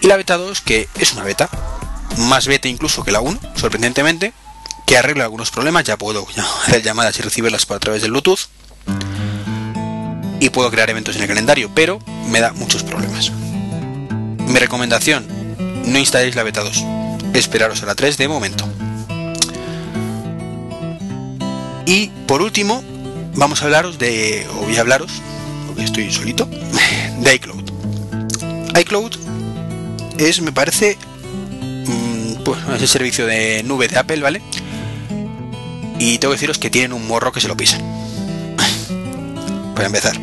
Y 0.00 0.06
la 0.06 0.16
beta 0.16 0.36
2, 0.36 0.60
que 0.60 0.88
es 0.98 1.12
una 1.12 1.24
beta, 1.24 1.50
más 2.18 2.46
beta 2.46 2.68
incluso 2.68 3.02
que 3.02 3.10
la 3.10 3.20
1, 3.20 3.40
sorprendentemente, 3.56 4.32
que 4.90 4.98
arregla 4.98 5.22
algunos 5.22 5.52
problemas. 5.52 5.84
Ya 5.84 5.96
puedo 5.96 6.26
hacer 6.66 6.82
llamadas 6.82 7.16
y 7.16 7.22
recibirlas 7.22 7.64
por 7.64 7.76
a 7.76 7.78
través 7.78 8.02
del 8.02 8.10
Bluetooth. 8.10 8.48
Y 10.40 10.50
puedo 10.50 10.68
crear 10.72 10.90
eventos 10.90 11.14
en 11.14 11.22
el 11.22 11.28
calendario, 11.28 11.70
pero 11.72 12.00
me 12.26 12.40
da 12.40 12.52
muchos 12.52 12.82
problemas. 12.82 13.30
Mi 13.30 14.58
recomendación, 14.58 15.28
no 15.86 15.96
instaléis 15.96 16.34
la 16.34 16.42
beta 16.42 16.62
2. 16.62 16.84
Esperaros 17.34 17.84
a 17.84 17.86
la 17.86 17.94
3 17.94 18.18
de 18.18 18.26
momento. 18.26 18.68
Y 21.86 22.08
por 22.26 22.42
último, 22.42 22.82
vamos 23.36 23.62
a 23.62 23.66
hablaros 23.66 23.96
de, 23.96 24.44
o 24.56 24.64
voy 24.64 24.76
a 24.76 24.80
hablaros, 24.80 25.22
porque 25.68 25.84
estoy 25.84 26.10
solito, 26.10 26.46
de 27.20 27.34
iCloud. 27.36 27.62
iCloud 28.76 29.14
es, 30.18 30.40
me 30.40 30.50
parece, 30.50 30.98
mm, 31.86 32.42
pues, 32.42 32.58
es 32.74 32.82
el 32.82 32.88
servicio 32.88 33.26
de 33.26 33.62
nube 33.62 33.86
de 33.86 33.96
Apple, 33.96 34.20
¿vale? 34.20 34.42
Y 36.00 36.18
tengo 36.18 36.32
que 36.32 36.36
deciros 36.36 36.58
que 36.58 36.70
tienen 36.70 36.94
un 36.94 37.06
morro 37.06 37.30
que 37.30 37.42
se 37.42 37.46
lo 37.46 37.56
pisan. 37.56 37.82
Para 39.74 39.86
empezar. 39.86 40.18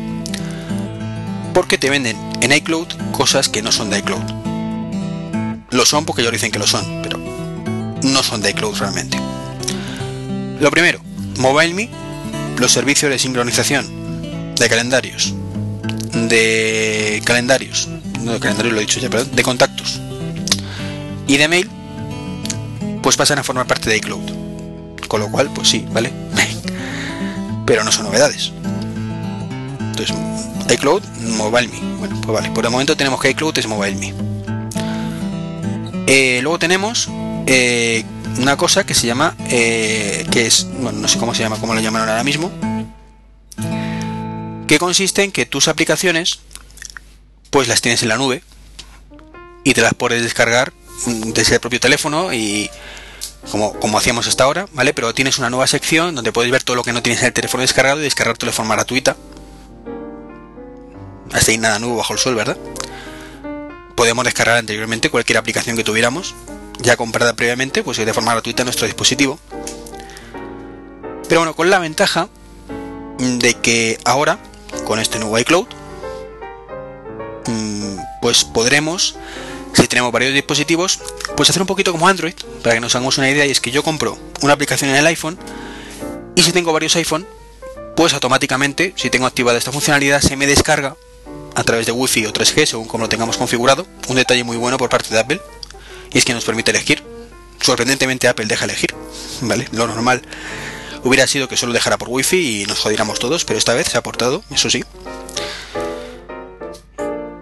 Porque 1.54 1.78
te 1.78 1.88
venden 1.88 2.16
en 2.40 2.52
iCloud 2.52 2.88
cosas 3.12 3.48
que 3.48 3.62
no 3.62 3.70
son 3.70 3.88
de 3.88 3.98
iCloud. 3.98 4.22
Lo 5.70 5.86
son 5.86 6.04
porque 6.04 6.22
ellos 6.22 6.32
dicen 6.32 6.50
que 6.50 6.58
lo 6.58 6.66
son, 6.66 6.84
pero 7.02 7.18
no 8.02 8.22
son 8.24 8.42
de 8.42 8.50
iCloud 8.50 8.76
realmente. 8.76 9.16
Lo 10.60 10.70
primero, 10.72 11.00
MobileMe 11.38 11.88
los 12.58 12.72
servicios 12.72 13.10
de 13.12 13.18
sincronización 13.20 13.86
de 14.56 14.68
calendarios, 14.68 15.32
de 16.12 17.22
calendarios, 17.24 17.88
no 18.20 18.32
de 18.32 18.40
calendarios 18.40 18.74
lo 18.74 18.80
he 18.80 18.84
dicho 18.84 18.98
ya, 18.98 19.08
perdón, 19.08 19.30
de 19.32 19.42
contactos 19.44 20.00
y 21.28 21.36
de 21.36 21.46
mail, 21.46 21.70
pues 23.00 23.16
pasan 23.16 23.38
a 23.38 23.44
formar 23.44 23.68
parte 23.68 23.88
de 23.88 23.98
iCloud. 23.98 24.37
Con 25.08 25.20
lo 25.20 25.30
cual, 25.30 25.50
pues 25.54 25.68
sí, 25.68 25.86
¿vale? 25.90 26.12
Pero 27.66 27.82
no 27.82 27.90
son 27.90 28.04
novedades. 28.04 28.52
Entonces, 29.80 30.14
iCloud, 30.70 31.02
MobileMe. 31.36 31.80
Bueno, 31.98 32.20
pues 32.20 32.34
vale, 32.34 32.50
por 32.50 32.64
el 32.64 32.70
momento 32.70 32.96
tenemos 32.96 33.20
que 33.20 33.30
iCloud 33.30 33.58
es 33.58 33.66
MobileMe. 33.66 34.14
Eh, 36.06 36.40
luego 36.42 36.58
tenemos 36.58 37.08
eh, 37.46 38.04
una 38.38 38.56
cosa 38.56 38.84
que 38.84 38.94
se 38.94 39.06
llama, 39.06 39.34
eh, 39.50 40.26
que 40.30 40.46
es, 40.46 40.66
bueno, 40.80 41.00
no 41.00 41.08
sé 41.08 41.18
cómo 41.18 41.34
se 41.34 41.42
llama, 41.42 41.58
cómo 41.58 41.74
lo 41.74 41.80
llamaron 41.80 42.08
ahora 42.08 42.24
mismo, 42.24 42.50
que 44.66 44.78
consiste 44.78 45.22
en 45.22 45.32
que 45.32 45.46
tus 45.46 45.68
aplicaciones, 45.68 46.40
pues 47.50 47.68
las 47.68 47.80
tienes 47.80 48.02
en 48.02 48.08
la 48.08 48.16
nube 48.16 48.42
y 49.64 49.74
te 49.74 49.82
las 49.82 49.94
puedes 49.94 50.22
descargar 50.22 50.72
desde 51.06 51.54
el 51.54 51.60
propio 51.60 51.80
teléfono 51.80 52.32
y 52.32 52.70
como, 53.50 53.72
como 53.80 53.98
hacíamos 53.98 54.26
hasta 54.26 54.44
ahora, 54.44 54.66
¿vale? 54.72 54.94
Pero 54.94 55.14
tienes 55.14 55.38
una 55.38 55.50
nueva 55.50 55.66
sección 55.66 56.14
donde 56.14 56.32
puedes 56.32 56.50
ver 56.50 56.62
todo 56.62 56.76
lo 56.76 56.82
que 56.82 56.92
no 56.92 57.02
tienes 57.02 57.20
en 57.22 57.28
el 57.28 57.32
teléfono 57.32 57.62
descargado 57.62 58.00
y 58.00 58.04
descargártelo 58.04 58.50
de 58.50 58.56
forma 58.56 58.74
gratuita. 58.74 59.16
Hasta 61.32 61.50
ahí 61.50 61.58
nada 61.58 61.78
nuevo 61.78 61.96
bajo 61.96 62.12
el 62.12 62.18
sol, 62.18 62.34
¿verdad? 62.34 62.56
Podemos 63.94 64.24
descargar 64.24 64.58
anteriormente 64.58 65.10
cualquier 65.10 65.38
aplicación 65.38 65.76
que 65.76 65.84
tuviéramos 65.84 66.34
ya 66.80 66.96
comprada 66.96 67.34
previamente, 67.34 67.82
pues 67.82 67.98
de 67.98 68.14
forma 68.14 68.32
gratuita 68.32 68.62
en 68.62 68.66
nuestro 68.66 68.86
dispositivo. 68.86 69.38
Pero 71.28 71.40
bueno, 71.40 71.54
con 71.54 71.70
la 71.70 71.78
ventaja 71.78 72.28
de 73.18 73.54
que 73.54 73.98
ahora, 74.04 74.38
con 74.86 74.98
este 74.98 75.18
nuevo 75.18 75.38
iCloud, 75.38 75.66
mm, 77.46 77.98
pues 78.22 78.44
podremos, 78.44 79.16
si 79.72 79.86
tenemos 79.88 80.12
varios 80.12 80.32
dispositivos, 80.32 81.00
pues 81.36 81.50
hacer 81.50 81.62
un 81.62 81.68
poquito 81.68 81.92
como 81.92 82.08
Android, 82.08 82.34
para 82.62 82.74
que 82.74 82.80
nos 82.80 82.94
hagamos 82.94 83.18
una 83.18 83.30
idea, 83.30 83.46
y 83.46 83.50
es 83.50 83.60
que 83.60 83.70
yo 83.70 83.82
compro 83.82 84.18
una 84.42 84.52
aplicación 84.52 84.90
en 84.90 84.96
el 84.96 85.06
iPhone, 85.06 85.38
y 86.34 86.42
si 86.42 86.52
tengo 86.52 86.72
varios 86.72 86.94
iPhone, 86.96 87.26
pues 87.96 88.12
automáticamente, 88.14 88.92
si 88.96 89.10
tengo 89.10 89.26
activada 89.26 89.58
esta 89.58 89.72
funcionalidad, 89.72 90.20
se 90.20 90.36
me 90.36 90.46
descarga 90.46 90.96
a 91.56 91.64
través 91.64 91.86
de 91.86 91.92
Wi-Fi 91.92 92.26
o 92.26 92.32
3G, 92.32 92.66
según 92.66 92.86
como 92.86 93.02
lo 93.02 93.08
tengamos 93.08 93.36
configurado. 93.36 93.86
Un 94.06 94.14
detalle 94.14 94.44
muy 94.44 94.56
bueno 94.56 94.78
por 94.78 94.88
parte 94.88 95.12
de 95.12 95.18
Apple 95.18 95.40
y 96.12 96.18
es 96.18 96.24
que 96.24 96.32
nos 96.32 96.44
permite 96.44 96.70
elegir. 96.70 97.02
Sorprendentemente 97.60 98.28
Apple 98.28 98.46
deja 98.46 98.66
elegir, 98.66 98.94
¿vale? 99.40 99.66
Lo 99.72 99.88
normal 99.88 100.22
hubiera 101.02 101.26
sido 101.26 101.48
que 101.48 101.56
solo 101.56 101.72
dejara 101.72 101.98
por 101.98 102.08
wifi 102.08 102.62
y 102.62 102.66
nos 102.66 102.78
jodiéramos 102.78 103.18
todos, 103.18 103.44
pero 103.44 103.58
esta 103.58 103.74
vez 103.74 103.88
se 103.88 103.98
ha 103.98 104.02
portado, 104.02 104.44
eso 104.52 104.70
sí. 104.70 104.84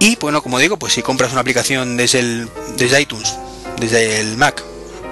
Y 0.07 0.15
bueno, 0.15 0.41
como 0.41 0.61
digo, 0.61 0.79
pues 0.79 0.93
si 0.93 1.03
compras 1.03 1.33
una 1.33 1.41
aplicación 1.41 1.97
desde, 1.97 2.21
el, 2.21 2.49
desde 2.77 3.01
iTunes, 3.01 3.35
desde 3.81 4.21
el 4.21 4.37
Mac, 4.37 4.63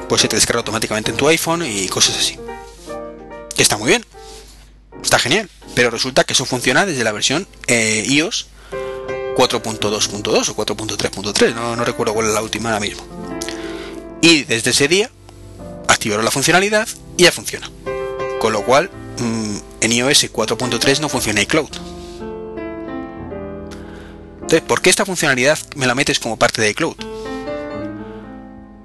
pues 0.09 0.23
se 0.23 0.29
te 0.29 0.37
descarga 0.37 0.61
automáticamente 0.61 1.11
en 1.11 1.17
tu 1.17 1.27
iPhone 1.27 1.67
y 1.67 1.89
cosas 1.89 2.17
así. 2.17 2.39
Está 3.57 3.77
muy 3.77 3.89
bien, 3.89 4.07
está 5.03 5.19
genial, 5.19 5.51
pero 5.75 5.91
resulta 5.91 6.23
que 6.23 6.33
eso 6.33 6.45
funciona 6.45 6.87
desde 6.87 7.03
la 7.03 7.11
versión 7.11 7.49
eh, 7.67 8.05
iOS 8.07 8.47
4.2.2 9.37 10.49
o 10.51 10.57
4.3.3, 10.57 11.55
no, 11.57 11.75
no 11.75 11.85
recuerdo 11.85 12.15
cuál 12.15 12.29
es 12.29 12.33
la 12.33 12.43
última 12.43 12.69
ahora 12.69 12.79
mismo. 12.79 13.03
Y 14.21 14.45
desde 14.45 14.71
ese 14.71 14.87
día 14.87 15.11
activaron 15.89 16.25
la 16.25 16.31
funcionalidad 16.31 16.87
y 17.17 17.25
ya 17.25 17.33
funciona. 17.33 17.69
Con 18.39 18.53
lo 18.53 18.65
cual, 18.65 18.93
mm, 19.19 19.57
en 19.81 19.93
iOS 19.93 20.31
4.3 20.33 21.01
no 21.01 21.09
funciona 21.09 21.43
iCloud. 21.43 21.94
Entonces, 24.45 24.61
¿por 24.61 24.83
qué 24.83 24.91
esta 24.91 25.07
funcionalidad 25.07 25.59
me 25.75 25.87
la 25.87 25.95
metes 25.95 26.21
como 26.21 26.37
parte 26.37 26.61
de 26.61 26.69
iCloud? 26.69 26.97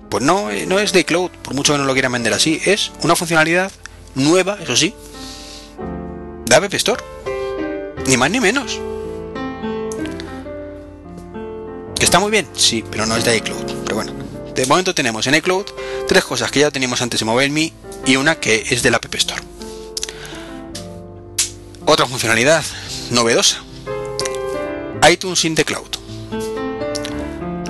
Pues 0.10 0.24
no, 0.24 0.50
eh, 0.50 0.66
no 0.66 0.80
es 0.80 0.94
de 0.94 1.02
iCloud, 1.02 1.32
por 1.44 1.54
mucho 1.54 1.74
que 1.74 1.80
no 1.80 1.84
lo 1.84 1.92
quieran 1.92 2.14
vender 2.14 2.34
así, 2.34 2.62
es 2.66 2.94
una 3.04 3.18
funcionalidad 3.18 3.70
nueva, 4.16 4.58
eso 4.62 4.78
sí, 4.78 4.96
de 6.46 6.56
App 6.56 6.74
Store. 6.74 7.04
Ni 8.08 8.16
más 8.16 8.32
ni 8.32 8.40
menos. 8.40 8.80
¿Que 11.94 12.06
está 12.06 12.22
muy 12.22 12.32
bien? 12.32 12.48
Sí, 12.56 12.86
pero 12.90 13.06
no 13.06 13.18
es 13.18 13.26
de 13.26 13.36
iCloud. 13.36 13.84
Pero 13.84 13.96
bueno, 13.96 14.14
de 14.56 14.66
momento 14.66 14.96
tenemos 14.96 15.28
en 15.28 15.36
iCloud 15.36 15.66
tres 16.08 16.24
cosas 16.24 16.52
que 16.52 16.62
ya 16.62 16.72
teníamos 16.72 17.02
antes 17.02 17.22
en 17.22 17.28
MobileMe 17.28 17.74
y 18.06 18.16
una 18.16 18.40
que 18.40 18.66
es 18.70 18.82
del 18.82 18.96
App 18.96 19.14
Store. 19.14 19.42
Otra 21.86 22.06
funcionalidad 22.06 22.64
novedosa. 23.12 23.62
iTunes 25.08 25.46
in 25.46 25.56
the 25.56 25.66
Cloud. 25.66 25.90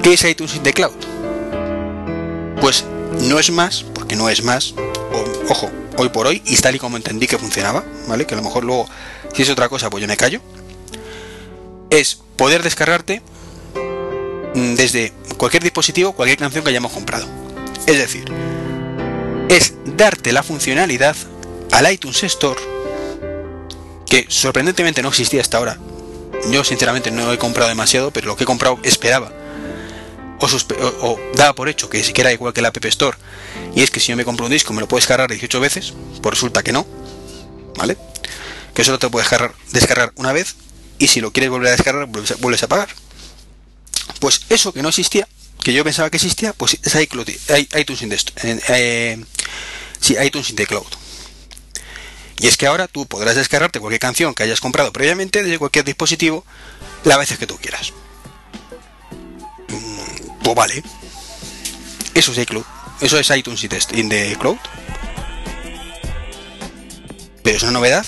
¿Qué 0.02 0.14
es 0.14 0.24
iTunes 0.24 0.56
in 0.56 0.64
the 0.64 0.74
Cloud? 0.74 0.96
Pues 2.62 2.86
no 3.22 3.40
es 3.40 3.52
más, 3.52 3.84
porque 3.94 4.16
no 4.16 4.30
es 4.30 4.44
más, 4.44 4.74
ojo, 5.50 5.70
hoy 5.98 6.10
por 6.10 6.28
hoy, 6.28 6.42
y 6.46 6.56
tal 6.58 6.76
y 6.76 6.80
como 6.80 6.98
entendí 6.98 7.28
que 7.28 7.38
funcionaba, 7.38 7.84
¿vale? 8.08 8.26
Que 8.26 8.34
a 8.34 8.38
lo 8.38 8.44
mejor 8.44 8.64
luego, 8.64 8.88
si 9.34 9.44
es 9.44 9.50
otra 9.50 9.70
cosa, 9.70 9.90
pues 9.90 10.02
yo 10.02 10.08
me 10.08 10.18
callo. 10.18 10.42
Es 11.90 12.20
poder 12.36 12.64
descargarte 12.64 13.22
mm, 14.56 14.76
desde 14.76 15.14
cualquier 15.38 15.64
dispositivo, 15.64 16.14
cualquier 16.14 16.40
canción 16.40 16.64
que 16.64 16.70
hayamos 16.70 16.92
comprado. 16.92 17.28
Es 17.86 17.98
decir, 17.98 18.26
es 19.50 19.74
darte 19.86 20.32
la 20.32 20.44
funcionalidad 20.44 21.16
al 21.72 21.92
iTunes 21.92 22.24
Store, 22.24 22.60
que 24.06 24.26
sorprendentemente 24.30 25.02
no 25.02 25.10
existía 25.10 25.42
hasta 25.42 25.58
ahora. 25.58 25.78
Yo 26.52 26.64
sinceramente 26.64 27.12
no 27.12 27.32
he 27.34 27.38
comprado 27.38 27.70
demasiado, 27.70 28.12
pero 28.12 28.28
lo 28.28 28.36
que 28.36 28.44
he 28.44 28.48
comprado 28.48 28.80
esperaba 28.84 29.32
o, 30.40 31.20
daba 31.36 31.54
por 31.54 31.70
hecho 31.70 31.90
que 31.90 32.04
siquiera 32.04 32.32
igual 32.32 32.54
que 32.54 32.62
la 32.62 32.70
App 32.70 32.86
Store, 32.86 33.18
y 33.76 33.82
es 33.82 33.92
que 33.92 34.00
si 34.00 34.08
yo 34.08 34.18
me 34.18 34.26
compro 34.26 34.46
un 34.46 34.52
disco 34.52 34.74
me 34.74 34.82
lo 34.82 34.88
puedes 34.88 35.04
descargar 35.04 35.30
18 35.30 35.60
veces, 35.60 35.94
pues 36.22 36.36
resulta 36.36 36.64
que 36.64 36.72
no, 36.72 36.88
¿vale? 37.76 37.98
Que 38.74 38.84
solo 38.84 39.00
te 39.00 39.10
puedes 39.10 39.30
descargar, 39.30 39.56
descargar 39.72 40.12
una 40.16 40.32
vez, 40.32 40.56
y 40.98 41.08
si 41.08 41.22
lo 41.22 41.32
quieres 41.32 41.50
volver 41.50 41.70
a 41.70 41.72
descargar, 41.72 42.08
vuelves 42.08 42.64
a 42.64 42.68
pagar. 42.68 42.90
Pues 44.20 44.42
eso 44.50 44.74
que 44.74 44.82
no 44.82 44.90
existía, 44.90 45.28
que 45.64 45.74
yo 45.74 45.84
pensaba 45.84 46.10
que 46.10 46.18
existía, 46.18 46.54
pues 46.54 46.78
es 46.84 46.96
iTunes 46.96 48.02
in, 48.02 48.18
eh, 48.70 49.24
sí, 50.00 50.16
iTunes 50.22 50.50
in 50.50 50.56
the 50.56 50.66
Cloud. 50.66 50.88
Y 52.40 52.48
es 52.48 52.56
que 52.56 52.68
ahora 52.68 52.88
tú 52.88 53.06
podrás 53.06 53.36
descargarte 53.36 53.80
cualquier 53.80 54.00
canción 54.00 54.34
que 54.34 54.44
hayas 54.44 54.62
comprado 54.62 54.94
previamente 54.94 55.44
desde 55.44 55.60
cualquier 55.60 55.84
dispositivo 55.84 56.46
las 57.04 57.18
veces 57.18 57.38
que 57.38 57.48
tú 57.48 57.58
quieras. 57.58 57.92
Mm, 59.68 60.44
pues 60.44 60.56
vale. 60.56 60.84
Eso 62.14 62.32
es 62.32 62.38
iCloud. 62.38 62.64
Eso 63.02 63.20
es 63.20 63.30
iTunes 63.30 63.64
in 63.94 64.10
the 64.10 64.38
Cloud. 64.40 64.58
Pero 67.44 67.58
es 67.58 67.64
una 67.64 67.74
novedad 67.74 68.06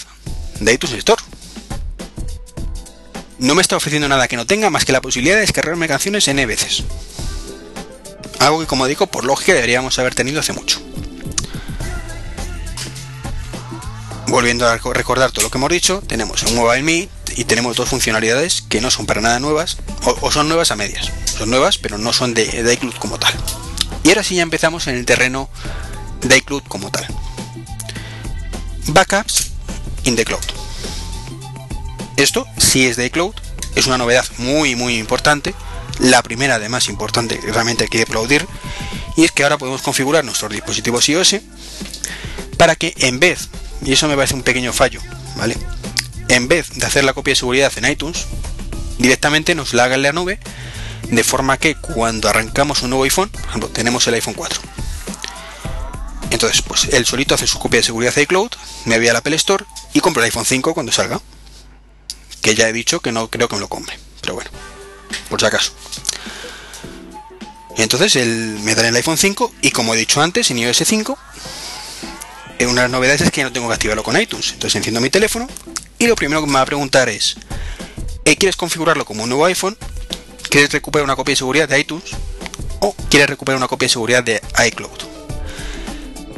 de 0.60 0.74
iTunes 0.74 0.98
Store. 0.98 1.22
No 3.40 3.56
me 3.56 3.62
está 3.62 3.76
ofreciendo 3.76 4.08
nada 4.08 4.28
que 4.28 4.36
no 4.36 4.46
tenga 4.46 4.70
más 4.70 4.86
que 4.86 4.92
la 4.92 5.02
posibilidad 5.02 5.36
de 5.36 5.42
descargarme 5.42 5.88
canciones 5.88 6.28
N 6.28 6.46
veces. 6.46 6.84
Algo 8.40 8.60
que 8.60 8.68
como 8.68 8.88
digo, 8.88 9.08
por 9.08 9.26
lógica 9.26 9.54
deberíamos 9.54 9.98
haber 10.00 10.16
tenido 10.16 10.40
hace 10.40 10.54
mucho. 10.54 10.80
Volviendo 14.32 14.66
a 14.66 14.78
recordar 14.78 15.32
todo 15.32 15.44
lo 15.44 15.52
que 15.52 15.58
hemos 15.58 15.70
dicho, 15.70 16.02
tenemos 16.08 16.44
un 16.44 16.56
Mobile 16.56 16.84
Me 16.84 17.10
y 17.36 17.44
tenemos 17.44 17.76
dos 17.76 17.90
funcionalidades 17.90 18.62
que 18.62 18.80
no 18.80 18.90
son 18.90 19.06
para 19.06 19.20
nada 19.20 19.42
nuevas, 19.42 19.76
o, 20.06 20.32
son 20.32 20.48
nuevas 20.48 20.72
a 20.72 20.78
medias. 20.78 21.12
Son 21.26 21.50
nuevas, 21.50 21.78
pero 21.78 21.98
no 21.98 22.14
son 22.14 22.34
de, 22.34 22.46
de 22.46 22.74
iCloud 22.76 22.94
como 22.94 23.20
tal. 23.20 23.34
Y 24.04 24.08
ahora 24.08 24.24
sí 24.24 24.36
ya 24.36 24.44
empezamos 24.44 24.88
en 24.88 24.96
el 24.96 25.06
terreno 25.06 25.50
de 26.22 26.38
iCloud 26.38 26.64
como 26.70 26.90
tal. 26.90 27.06
Backups 28.88 29.52
in 30.06 30.16
the 30.16 30.24
cloud. 30.24 30.40
Esto 32.16 32.48
sí 32.58 32.86
es 32.86 32.96
de 32.96 33.08
iCloud, 33.08 33.36
es 33.76 33.88
una 33.88 33.98
novedad 33.98 34.26
muy 34.38 34.76
muy 34.76 34.96
importante, 34.96 35.54
la 36.00 36.24
primera 36.24 36.56
además 36.56 36.88
importante 36.88 37.38
que 37.38 37.52
realmente 37.52 37.84
hay 37.84 37.90
que 37.90 38.04
aplaudir, 38.04 38.48
y 39.18 39.26
es 39.26 39.34
que 39.34 39.44
ahora 39.44 39.58
podemos 39.58 39.82
configurar 39.82 40.24
nuestros 40.24 40.54
dispositivos 40.54 41.10
iOS 41.10 41.36
para 42.58 42.78
que 42.78 42.94
en 43.00 43.20
vez 43.20 43.50
y 43.84 43.94
eso 43.94 44.08
me 44.08 44.16
parece 44.16 44.36
un 44.36 44.44
pequeño 44.44 44.74
fallo, 44.74 45.02
¿vale? 45.36 45.58
En 46.28 46.48
vez 46.48 46.70
de 46.76 46.86
hacer 46.86 47.04
la 47.04 47.14
copia 47.14 47.32
de 47.32 47.36
seguridad 47.36 47.72
en 47.76 47.86
iTunes, 47.86 48.26
directamente 48.98 49.56
nos 49.56 49.74
la 49.74 49.86
haga 49.86 49.96
en 49.96 50.04
la 50.04 50.14
nube, 50.14 50.40
de 51.10 51.24
forma 51.24 51.58
que 51.58 51.76
cuando 51.76 52.30
arrancamos 52.30 52.84
un 52.84 52.92
nuevo 52.92 53.04
iPhone, 53.04 53.30
por 53.30 53.42
ejemplo, 53.42 53.70
tenemos 53.70 54.08
el 54.08 54.14
iPhone 54.14 54.34
4. 54.34 54.62
Entonces, 56.30 56.62
pues 56.62 56.86
él 56.86 57.06
solito 57.06 57.36
hace 57.36 57.48
su 57.48 57.60
copia 57.60 57.80
de 57.80 57.86
seguridad 57.86 58.16
de 58.16 58.22
iCloud, 58.22 58.52
me 58.86 58.98
voy 58.98 59.10
al 59.10 59.18
Apple 59.18 59.36
Store 59.36 59.66
y 59.94 60.00
compro 60.00 60.24
el 60.24 60.26
iPhone 60.26 60.46
5 60.46 60.74
cuando 60.74 60.92
salga. 60.92 61.20
Que 62.42 62.56
ya 62.56 62.68
he 62.68 62.74
dicho 62.74 63.02
que 63.02 63.12
no 63.12 63.30
creo 63.30 63.48
que 63.48 63.56
me 63.56 63.62
lo 63.62 63.68
compre, 63.68 64.00
pero 64.22 64.34
bueno, 64.34 64.50
por 65.30 65.40
si 65.40 65.46
acaso. 65.46 65.74
Entonces 67.78 68.16
él 68.16 68.60
me 68.64 68.74
da 68.76 68.88
el 68.88 68.96
iPhone 68.96 69.18
5 69.18 69.54
y 69.62 69.72
como 69.72 69.94
he 69.94 69.98
dicho 69.98 70.22
antes, 70.22 70.50
en 70.52 70.60
iOS 70.60 70.84
5 70.86 71.18
una 72.66 72.82
de 72.82 72.88
las 72.88 72.91
novedades 72.91 73.22
es 73.22 73.32
que 73.32 73.41
ya 73.41 73.45
no 73.45 73.53
tengo 73.53 73.68
que 73.68 73.74
activarlo 73.74 74.03
con 74.03 74.20
iTunes. 74.20 74.51
Entonces 74.53 74.76
enciendo 74.76 75.01
mi 75.01 75.09
teléfono 75.09 75.47
y 75.99 76.07
lo 76.07 76.16
primero 76.16 76.41
que 76.41 76.47
me 76.47 76.53
va 76.53 76.62
a 76.62 76.66
preguntar 76.66 77.09
es, 77.09 77.36
eh, 78.26 78.36
¿quieres 78.36 78.55
configurarlo 78.55 79.05
como 79.05 79.24
un 79.24 79.30
nuevo 79.30 79.45
iPhone? 79.45 79.78
¿Quieres 80.49 80.72
recuperar 80.72 81.05
una 81.05 81.16
copia 81.16 81.34
de 81.34 81.38
seguridad 81.38 81.70
de 81.70 81.80
iTunes? 81.80 82.12
¿O 82.80 82.93
quieres 83.09 83.30
recuperar 83.30 83.57
una 83.57 83.68
copia 83.68 83.86
de 83.86 83.89
seguridad 83.89 84.24
de 84.24 84.41
iCloud? 84.68 84.89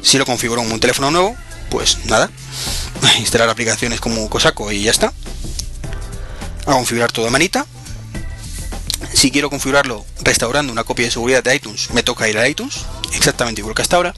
Si 0.02 0.18
lo 0.18 0.26
configuro 0.26 0.62
como 0.62 0.74
un 0.74 0.80
teléfono 0.80 1.10
nuevo, 1.12 1.36
pues 1.70 2.06
nada, 2.06 2.30
instalar 3.20 3.50
aplicaciones 3.50 4.00
como 4.00 4.30
Cosaco 4.30 4.72
y 4.72 4.84
ya 4.84 4.92
está. 4.92 5.14
A 6.66 6.74
configurar 6.74 7.12
todo 7.12 7.26
de 7.26 7.32
manita. 7.32 7.66
Si 9.14 9.32
quiero 9.32 9.50
configurarlo 9.50 10.06
restaurando 10.22 10.72
una 10.72 10.84
copia 10.84 11.06
de 11.06 11.12
seguridad 11.12 11.44
de 11.44 11.56
iTunes, 11.56 11.90
me 11.92 12.04
toca 12.04 12.28
ir 12.28 12.38
a 12.38 12.48
iTunes, 12.48 12.82
exactamente 13.14 13.62
igual 13.62 13.76
que 13.76 13.82
hasta 13.82 13.96
ahora. 13.96 14.14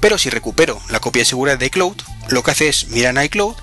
Pero 0.00 0.18
si 0.18 0.30
recupero 0.30 0.80
la 0.88 1.00
copia 1.00 1.20
de 1.20 1.26
seguridad 1.26 1.58
de 1.58 1.66
iCloud, 1.66 1.96
lo 2.28 2.42
que 2.42 2.50
hace 2.50 2.68
es 2.68 2.88
mirar 2.88 3.16
en 3.16 3.24
iCloud, 3.24 3.54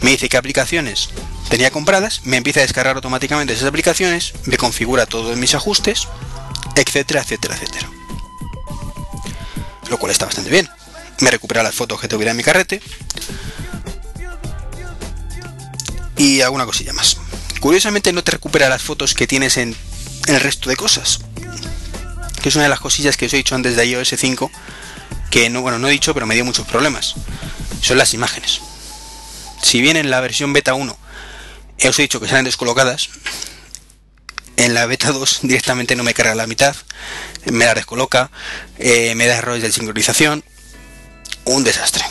me 0.00 0.10
dice 0.10 0.28
qué 0.28 0.36
aplicaciones 0.36 1.10
tenía 1.48 1.70
compradas, 1.70 2.22
me 2.24 2.36
empieza 2.36 2.60
a 2.60 2.62
descargar 2.62 2.96
automáticamente 2.96 3.52
esas 3.52 3.68
aplicaciones, 3.68 4.32
me 4.46 4.56
configura 4.56 5.06
todos 5.06 5.36
mis 5.36 5.54
ajustes, 5.54 6.08
etcétera, 6.74 7.22
etcétera, 7.22 7.54
etcétera. 7.54 7.88
Lo 9.88 9.98
cual 9.98 10.10
está 10.10 10.26
bastante 10.26 10.50
bien. 10.50 10.68
Me 11.20 11.30
recupera 11.30 11.62
las 11.62 11.74
fotos 11.74 12.00
que 12.00 12.08
tuviera 12.08 12.32
en 12.32 12.36
mi 12.36 12.42
carrete. 12.42 12.82
Y 16.16 16.40
alguna 16.40 16.66
cosilla 16.66 16.92
más. 16.92 17.18
Curiosamente 17.60 18.12
no 18.12 18.24
te 18.24 18.32
recupera 18.32 18.68
las 18.68 18.82
fotos 18.82 19.14
que 19.14 19.26
tienes 19.26 19.56
en, 19.56 19.76
el 20.26 20.40
resto 20.40 20.70
de 20.70 20.76
cosas. 20.76 21.20
Que 22.42 22.48
es 22.48 22.56
una 22.56 22.64
de 22.64 22.70
las 22.70 22.80
cosillas 22.80 23.16
que 23.16 23.26
os 23.26 23.34
he 23.34 23.36
dicho 23.36 23.54
antes 23.54 23.76
de 23.76 23.86
iOS 23.86 24.14
5 24.16 24.50
que 25.34 25.50
no, 25.50 25.62
bueno, 25.62 25.80
no 25.80 25.88
he 25.88 25.90
dicho, 25.90 26.14
pero 26.14 26.26
me 26.26 26.36
dio 26.36 26.44
muchos 26.44 26.64
problemas. 26.64 27.16
Son 27.80 27.98
las 27.98 28.14
imágenes. 28.14 28.60
Si 29.60 29.80
bien 29.80 29.96
en 29.96 30.08
la 30.08 30.20
versión 30.20 30.52
beta 30.52 30.74
1 30.74 30.96
os 31.86 31.98
he 31.98 32.02
dicho 32.02 32.20
que 32.20 32.28
salen 32.28 32.44
descolocadas, 32.44 33.08
en 34.56 34.74
la 34.74 34.86
beta 34.86 35.10
2 35.10 35.40
directamente 35.42 35.96
no 35.96 36.04
me 36.04 36.14
carga 36.14 36.36
la 36.36 36.46
mitad, 36.46 36.76
me 37.46 37.64
la 37.64 37.74
descoloca, 37.74 38.30
eh, 38.78 39.16
me 39.16 39.26
da 39.26 39.38
errores 39.38 39.60
de 39.64 39.72
sincronización, 39.72 40.44
un 41.46 41.64
desastre. 41.64 42.04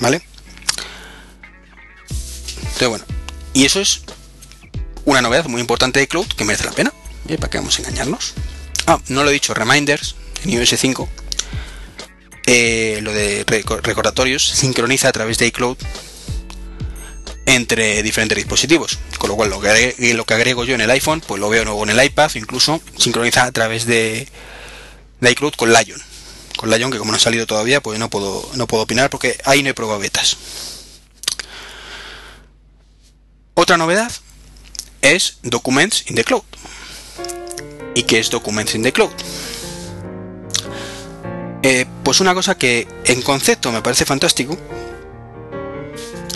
¿Vale? 0.00 0.20
Entonces, 2.58 2.88
bueno, 2.88 3.04
y 3.54 3.66
eso 3.66 3.80
es 3.80 4.02
una 5.04 5.22
novedad 5.22 5.44
muy 5.44 5.60
importante 5.60 6.00
de 6.00 6.08
Cloud 6.08 6.26
que 6.26 6.44
merece 6.44 6.64
la 6.64 6.72
pena. 6.72 6.92
¿Y 7.28 7.36
para 7.36 7.50
qué 7.50 7.58
vamos 7.58 7.78
a 7.78 7.82
engañarnos? 7.82 8.34
Ah, 8.88 8.98
no 9.06 9.22
lo 9.22 9.30
he 9.30 9.32
dicho, 9.32 9.54
reminders 9.54 10.16
en 10.42 10.50
iOS 10.50 10.74
5 10.76 11.21
eh, 12.46 12.98
lo 13.02 13.12
de 13.12 13.44
recordatorios 13.82 14.44
sincroniza 14.44 15.08
a 15.08 15.12
través 15.12 15.38
de 15.38 15.46
iCloud 15.46 15.76
entre 17.46 18.02
diferentes 18.02 18.36
dispositivos. 18.36 18.98
Con 19.18 19.30
lo 19.30 19.36
cual 19.36 19.50
lo 19.50 19.60
que, 19.60 20.14
lo 20.14 20.24
que 20.24 20.34
agrego 20.34 20.64
yo 20.64 20.74
en 20.74 20.80
el 20.80 20.90
iPhone, 20.90 21.20
pues 21.20 21.40
lo 21.40 21.48
veo 21.48 21.64
nuevo 21.64 21.82
en 21.84 21.90
el 21.90 22.04
iPad, 22.04 22.30
incluso 22.34 22.80
sincroniza 22.96 23.44
a 23.44 23.52
través 23.52 23.86
de, 23.86 24.28
de 25.20 25.30
iCloud 25.30 25.54
con 25.54 25.72
Lion. 25.72 26.00
Con 26.56 26.70
Lion, 26.70 26.90
que 26.90 26.98
como 26.98 27.12
no 27.12 27.16
ha 27.16 27.20
salido 27.20 27.46
todavía, 27.46 27.80
pues 27.80 27.98
no 27.98 28.10
puedo, 28.10 28.48
no 28.54 28.66
puedo 28.66 28.84
opinar 28.84 29.10
porque 29.10 29.38
ahí 29.44 29.62
no 29.62 29.70
he 29.70 29.74
probado 29.74 30.00
betas. 30.00 30.36
Otra 33.54 33.76
novedad 33.76 34.10
es 35.02 35.38
Documents 35.42 36.04
in 36.08 36.16
the 36.16 36.24
Cloud. 36.24 36.42
¿Y 37.94 38.04
qué 38.04 38.18
es 38.18 38.30
Documents 38.30 38.74
in 38.74 38.82
the 38.82 38.92
Cloud? 38.92 39.12
Eh, 41.62 41.86
pues 42.02 42.20
una 42.20 42.34
cosa 42.34 42.56
que 42.56 42.88
en 43.04 43.22
concepto 43.22 43.70
me 43.70 43.82
parece 43.82 44.04
fantástico, 44.04 44.58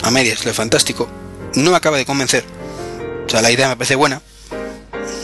a 0.02 0.10
medias 0.10 0.44
lo 0.44 0.54
fantástico, 0.54 1.08
no 1.54 1.70
me 1.70 1.76
acaba 1.76 1.96
de 1.96 2.06
convencer. 2.06 2.44
O 3.26 3.28
sea, 3.28 3.42
la 3.42 3.50
idea 3.50 3.68
me 3.68 3.76
parece 3.76 3.96
buena, 3.96 4.22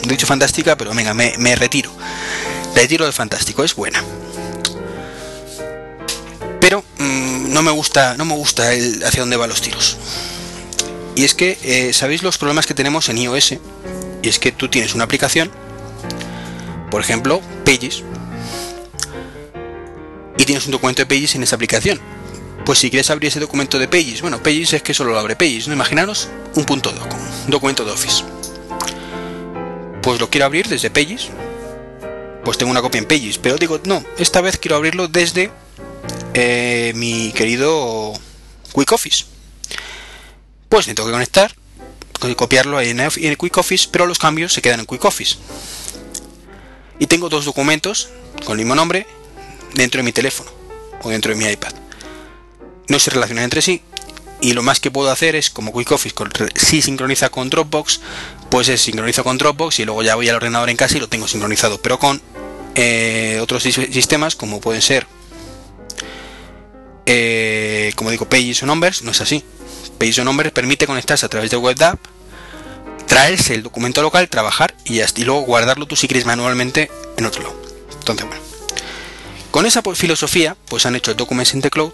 dicho 0.09 0.27
fantástica, 0.27 0.77
pero 0.77 0.93
venga, 0.95 1.15
me, 1.15 1.35
me 1.39 1.55
retiro. 1.55 1.91
Retiro 2.75 3.07
de 3.07 3.13
fantástico, 3.13 3.63
es 3.63 3.75
buena. 3.75 4.03
Pero 6.61 6.85
mm, 6.99 7.53
no 7.53 7.63
me 7.63 7.71
gusta, 7.71 8.17
no 8.17 8.25
me 8.25 8.35
gusta 8.35 8.73
el 8.73 9.05
hacia 9.05 9.21
dónde 9.21 9.37
van 9.37 9.51
los 9.51 9.61
tiros. 9.61 9.99
Y 11.15 11.25
es 11.25 11.35
que 11.35 11.59
eh, 11.63 11.93
sabéis 11.93 12.23
los 12.23 12.39
problemas 12.39 12.67
que 12.67 12.75
tenemos 12.75 13.09
en 13.09 13.19
iOS. 13.19 13.55
Y 14.23 14.29
es 14.29 14.39
que 14.39 14.53
tú 14.53 14.69
tienes 14.69 14.95
una 14.95 15.05
aplicación, 15.05 15.51
por 16.91 17.01
ejemplo, 17.01 17.41
Pages, 17.65 18.05
y 20.43 20.45
tienes 20.45 20.67
un 20.67 20.73
documento 20.73 21.03
de 21.03 21.07
Pages 21.07 21.37
en 21.37 21.45
esa 21.45 21.55
aplicación. 21.55 22.01
Pues 22.67 22.81
si 22.81 22.91
quieres 22.91 23.11
abrir 23.11 23.29
ese 23.29 23.39
documento 23.39 23.79
de 23.79 23.87
Pages, 23.87 24.23
bueno, 24.23 24.43
Pages 24.43 24.73
es 24.73 24.83
que 24.83 24.93
solo 24.93 25.13
lo 25.13 25.19
abre 25.19 25.37
Pages, 25.37 25.69
¿no? 25.69 25.75
Imaginaros 25.75 26.29
un 26.57 26.65
punto 26.65 26.91
doc, 26.91 27.07
un 27.45 27.51
documento 27.51 27.85
de 27.85 27.93
Office. 27.93 28.25
Pues 30.03 30.21
lo 30.21 30.29
quiero 30.31 30.47
abrir 30.47 30.69
desde 30.69 30.91
Pages, 30.91 31.29
pues 32.45 32.59
tengo 32.59 32.73
una 32.73 32.83
copia 32.83 32.99
en 32.99 33.07
Pages, 33.07 33.39
pero 33.39 33.57
digo, 33.57 33.81
no, 33.85 34.05
esta 34.19 34.41
vez 34.41 34.59
quiero 34.59 34.77
abrirlo 34.77 35.07
desde 35.07 35.53
eh, 36.35 36.93
mi 36.97 37.33
querido 37.33 38.13
Quick 38.75 38.91
Office. 38.91 39.25
Pues 40.69 40.89
me 40.89 40.95
tengo 40.95 41.09
que 41.09 41.13
conectar, 41.13 41.55
copiarlo 42.37 42.81
en, 42.81 42.99
en 42.99 43.37
Quick 43.37 43.59
Office, 43.59 43.89
pero 43.93 44.07
los 44.07 44.19
cambios 44.19 44.53
se 44.53 44.61
quedan 44.61 44.81
en 44.81 44.87
Quick 44.87 45.05
Office. 45.05 45.37
Y 46.99 47.07
tengo 47.07 47.29
dos 47.29 47.45
documentos 47.45 48.09
con 48.45 48.59
el 48.59 48.65
mismo 48.65 48.75
nombre 48.75 49.07
dentro 49.75 49.99
de 49.99 50.05
mi 50.05 50.13
teléfono 50.13 50.51
o 51.03 51.11
dentro 51.11 51.33
de 51.33 51.39
mi 51.39 51.51
iPad. 51.51 51.73
No 52.89 52.99
se 52.99 53.11
relacionan 53.11 53.45
entre 53.45 53.63
sí 53.63 53.83
y 54.41 54.55
lo 54.55 54.63
más 54.63 54.81
que 54.81 54.91
puedo 54.91 55.11
hacer 55.11 55.37
es 55.37 55.51
como 55.51 55.73
Quick 55.73 55.93
Office 55.93 56.15
si 56.57 56.83
sincroniza 56.83 57.29
con 57.29 57.49
Dropbox 57.49 58.01
pues 58.51 58.69
es 58.69 58.83
sincronizo 58.83 59.25
con 59.25 59.39
Dropbox 59.39 59.79
y 59.79 59.85
luego 59.85 60.03
ya 60.03 60.17
voy 60.17 60.29
al 60.29 60.37
ordenador 60.37 60.69
en 60.69 60.77
casa 60.77 60.97
y 60.97 61.01
lo 61.01 61.09
tengo 61.09 61.29
sincronizado. 61.29 61.81
Pero 61.81 61.99
con 61.99 62.21
eh, 62.75 63.39
otros 63.41 63.63
sistemas 63.63 64.35
como 64.35 64.61
pueden 64.61 64.83
ser 64.83 65.07
eh, 67.07 67.93
como 67.97 68.11
digo 68.11 68.29
Pages 68.29 68.63
o 68.63 68.67
Numbers 68.67 69.03
no 69.03 69.13
es 69.13 69.21
así. 69.21 69.45
Pages 69.99 70.19
o 70.19 70.25
Numbers 70.25 70.51
permite 70.51 70.87
conectarse 70.87 71.25
a 71.25 71.29
través 71.29 71.51
de 71.51 71.57
WebDAV 71.57 71.99
traerse 73.07 73.55
el 73.55 73.63
documento 73.63 74.03
local 74.03 74.29
trabajar 74.29 74.75
y, 74.85 75.01
y 75.01 75.25
luego 75.25 75.43
guardarlo 75.43 75.87
tú 75.87 75.97
si 75.97 76.09
quieres 76.09 76.27
manualmente 76.27 76.91
en 77.17 77.27
otro 77.27 77.43
lado. 77.43 77.63
Entonces 78.01 78.27
bueno 78.27 78.42
con 79.53 79.67
esa 79.67 79.83
filosofía 79.95 80.57
pues 80.67 80.87
han 80.87 80.97
hecho 80.97 81.13
el 81.13 81.17
Documents 81.17 81.55
in 81.55 81.61
Cloud 81.61 81.93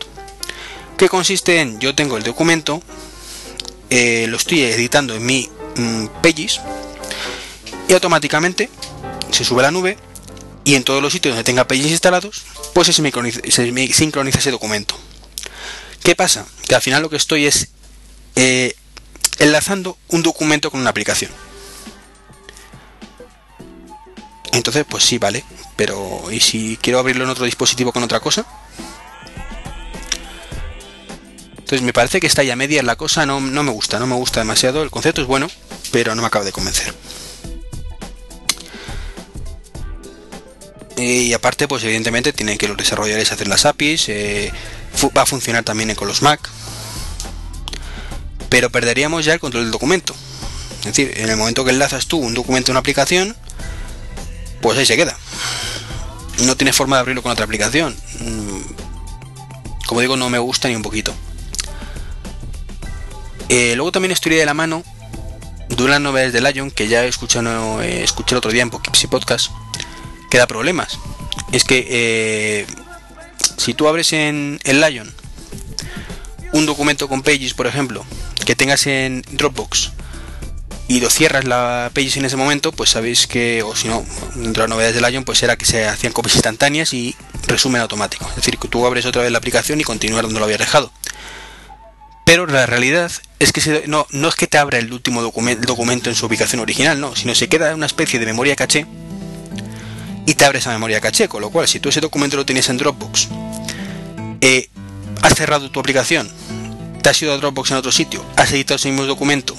que 0.96 1.08
consiste 1.08 1.60
en 1.60 1.78
yo 1.78 1.94
tengo 1.94 2.16
el 2.16 2.22
documento, 2.22 2.82
eh, 3.90 4.26
lo 4.28 4.38
estoy 4.38 4.62
editando 4.62 5.14
en 5.14 5.26
mi 5.26 5.48
mm, 5.76 6.06
Pages 6.22 6.60
y 7.88 7.92
automáticamente 7.92 8.70
se 9.30 9.44
sube 9.44 9.60
a 9.60 9.64
la 9.64 9.70
nube 9.70 9.98
y 10.64 10.74
en 10.74 10.84
todos 10.84 11.02
los 11.02 11.12
sitios 11.12 11.34
donde 11.34 11.44
tenga 11.44 11.66
Pages 11.66 11.86
instalados, 11.86 12.42
pues 12.74 12.88
se, 12.88 13.02
me 13.02 13.92
sincroniza 13.92 14.38
ese 14.38 14.50
documento. 14.50 14.98
¿Qué 16.02 16.14
pasa? 16.14 16.46
Que 16.66 16.74
al 16.74 16.82
final 16.82 17.02
lo 17.02 17.10
que 17.10 17.16
estoy 17.16 17.46
es 17.46 17.68
eh, 18.36 18.74
enlazando 19.38 19.96
un 20.08 20.22
documento 20.22 20.70
con 20.70 20.80
una 20.80 20.90
aplicación. 20.90 21.30
Entonces, 24.52 24.84
pues 24.88 25.04
sí, 25.04 25.18
vale. 25.18 25.44
Pero, 25.76 26.30
¿y 26.30 26.40
si 26.40 26.78
quiero 26.80 26.98
abrirlo 26.98 27.24
en 27.24 27.30
otro 27.30 27.44
dispositivo 27.44 27.92
con 27.92 28.02
otra 28.02 28.20
cosa? 28.20 28.46
Entonces 31.68 31.82
me 31.82 31.92
parece 31.92 32.18
que 32.18 32.26
está 32.26 32.42
ya 32.42 32.56
media 32.56 32.82
la 32.82 32.96
cosa, 32.96 33.26
no, 33.26 33.40
no 33.40 33.62
me 33.62 33.70
gusta, 33.70 33.98
no 33.98 34.06
me 34.06 34.14
gusta 34.14 34.40
demasiado. 34.40 34.82
El 34.82 34.90
concepto 34.90 35.20
es 35.20 35.26
bueno, 35.26 35.48
pero 35.92 36.14
no 36.14 36.22
me 36.22 36.26
acaba 36.28 36.44
de 36.44 36.52
convencer. 36.52 36.94
Y 40.96 41.32
aparte, 41.32 41.68
pues 41.68 41.84
evidentemente 41.84 42.32
tienen 42.32 42.58
que 42.58 42.66
los 42.66 42.76
desarrolladores 42.76 43.30
hacer 43.30 43.46
las 43.46 43.66
APIs, 43.66 44.08
eh, 44.08 44.52
va 45.16 45.22
a 45.22 45.26
funcionar 45.26 45.62
también 45.62 45.94
con 45.94 46.08
los 46.08 46.22
Mac, 46.22 46.48
pero 48.48 48.70
perderíamos 48.70 49.24
ya 49.24 49.34
el 49.34 49.40
control 49.40 49.64
del 49.64 49.70
documento. 49.70 50.14
Es 50.80 50.86
decir, 50.86 51.12
en 51.16 51.28
el 51.28 51.36
momento 51.36 51.64
que 51.64 51.70
enlazas 51.70 52.06
tú 52.06 52.18
un 52.18 52.34
documento 52.34 52.72
a 52.72 52.74
una 52.74 52.80
aplicación, 52.80 53.36
pues 54.60 54.78
ahí 54.78 54.86
se 54.86 54.96
queda. 54.96 55.16
No 56.44 56.56
tienes 56.56 56.76
forma 56.76 56.96
de 56.96 57.00
abrirlo 57.00 57.22
con 57.22 57.32
otra 57.32 57.44
aplicación. 57.44 57.96
Mm, 58.20 58.60
como 59.86 60.00
digo, 60.00 60.16
no 60.16 60.30
me 60.30 60.38
gusta 60.38 60.68
ni 60.68 60.76
un 60.76 60.82
poquito. 60.82 61.14
Eh, 63.48 63.74
luego 63.76 63.92
también 63.92 64.12
estoy 64.12 64.34
de 64.34 64.44
la 64.44 64.54
mano 64.54 64.84
de 65.68 65.84
unas 65.84 66.00
novedades 66.00 66.32
de 66.32 66.40
Lion 66.40 66.70
que 66.70 66.88
ya 66.88 67.04
he 67.04 67.08
escuchado, 67.08 67.82
eh, 67.82 68.02
escuché 68.02 68.34
el 68.34 68.38
otro 68.38 68.50
día 68.50 68.62
en 68.62 68.70
Poughkeepsie 68.70 69.08
Podcast, 69.08 69.50
que 70.30 70.38
da 70.38 70.46
problemas. 70.46 70.98
Es 71.52 71.64
que 71.64 71.86
eh, 71.88 72.66
si 73.56 73.74
tú 73.74 73.88
abres 73.88 74.12
en 74.12 74.60
el 74.64 74.80
Lion 74.80 75.12
un 76.52 76.66
documento 76.66 77.08
con 77.08 77.22
Pages, 77.22 77.54
por 77.54 77.66
ejemplo, 77.66 78.04
que 78.44 78.56
tengas 78.56 78.86
en 78.86 79.22
Dropbox 79.32 79.92
y 80.88 81.00
lo 81.00 81.10
cierras 81.10 81.44
la 81.44 81.90
Pages 81.94 82.16
en 82.16 82.24
ese 82.24 82.36
momento, 82.36 82.72
pues 82.72 82.90
sabéis 82.90 83.26
que, 83.26 83.62
o 83.62 83.76
si 83.76 83.88
no, 83.88 84.04
dentro 84.34 84.62
de 84.62 84.68
las 84.68 84.70
novedades 84.70 84.94
de 84.94 85.08
Lion, 85.08 85.22
pues 85.22 85.42
era 85.42 85.56
que 85.56 85.66
se 85.66 85.86
hacían 85.86 86.14
copias 86.14 86.34
instantáneas 86.36 86.94
y 86.94 87.14
resumen 87.46 87.82
automático. 87.82 88.26
Es 88.30 88.36
decir, 88.36 88.56
que 88.56 88.68
tú 88.68 88.86
abres 88.86 89.04
otra 89.04 89.22
vez 89.22 89.30
la 89.30 89.36
aplicación 89.36 89.78
y 89.80 89.84
continuar 89.84 90.24
donde 90.24 90.40
lo 90.40 90.46
habías 90.46 90.60
dejado. 90.60 90.90
Pero 92.24 92.46
la 92.46 92.64
realidad 92.64 93.12
es 93.38 93.52
que 93.52 93.84
no, 93.86 94.06
no 94.10 94.28
es 94.28 94.34
que 94.34 94.46
te 94.46 94.56
abra 94.56 94.78
el 94.78 94.90
último 94.90 95.20
documento 95.22 96.08
en 96.08 96.16
su 96.16 96.24
ubicación 96.24 96.60
original, 96.60 96.98
no, 96.98 97.14
sino 97.14 97.34
se 97.34 97.48
queda 97.48 97.74
una 97.74 97.86
especie 97.86 98.18
de 98.18 98.24
memoria 98.24 98.56
caché 98.56 98.86
y 100.24 100.34
te 100.34 100.44
abre 100.46 100.58
esa 100.58 100.70
memoria 100.72 101.00
caché, 101.00 101.28
con 101.28 101.42
lo 101.42 101.50
cual 101.50 101.68
si 101.68 101.80
tú 101.80 101.90
ese 101.90 102.00
documento 102.00 102.36
lo 102.36 102.46
tienes 102.46 102.68
en 102.70 102.78
Dropbox, 102.78 103.28
eh, 104.40 104.68
has 105.22 105.34
cerrado 105.34 105.70
tu 105.70 105.80
aplicación, 105.80 106.30
te 107.02 107.08
has 107.10 107.20
ido 107.22 107.32
a 107.32 107.36
Dropbox 107.36 107.70
en 107.70 107.76
otro 107.78 107.92
sitio, 107.92 108.24
has 108.36 108.52
editado 108.52 108.76
ese 108.76 108.90
mismo 108.90 109.04
documento 109.06 109.56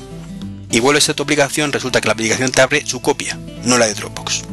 y 0.71 0.79
vuelves 0.79 1.09
a 1.09 1.13
tu 1.13 1.23
aplicación, 1.23 1.71
resulta 1.71 2.01
que 2.01 2.07
la 2.07 2.13
aplicación 2.13 2.51
te 2.51 2.61
abre 2.61 2.85
su 2.85 3.01
copia, 3.01 3.37
no 3.63 3.77
la 3.77 3.87
de 3.87 3.93
Dropbox. 3.93 4.43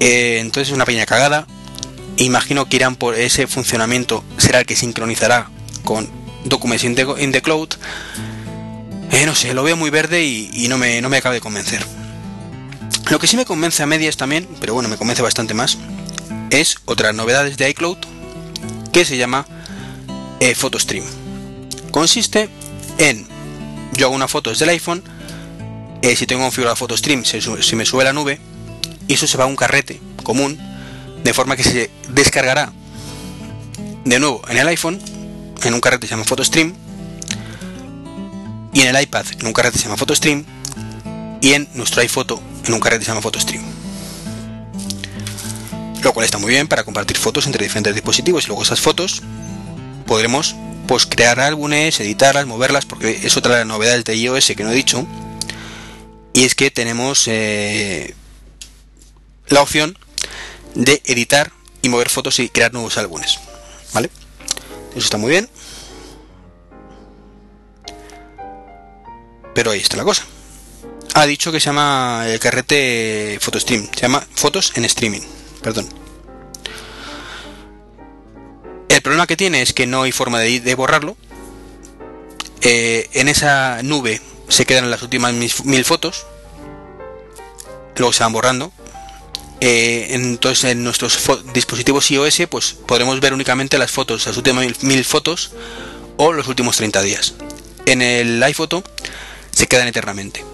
Eh, 0.00 0.38
entonces 0.40 0.68
es 0.68 0.74
una 0.74 0.84
pequeña 0.84 1.06
cagada. 1.06 1.46
Imagino 2.16 2.68
que 2.68 2.76
irán 2.76 2.96
por 2.96 3.14
ese 3.14 3.46
funcionamiento, 3.46 4.24
será 4.38 4.60
el 4.60 4.66
que 4.66 4.76
sincronizará 4.76 5.50
con 5.84 6.08
Documents 6.44 6.84
in 6.84 6.94
the, 6.94 7.42
Cloud, 7.42 7.68
eh, 9.12 9.26
no 9.26 9.34
sé, 9.34 9.54
lo 9.54 9.62
veo 9.62 9.76
muy 9.76 9.90
verde 9.90 10.24
y, 10.24 10.66
no, 10.68 10.78
me, 10.78 11.00
no 11.00 11.08
me 11.08 11.18
acaba 11.18 11.34
de 11.34 11.40
convencer. 11.40 11.84
Lo 13.10 13.18
que 13.18 13.26
sí 13.26 13.36
me 13.36 13.44
convence 13.44 13.82
a 13.82 13.86
medias 13.86 14.16
también, 14.16 14.48
pero 14.60 14.74
bueno, 14.74 14.88
me 14.88 14.96
convence 14.96 15.22
bastante 15.22 15.54
más, 15.54 15.78
es 16.50 16.76
otras 16.84 17.14
novedades 17.14 17.56
de 17.56 17.70
iCloud 17.70 17.98
que 18.92 19.04
se 19.04 19.16
llama 19.16 19.46
eh, 20.40 20.54
PhotoStream. 20.54 21.04
Consiste 21.90 22.48
en, 22.98 23.26
yo 23.98 24.06
hago 24.06 24.14
una 24.14 24.28
foto 24.28 24.50
desde 24.50 24.64
el 24.64 24.70
iPhone, 24.70 25.02
eh, 26.00 26.16
si 26.16 26.26
tengo 26.26 26.42
configurado 26.42 26.76
PhotoStream 26.76 27.24
se, 27.24 27.40
se 27.40 27.76
me 27.76 27.84
sube 27.84 28.04
la 28.04 28.12
nube 28.12 28.40
y 29.08 29.14
eso 29.14 29.26
se 29.26 29.36
va 29.36 29.44
a 29.44 29.46
un 29.48 29.56
carrete 29.56 30.00
común, 30.22 30.58
de 31.24 31.34
forma 31.34 31.56
que 31.56 31.64
se 31.64 31.90
descargará 32.08 32.72
de 34.04 34.18
nuevo 34.18 34.40
en 34.48 34.56
el 34.56 34.68
iPhone 34.68 34.98
en 35.64 35.74
un 35.74 35.80
carrete 35.80 36.06
se 36.06 36.12
llama 36.12 36.24
PhotoStream 36.24 36.72
y 38.72 38.80
en 38.82 38.94
el 38.94 39.02
iPad 39.02 39.26
en 39.40 39.46
un 39.46 39.52
carrete 39.52 39.78
se 39.78 39.84
llama 39.84 39.96
PhotoStream 39.96 40.44
y 41.40 41.52
en 41.52 41.68
nuestro 41.74 42.00
iPhoto 42.02 42.40
en 42.64 42.74
un 42.74 42.80
carrete 42.80 43.04
se 43.04 43.10
llama 43.10 43.20
PhotoStream. 43.20 43.64
Lo 46.02 46.12
cual 46.12 46.24
está 46.24 46.38
muy 46.38 46.50
bien 46.50 46.68
para 46.68 46.84
compartir 46.84 47.16
fotos 47.16 47.46
entre 47.46 47.64
diferentes 47.64 47.94
dispositivos 47.94 48.44
y 48.44 48.46
luego 48.48 48.62
esas 48.62 48.80
fotos 48.80 49.22
podremos 50.06 50.54
pues 50.88 51.06
crear 51.06 51.38
álbumes, 51.38 52.00
editarlas, 52.00 52.46
moverlas, 52.46 52.86
porque 52.86 53.20
es 53.22 53.36
otra 53.36 53.52
de 53.52 53.58
las 53.60 53.66
novedades 53.68 54.04
de 54.04 54.16
iOS 54.16 54.52
que 54.56 54.64
no 54.64 54.72
he 54.72 54.74
dicho. 54.74 55.06
Y 56.32 56.44
es 56.44 56.54
que 56.54 56.70
tenemos 56.70 57.28
eh, 57.28 58.14
la 59.48 59.60
opción 59.60 59.96
de 60.74 61.02
editar 61.04 61.52
y 61.82 61.90
mover 61.90 62.08
fotos 62.08 62.38
y 62.40 62.48
crear 62.48 62.72
nuevos 62.72 62.96
álbumes. 62.96 63.38
¿Vale? 63.92 64.10
Eso 64.90 65.04
está 65.04 65.18
muy 65.18 65.30
bien. 65.30 65.48
Pero 69.54 69.70
ahí 69.70 69.80
está 69.80 69.96
la 69.96 70.04
cosa. 70.04 70.24
Ha 71.14 71.26
dicho 71.26 71.52
que 71.52 71.60
se 71.60 71.66
llama 71.66 72.24
el 72.26 72.40
carrete 72.40 73.38
PhotoStream. 73.42 73.88
Se 73.92 74.00
llama 74.00 74.26
Fotos 74.34 74.72
en 74.76 74.86
Streaming. 74.86 75.22
Perdón. 75.62 76.07
El 78.98 79.02
problema 79.02 79.28
que 79.28 79.36
tiene 79.36 79.62
es 79.62 79.72
que 79.72 79.86
no 79.86 80.02
hay 80.02 80.10
forma 80.10 80.40
de, 80.40 80.74
borrarlo. 80.74 81.16
Eh, 82.62 83.08
en 83.12 83.28
esa 83.28 83.80
nube 83.84 84.20
se 84.48 84.66
quedan 84.66 84.90
las 84.90 85.02
últimas 85.02 85.32
mil 85.32 85.84
fotos. 85.84 86.26
Luego 87.96 88.12
se 88.12 88.24
van 88.24 88.32
borrando. 88.32 88.72
Eh, 89.60 90.08
entonces 90.10 90.72
en 90.72 90.82
nuestros 90.82 91.16
dispositivos 91.54 92.10
iOS 92.10 92.42
pues 92.50 92.72
podremos 92.72 93.20
ver 93.20 93.32
únicamente 93.32 93.78
las 93.78 93.92
fotos, 93.92 94.26
las 94.26 94.36
últimas 94.36 94.82
mil, 94.82 95.04
fotos 95.04 95.52
o 96.16 96.32
los 96.32 96.48
últimos 96.48 96.76
30 96.76 97.00
días. 97.02 97.34
En 97.86 98.02
el 98.02 98.42
iPhoto 98.42 98.82
se 99.52 99.68
quedan 99.68 99.86
eternamente. 99.86 100.44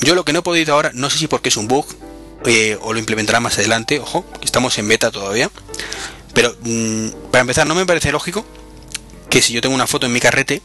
Yo 0.00 0.14
lo 0.14 0.24
que 0.24 0.32
no 0.32 0.38
he 0.38 0.42
podido 0.42 0.72
ahora, 0.72 0.92
no 0.94 1.10
sé 1.10 1.18
si 1.18 1.26
porque 1.26 1.50
es 1.50 1.58
un 1.58 1.68
bug 1.68 1.84
eh, 2.46 2.78
o 2.80 2.94
lo 2.94 2.98
implementará 2.98 3.40
más 3.40 3.58
adelante, 3.58 4.00
ojo, 4.00 4.24
estamos 4.42 4.78
en 4.78 4.88
beta 4.88 5.10
todavía. 5.10 5.50
Pero 6.34 6.54
mm, 6.62 7.30
para 7.30 7.42
empezar, 7.42 7.66
no 7.66 7.74
me 7.74 7.86
parece 7.86 8.12
lógico 8.12 8.44
que 9.30 9.40
si 9.40 9.52
yo 9.52 9.60
tengo 9.60 9.74
una 9.74 9.86
foto 9.86 10.06
en 10.06 10.12
mi 10.12 10.20
carrete, 10.20 10.62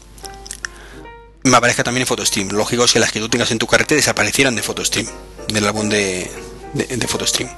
me 1.44 1.56
aparezca 1.58 1.84
también 1.84 2.02
en 2.02 2.08
PhotoStream. 2.08 2.50
Lógico 2.50 2.84
es 2.86 2.94
que 2.94 3.00
las 3.00 3.12
que 3.12 3.20
tú 3.20 3.30
tengas 3.30 3.52
en 3.52 3.60
tu 3.60 3.68
carrete 3.68 3.96
desaparecieran 3.96 4.56
de 4.56 4.64
PhotoStream, 4.64 5.08
del 5.48 5.66
álbum 5.66 5.90
de, 5.90 6.30
de, 6.74 6.98
de 6.98 7.08
PhotoStream. 7.08 7.50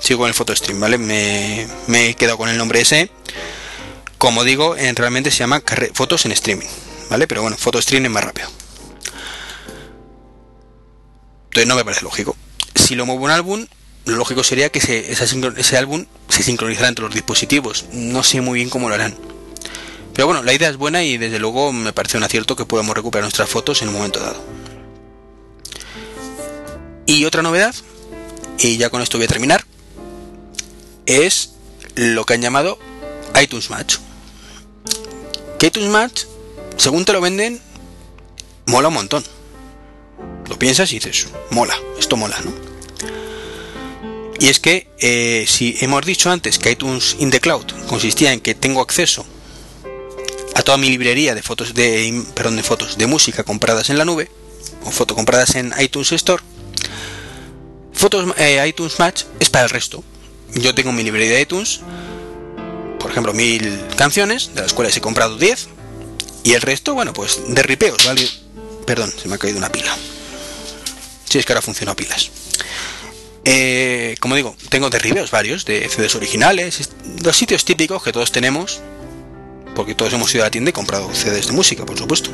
Sigo 0.00 0.20
con 0.20 0.28
el 0.28 0.34
PhotoStream, 0.34 0.80
¿vale? 0.80 0.98
Me, 0.98 1.66
he 1.88 2.14
quedado 2.14 2.36
con 2.36 2.48
el 2.48 2.58
nombre 2.58 2.80
ese. 2.80 3.10
Como 4.18 4.44
digo, 4.44 4.76
en, 4.76 4.96
realmente 4.96 5.30
se 5.30 5.38
llama 5.38 5.62
fotos 5.92 6.24
en 6.24 6.32
streaming, 6.32 6.66
¿vale? 7.10 7.26
Pero 7.26 7.42
bueno, 7.42 7.56
PhotoStream 7.56 8.04
es 8.04 8.10
más 8.10 8.24
rápido. 8.24 8.48
Entonces 11.46 11.66
no 11.68 11.76
me 11.76 11.84
parece 11.84 12.02
lógico. 12.02 12.36
Si 12.74 12.94
lo 12.94 13.06
muevo 13.06 13.24
un 13.24 13.30
álbum, 13.30 13.66
lo 14.04 14.16
lógico 14.16 14.44
sería 14.44 14.70
que 14.70 14.78
ese 14.78 15.76
álbum 15.76 16.06
se 16.28 16.42
sincronizara 16.42 16.88
entre 16.88 17.04
los 17.04 17.14
dispositivos. 17.14 17.86
No 17.92 18.22
sé 18.22 18.40
muy 18.40 18.58
bien 18.58 18.70
cómo 18.70 18.88
lo 18.88 18.94
harán. 18.94 19.14
Pero 20.12 20.26
bueno, 20.26 20.42
la 20.42 20.52
idea 20.52 20.68
es 20.68 20.76
buena 20.76 21.02
y 21.02 21.18
desde 21.18 21.38
luego 21.38 21.72
me 21.72 21.92
parece 21.92 22.16
un 22.16 22.22
acierto 22.22 22.54
que 22.54 22.66
podamos 22.66 22.94
recuperar 22.94 23.24
nuestras 23.24 23.48
fotos 23.48 23.82
en 23.82 23.88
un 23.88 23.94
momento 23.94 24.20
dado. 24.20 24.42
Y 27.06 27.24
otra 27.24 27.42
novedad 27.42 27.74
y 28.58 28.76
ya 28.76 28.90
con 28.90 29.02
esto 29.02 29.18
voy 29.18 29.26
a 29.26 29.28
terminar, 29.28 29.64
es 31.06 31.50
lo 31.94 32.24
que 32.24 32.34
han 32.34 32.42
llamado 32.42 32.78
iTunes 33.40 33.70
Match. 33.70 33.96
que 35.58 35.66
iTunes 35.66 35.90
Match, 35.90 36.22
según 36.76 37.04
te 37.04 37.12
lo 37.12 37.20
venden, 37.20 37.60
mola 38.66 38.88
un 38.88 38.94
montón. 38.94 39.24
Lo 40.48 40.58
piensas 40.58 40.92
y 40.92 40.96
dices, 40.96 41.28
mola, 41.50 41.74
esto 41.98 42.16
mola, 42.16 42.38
¿no? 42.44 42.63
Y 44.40 44.48
es 44.48 44.60
que 44.60 44.88
eh, 44.98 45.44
si 45.48 45.76
hemos 45.80 46.04
dicho 46.04 46.30
antes 46.30 46.58
que 46.58 46.72
iTunes 46.72 47.16
in 47.18 47.30
the 47.30 47.40
Cloud 47.40 47.66
consistía 47.86 48.32
en 48.32 48.40
que 48.40 48.54
tengo 48.54 48.80
acceso 48.80 49.24
a 50.54 50.62
toda 50.62 50.78
mi 50.78 50.88
librería 50.88 51.34
de 51.34 51.42
fotos 51.42 51.74
de 51.74 52.24
perdón 52.34 52.56
de 52.56 52.62
fotos 52.62 52.96
de 52.96 53.06
música 53.06 53.42
compradas 53.42 53.90
en 53.90 53.98
la 53.98 54.04
nube 54.04 54.30
o 54.84 54.90
fotos 54.90 55.16
compradas 55.16 55.54
en 55.54 55.72
iTunes 55.80 56.12
Store, 56.12 56.42
fotos 57.92 58.34
eh, 58.38 58.64
iTunes 58.66 58.98
Match 58.98 59.24
es 59.40 59.50
para 59.50 59.64
el 59.64 59.70
resto. 59.70 60.04
Yo 60.54 60.74
tengo 60.74 60.92
mi 60.92 61.02
librería 61.02 61.34
de 61.34 61.42
iTunes, 61.42 61.80
por 62.98 63.10
ejemplo, 63.10 63.32
mil 63.32 63.80
canciones, 63.96 64.54
de 64.54 64.62
las 64.62 64.72
cuales 64.72 64.96
he 64.96 65.00
comprado 65.00 65.36
10, 65.36 65.68
y 66.44 66.52
el 66.52 66.60
resto, 66.60 66.94
bueno, 66.94 67.12
pues 67.12 67.40
de 67.48 67.62
ripeos, 67.62 68.04
¿vale? 68.04 68.28
Perdón, 68.86 69.12
se 69.20 69.28
me 69.28 69.34
ha 69.34 69.38
caído 69.38 69.58
una 69.58 69.72
pila. 69.72 69.96
Si 71.28 71.38
es 71.38 71.46
que 71.46 71.52
ahora 71.52 71.62
funciona 71.62 71.96
pilas. 71.96 72.30
Eh, 73.44 74.16
como 74.20 74.36
digo, 74.36 74.56
tengo 74.70 74.88
derribeos 74.88 75.30
varios 75.30 75.64
de 75.64 75.88
CDs 75.88 76.14
originales, 76.14 76.90
los 77.22 77.36
sitios 77.36 77.64
típicos 77.64 78.02
que 78.02 78.12
todos 78.12 78.32
tenemos, 78.32 78.80
porque 79.74 79.94
todos 79.94 80.12
hemos 80.14 80.34
ido 80.34 80.44
a 80.44 80.46
la 80.46 80.50
tienda 80.50 80.70
y 80.70 80.72
comprado 80.72 81.12
CDs 81.12 81.48
de 81.48 81.52
música, 81.52 81.84
por 81.84 81.98
supuesto. 81.98 82.30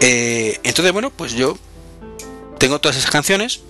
Eh, 0.00 0.58
entonces, 0.64 0.92
bueno, 0.92 1.10
pues 1.10 1.32
yo 1.32 1.56
tengo 2.58 2.80
todas 2.80 2.96
esas 2.96 3.10
canciones 3.10 3.60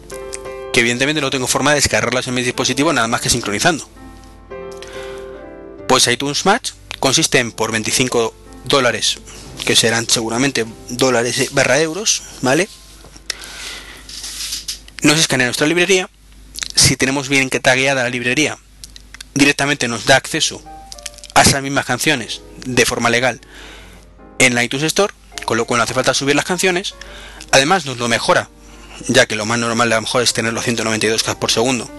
que 0.72 0.80
evidentemente 0.80 1.20
no 1.20 1.30
tengo 1.30 1.46
forma 1.46 1.70
de 1.70 1.76
descargarlas 1.76 2.26
en 2.26 2.34
mi 2.34 2.42
dispositivo 2.42 2.92
nada 2.92 3.06
más 3.06 3.20
que 3.20 3.28
sincronizando. 3.28 3.86
Pues 5.86 6.06
iTunes 6.06 6.46
Match 6.46 6.70
consiste 6.98 7.38
en 7.38 7.52
por 7.52 7.70
25 7.70 8.34
dólares, 8.64 9.18
que 9.66 9.76
serán 9.76 10.08
seguramente 10.08 10.64
dólares 10.88 11.52
barra 11.52 11.80
euros, 11.80 12.22
¿vale? 12.40 12.68
Nos 15.02 15.18
escanea 15.18 15.46
nuestra 15.46 15.66
librería, 15.66 16.08
si 16.74 16.96
tenemos 16.96 17.28
bien 17.28 17.50
que 17.50 17.60
tagueada 17.60 18.04
la 18.04 18.10
librería, 18.10 18.58
directamente 19.34 19.88
nos 19.88 20.06
da 20.06 20.16
acceso 20.16 20.62
a 21.34 21.42
esas 21.42 21.62
mismas 21.62 21.86
canciones 21.86 22.40
de 22.64 22.86
forma 22.86 23.10
legal 23.10 23.40
en 24.38 24.54
la 24.54 24.64
iTunes 24.64 24.84
Store, 24.84 25.12
con 25.44 25.56
lo 25.56 25.64
cual 25.64 25.78
no 25.78 25.84
hace 25.84 25.94
falta 25.94 26.14
subir 26.14 26.36
las 26.36 26.44
canciones, 26.44 26.94
además 27.50 27.84
nos 27.84 27.98
lo 27.98 28.08
mejora, 28.08 28.48
ya 29.08 29.26
que 29.26 29.36
lo 29.36 29.44
más 29.44 29.58
normal 29.58 29.92
a 29.92 29.96
lo 29.96 30.02
mejor 30.02 30.22
es 30.22 30.32
tener 30.32 30.52
los 30.52 30.64
192 30.64 31.22
K 31.22 31.38
por 31.38 31.50
segundo. 31.50 31.90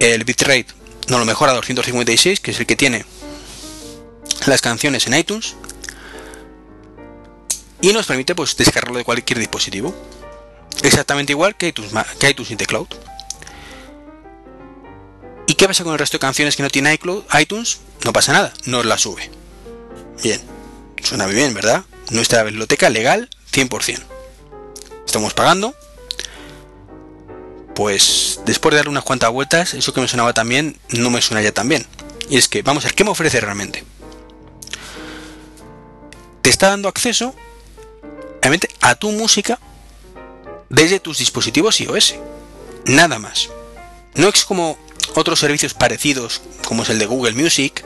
El 0.00 0.24
bitrate 0.24 0.66
nos 1.08 1.18
lo 1.18 1.26
mejora 1.26 1.52
a 1.52 1.54
256, 1.56 2.40
que 2.40 2.52
es 2.52 2.60
el 2.60 2.66
que 2.66 2.76
tiene 2.76 3.04
las 4.46 4.60
canciones 4.60 5.06
en 5.06 5.14
iTunes, 5.14 5.56
y 7.80 7.92
nos 7.92 8.06
permite 8.06 8.34
pues 8.34 8.56
descargarlo 8.56 8.98
de 8.98 9.04
cualquier 9.04 9.38
dispositivo 9.38 9.94
exactamente 10.82 11.32
igual 11.32 11.56
que 11.56 11.68
iTunes, 11.68 11.92
que 12.18 12.30
iTunes 12.30 12.50
in 12.50 12.58
the 12.58 12.66
Cloud. 12.66 12.88
¿Y 15.46 15.54
qué 15.54 15.66
pasa 15.66 15.82
con 15.82 15.94
el 15.94 15.98
resto 15.98 16.16
de 16.16 16.20
canciones 16.20 16.56
que 16.56 16.62
no 16.62 16.70
tiene 16.70 16.92
iCloud, 16.94 17.24
iTunes? 17.40 17.80
No 18.04 18.12
pasa 18.12 18.32
nada, 18.32 18.52
nos 18.66 18.84
la 18.84 18.98
sube. 18.98 19.30
Bien, 20.22 20.40
suena 21.02 21.24
muy 21.26 21.34
bien, 21.34 21.54
¿verdad? 21.54 21.84
Nuestra 22.10 22.42
biblioteca 22.42 22.90
legal 22.90 23.30
100%. 23.52 24.02
Estamos 25.06 25.32
pagando. 25.32 25.74
Pues 27.74 28.40
después 28.44 28.72
de 28.72 28.78
dar 28.78 28.88
unas 28.88 29.04
cuantas 29.04 29.30
vueltas, 29.30 29.72
eso 29.72 29.94
que 29.94 30.00
me 30.00 30.08
sonaba 30.08 30.34
también 30.34 30.78
no 30.90 31.10
me 31.10 31.22
suena 31.22 31.42
ya 31.42 31.52
tan 31.52 31.68
bien. 31.68 31.86
Y 32.28 32.36
es 32.36 32.48
que, 32.48 32.62
vamos 32.62 32.84
a 32.84 32.88
ver, 32.88 32.94
¿qué 32.94 33.04
me 33.04 33.10
ofrece 33.10 33.40
realmente? 33.40 33.84
Te 36.42 36.50
está 36.50 36.68
dando 36.68 36.88
acceso 36.88 37.34
realmente 38.42 38.68
a 38.80 38.96
tu 38.96 39.10
música 39.12 39.58
desde 40.68 41.00
tus 41.00 41.18
dispositivos 41.18 41.80
iOS. 41.80 42.14
Nada 42.86 43.18
más. 43.18 43.50
No 44.14 44.28
es 44.28 44.44
como 44.44 44.78
otros 45.14 45.40
servicios 45.40 45.74
parecidos, 45.74 46.42
como 46.66 46.82
es 46.82 46.90
el 46.90 46.98
de 46.98 47.06
Google 47.06 47.34
Music 47.34 47.84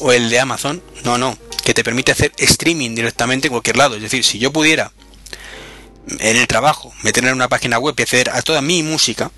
o 0.00 0.12
el 0.12 0.30
de 0.30 0.40
Amazon. 0.40 0.82
No, 1.04 1.18
no. 1.18 1.36
Que 1.64 1.74
te 1.74 1.84
permite 1.84 2.12
hacer 2.12 2.32
streaming 2.38 2.94
directamente 2.94 3.48
en 3.48 3.52
cualquier 3.52 3.76
lado. 3.76 3.96
Es 3.96 4.02
decir, 4.02 4.24
si 4.24 4.38
yo 4.38 4.52
pudiera 4.52 4.92
en 6.20 6.36
el 6.36 6.46
trabajo 6.46 6.92
meter 7.02 7.24
en 7.24 7.34
una 7.34 7.48
página 7.48 7.78
web 7.78 7.94
y 7.98 8.02
acceder 8.02 8.30
a 8.30 8.42
toda 8.42 8.62
mi 8.62 8.82
música, 8.82 9.30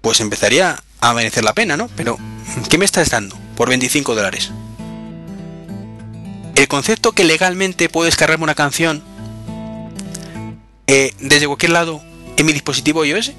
pues 0.00 0.20
empezaría 0.20 0.82
a 1.00 1.14
merecer 1.14 1.44
la 1.44 1.54
pena, 1.54 1.76
¿no? 1.76 1.88
Pero, 1.96 2.18
¿qué 2.68 2.78
me 2.78 2.84
estás 2.84 3.10
dando 3.10 3.36
por 3.56 3.68
25 3.68 4.14
dólares? 4.14 4.50
El 6.54 6.68
concepto 6.68 7.12
que 7.12 7.24
legalmente 7.24 7.88
puedo 7.88 8.06
descargarme 8.06 8.44
una 8.44 8.54
canción 8.54 9.02
eh, 10.86 11.14
desde 11.20 11.46
cualquier 11.46 11.72
lado 11.72 12.02
en 12.36 12.46
mi 12.46 12.52
dispositivo 12.52 13.04
iOS, 13.04 13.32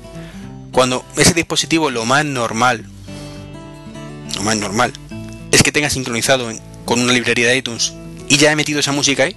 cuando 0.71 1.05
ese 1.17 1.33
dispositivo 1.33 1.89
lo 1.91 2.05
más 2.05 2.25
normal, 2.25 2.85
lo 4.35 4.43
más 4.43 4.57
normal, 4.57 4.93
es 5.51 5.61
que 5.63 5.71
tenga 5.71 5.89
sincronizado 5.89 6.49
con 6.85 6.99
una 6.99 7.13
librería 7.13 7.47
de 7.47 7.57
iTunes 7.57 7.93
y 8.27 8.37
ya 8.37 8.51
he 8.51 8.55
metido 8.55 8.79
esa 8.79 8.91
música 8.91 9.23
ahí. 9.23 9.35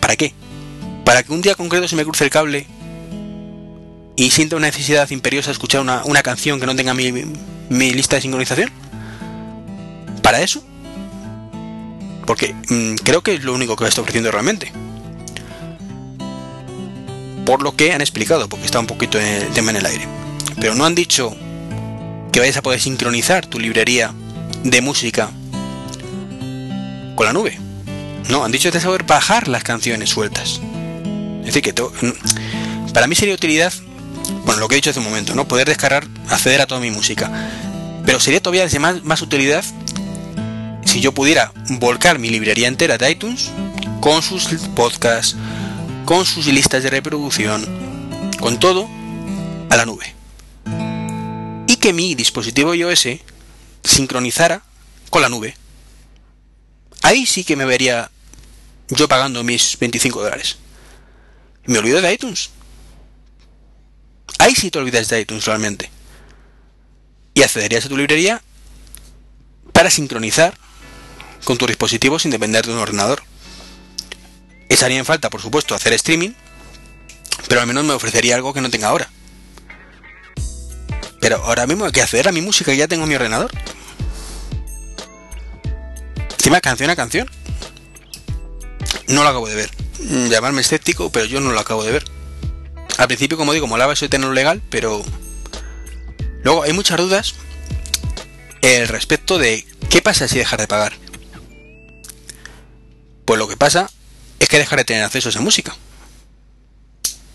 ¿Para 0.00 0.16
qué? 0.16 0.32
¿Para 1.04 1.22
que 1.22 1.32
un 1.32 1.40
día 1.40 1.54
concreto 1.54 1.86
se 1.88 1.96
me 1.96 2.04
cruce 2.04 2.24
el 2.24 2.30
cable 2.30 2.66
y 4.16 4.30
sienta 4.30 4.56
una 4.56 4.66
necesidad 4.66 5.08
imperiosa 5.10 5.48
de 5.48 5.52
escuchar 5.52 5.80
una, 5.82 6.22
canción 6.22 6.58
que 6.58 6.66
no 6.66 6.74
tenga 6.74 6.94
mi, 6.94 7.12
mi, 7.12 7.90
lista 7.92 8.16
de 8.16 8.22
sincronización? 8.22 8.70
¿Para 10.22 10.42
eso? 10.42 10.64
Porque 12.26 12.54
mm, 12.68 12.96
creo 12.96 13.22
que 13.22 13.34
es 13.34 13.44
lo 13.44 13.54
único 13.54 13.76
que 13.76 13.86
está 13.86 14.00
ofreciendo 14.00 14.30
realmente 14.30 14.72
por 17.46 17.62
lo 17.62 17.74
que 17.74 17.92
han 17.92 18.02
explicado, 18.02 18.48
porque 18.48 18.66
está 18.66 18.80
un 18.80 18.86
poquito 18.86 19.18
el 19.18 19.48
tema 19.54 19.70
en 19.70 19.76
el 19.78 19.86
aire. 19.86 20.06
Pero 20.60 20.74
no 20.74 20.84
han 20.84 20.94
dicho 20.94 21.34
que 22.32 22.40
vayas 22.40 22.58
a 22.58 22.62
poder 22.62 22.80
sincronizar 22.80 23.46
tu 23.46 23.58
librería 23.58 24.12
de 24.64 24.82
música 24.82 25.30
con 27.14 27.24
la 27.24 27.32
nube. 27.32 27.58
No, 28.28 28.44
han 28.44 28.52
dicho 28.52 28.70
que 28.70 28.80
saber 28.80 29.04
bajar 29.04 29.48
las 29.48 29.62
canciones 29.62 30.10
sueltas. 30.10 30.60
Es 31.40 31.54
decir, 31.54 31.62
que 31.62 31.72
para 32.92 33.06
mí 33.06 33.14
sería 33.14 33.34
utilidad, 33.34 33.72
bueno, 34.44 34.60
lo 34.60 34.68
que 34.68 34.74
he 34.74 34.76
dicho 34.76 34.90
hace 34.90 34.98
un 34.98 35.04
momento, 35.04 35.34
¿no? 35.36 35.46
Poder 35.46 35.68
descargar, 35.68 36.04
acceder 36.28 36.60
a 36.60 36.66
toda 36.66 36.80
mi 36.80 36.90
música. 36.90 37.30
Pero 38.04 38.18
sería 38.18 38.42
todavía 38.42 38.66
más, 38.80 39.04
más 39.04 39.22
utilidad 39.22 39.64
si 40.86 41.00
yo 41.00 41.12
pudiera 41.12 41.52
volcar 41.78 42.18
mi 42.18 42.30
librería 42.30 42.68
entera 42.68 42.96
de 42.96 43.10
iTunes 43.10 43.50
con 44.00 44.22
sus 44.22 44.46
podcasts, 44.74 45.36
con 46.04 46.24
sus 46.24 46.46
listas 46.46 46.82
de 46.82 46.90
reproducción, 46.90 47.66
con 48.40 48.58
todo 48.58 48.88
a 49.68 49.76
la 49.76 49.84
nube. 49.84 50.14
Y 51.66 51.76
que 51.76 51.92
mi 51.92 52.14
dispositivo 52.14 52.74
iOS 52.74 53.08
sincronizara 53.84 54.62
con 55.10 55.22
la 55.22 55.28
nube. 55.28 55.56
Ahí 57.02 57.26
sí 57.26 57.44
que 57.44 57.56
me 57.56 57.64
vería 57.64 58.10
yo 58.88 59.08
pagando 59.08 59.42
mis 59.42 59.76
25 59.78 60.22
dólares. 60.22 60.56
Me 61.66 61.78
olvido 61.78 62.00
de 62.00 62.12
iTunes. 62.12 62.50
Ahí 64.38 64.54
sí 64.54 64.70
te 64.70 64.78
olvidas 64.78 65.08
de 65.08 65.20
iTunes 65.20 65.44
realmente. 65.44 65.90
Y 67.34 67.42
accederías 67.42 67.84
a 67.84 67.88
tu 67.88 67.96
librería 67.96 68.42
para 69.72 69.90
sincronizar 69.90 70.56
con 71.44 71.58
tus 71.58 71.68
dispositivos 71.68 72.22
sin 72.22 72.30
depender 72.30 72.66
de 72.66 72.72
un 72.72 72.78
ordenador. 72.78 73.22
Echaría 74.68 74.98
en 74.98 75.04
falta, 75.04 75.30
por 75.30 75.40
supuesto, 75.40 75.74
hacer 75.74 75.92
streaming, 75.92 76.30
pero 77.48 77.60
al 77.60 77.66
menos 77.66 77.84
me 77.84 77.92
ofrecería 77.92 78.34
algo 78.34 78.52
que 78.52 78.60
no 78.60 78.70
tenga 78.70 78.88
ahora. 78.88 79.10
Pero 81.20 81.42
ahora 81.44 81.66
mismo 81.66 81.84
hay 81.84 81.92
que 81.92 82.02
acceder 82.02 82.28
a 82.28 82.32
mi 82.32 82.40
música 82.40 82.72
y 82.72 82.76
ya 82.76 82.88
tengo 82.88 83.06
mi 83.06 83.14
ordenador. 83.14 83.50
Encima 86.38 86.60
canción 86.60 86.90
a 86.90 86.96
canción. 86.96 87.28
No 89.08 89.22
lo 89.22 89.28
acabo 89.28 89.48
de 89.48 89.54
ver. 89.54 89.70
Mm, 90.00 90.28
llamarme 90.28 90.60
escéptico, 90.60 91.10
pero 91.10 91.24
yo 91.24 91.40
no 91.40 91.52
lo 91.52 91.60
acabo 91.60 91.84
de 91.84 91.92
ver. 91.92 92.04
Al 92.98 93.06
principio, 93.08 93.36
como 93.36 93.52
digo, 93.52 93.66
molaba 93.66 93.92
eso 93.92 94.04
de 94.04 94.10
tenerlo 94.10 94.32
legal, 94.32 94.62
pero 94.70 95.04
luego 96.42 96.62
hay 96.62 96.72
muchas 96.72 96.98
dudas 96.98 97.34
el 98.62 98.88
respecto 98.88 99.38
de 99.38 99.66
qué 99.90 100.02
pasa 100.02 100.28
si 100.28 100.38
dejar 100.38 100.60
de 100.60 100.66
pagar. 100.66 100.92
Pues 103.26 103.38
lo 103.38 103.48
que 103.48 103.56
pasa 103.56 103.90
es 104.38 104.48
que 104.48 104.58
dejar 104.58 104.78
de 104.78 104.84
tener 104.84 105.02
acceso 105.02 105.28
a 105.28 105.30
esa 105.30 105.40
música. 105.40 105.76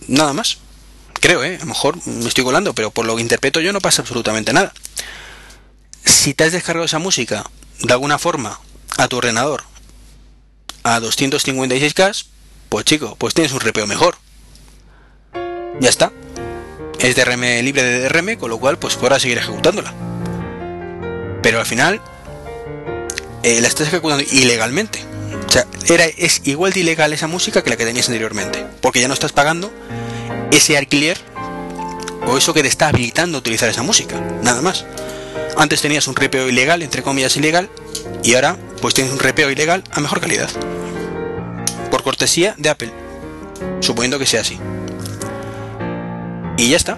Nada 0.07 0.33
más. 0.33 0.57
Creo, 1.19 1.43
¿eh? 1.43 1.57
A 1.57 1.59
lo 1.59 1.65
mejor 1.67 1.97
me 2.07 2.27
estoy 2.27 2.43
colando, 2.43 2.73
pero 2.73 2.89
por 2.89 3.05
lo 3.05 3.15
que 3.15 3.21
interpreto 3.21 3.59
yo 3.59 3.73
no 3.73 3.81
pasa 3.81 4.01
absolutamente 4.01 4.53
nada. 4.53 4.73
Si 6.03 6.33
te 6.33 6.45
has 6.45 6.53
descargado 6.53 6.85
esa 6.85 6.97
música 6.97 7.45
de 7.81 7.93
alguna 7.93 8.17
forma 8.17 8.59
a 8.97 9.07
tu 9.07 9.17
ordenador 9.17 9.63
a 10.83 10.99
256K, 10.99 12.25
pues 12.69 12.85
chico, 12.85 13.15
pues 13.17 13.33
tienes 13.33 13.51
un 13.51 13.59
repeo 13.59 13.85
mejor. 13.85 14.17
Ya 15.79 15.89
está. 15.89 16.11
Es 16.99 17.15
DRM 17.15 17.61
libre 17.63 17.83
de 17.83 18.07
DRM, 18.07 18.37
con 18.37 18.49
lo 18.49 18.59
cual 18.59 18.79
pues 18.79 18.95
podrás 18.95 19.21
seguir 19.21 19.37
ejecutándola. 19.37 19.93
Pero 21.43 21.59
al 21.59 21.65
final 21.65 22.01
eh, 23.43 23.59
la 23.59 23.67
estás 23.67 23.87
ejecutando 23.87 24.23
ilegalmente. 24.31 25.11
O 25.51 25.53
sea, 25.53 25.67
era, 25.89 26.05
es 26.05 26.43
igual 26.45 26.71
de 26.71 26.79
ilegal 26.79 27.11
esa 27.11 27.27
música 27.27 27.61
que 27.61 27.69
la 27.69 27.75
que 27.75 27.83
tenías 27.83 28.07
anteriormente. 28.07 28.65
Porque 28.79 29.01
ya 29.01 29.09
no 29.09 29.13
estás 29.13 29.33
pagando 29.33 29.69
ese 30.49 30.77
alquiler 30.77 31.17
o 32.25 32.37
eso 32.37 32.53
que 32.53 32.61
te 32.61 32.69
está 32.69 32.87
habilitando 32.87 33.39
utilizar 33.39 33.67
esa 33.67 33.83
música. 33.83 34.17
Nada 34.41 34.61
más. 34.61 34.85
Antes 35.57 35.81
tenías 35.81 36.07
un 36.07 36.15
repeo 36.15 36.47
ilegal, 36.47 36.81
entre 36.81 37.03
comillas 37.03 37.35
ilegal, 37.35 37.69
y 38.23 38.35
ahora 38.35 38.57
pues 38.79 38.93
tienes 38.93 39.11
un 39.11 39.19
repeo 39.19 39.51
ilegal 39.51 39.83
a 39.91 39.99
mejor 39.99 40.21
calidad. 40.21 40.49
Por 41.89 42.01
cortesía 42.01 42.55
de 42.57 42.69
Apple. 42.69 42.93
Suponiendo 43.81 44.19
que 44.19 44.27
sea 44.27 44.39
así. 44.39 44.57
Y 46.55 46.69
ya 46.69 46.77
está. 46.77 46.95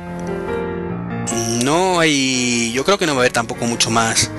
No 1.63 1.99
hay... 1.99 2.71
Yo 2.71 2.85
creo 2.85 2.99
que 2.99 3.07
no 3.07 3.13
va 3.13 3.21
a 3.21 3.23
haber 3.23 3.33
tampoco 3.33 3.65
mucho 3.65 3.89
más 3.89 4.29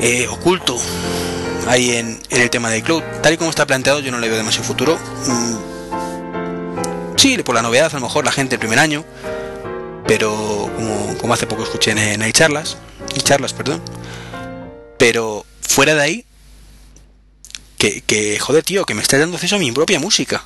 eh, 0.00 0.26
oculto 0.28 0.78
ahí 1.66 1.90
en, 1.96 2.20
el 2.30 2.50
tema 2.50 2.70
de 2.70 2.82
cloud. 2.82 3.02
Tal 3.22 3.34
y 3.34 3.36
como 3.36 3.50
está 3.50 3.66
planteado 3.66 4.00
yo 4.00 4.10
no 4.10 4.18
le 4.18 4.28
veo 4.28 4.36
demasiado 4.36 4.66
futuro. 4.66 4.98
Mm, 5.26 5.56
sí, 7.16 7.38
por 7.42 7.54
la 7.54 7.62
novedad 7.62 7.90
a 7.92 7.94
lo 7.94 8.06
mejor 8.06 8.24
la 8.24 8.32
gente 8.32 8.56
el 8.56 8.60
primer 8.60 8.78
año. 8.78 9.04
Pero 10.06 10.70
como, 11.20 11.34
hace 11.34 11.46
poco 11.46 11.64
escuché 11.64 11.90
en, 11.90 12.22
en 12.22 12.32
charlas, 12.32 12.76
charlas, 13.24 13.52
perdón. 13.52 13.82
Pero 14.98 15.44
fuera 15.60 15.94
de 15.94 16.02
ahí, 16.02 16.24
que, 17.76 18.00
que 18.02 18.38
joder, 18.38 18.64
tío, 18.64 18.84
que 18.86 18.94
me 18.94 19.02
está 19.02 19.18
dando 19.18 19.36
acceso 19.36 19.56
a 19.56 19.58
mi 19.58 19.72
propia 19.72 19.98
música. 19.98 20.44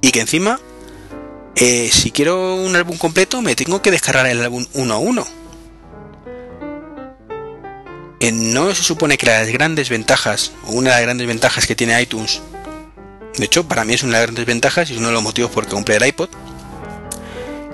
Y 0.00 0.10
que 0.10 0.20
encima, 0.20 0.60
eh, 1.56 1.88
si 1.92 2.10
quiero 2.10 2.56
un 2.56 2.74
álbum 2.76 2.98
completo, 2.98 3.40
me 3.40 3.54
tengo 3.54 3.80
que 3.80 3.90
descargar 3.90 4.26
el 4.26 4.42
álbum 4.42 4.66
uno 4.74 4.94
a 4.94 4.98
uno. 4.98 5.26
No 8.32 8.74
se 8.74 8.82
supone 8.82 9.18
que 9.18 9.26
las 9.26 9.48
grandes 9.48 9.90
ventajas, 9.90 10.52
una 10.64 10.90
de 10.90 10.96
las 10.96 11.02
grandes 11.02 11.26
ventajas 11.26 11.66
que 11.66 11.76
tiene 11.76 12.00
iTunes, 12.00 12.40
de 13.36 13.44
hecho, 13.44 13.66
para 13.66 13.84
mí 13.84 13.94
es 13.94 14.02
una 14.02 14.12
de 14.12 14.18
las 14.18 14.26
grandes 14.26 14.46
ventajas 14.46 14.88
y 14.88 14.92
es 14.92 14.98
uno 14.98 15.08
de 15.08 15.14
los 15.14 15.22
motivos 15.22 15.50
por 15.50 15.64
que 15.64 15.72
compré 15.72 15.96
el 15.96 16.06
iPod, 16.06 16.28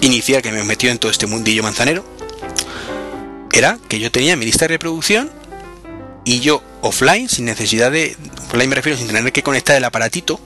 inicial 0.01 0.41
que 0.41 0.51
me 0.51 0.63
metió 0.65 0.91
en 0.91 0.99
todo 0.99 1.11
este 1.11 1.27
mundillo 1.27 1.63
manzanero, 1.63 2.05
era 3.53 3.79
que 3.89 3.99
yo 3.99 4.11
tenía 4.11 4.37
mi 4.37 4.47
lista 4.47 4.65
de 4.65 4.69
reproducción 4.69 5.31
y 6.25 6.41
yo 6.41 6.63
offline, 6.81 7.29
sin 7.29 7.45
necesidad 7.45 7.91
de, 7.91 8.17
offline 8.49 8.69
me 8.69 8.75
refiero 8.75 8.97
sin 8.97 9.07
tener 9.07 9.33
que 9.33 9.43
conectar 9.43 9.77
el 9.77 9.85
aparatito, 9.85 10.41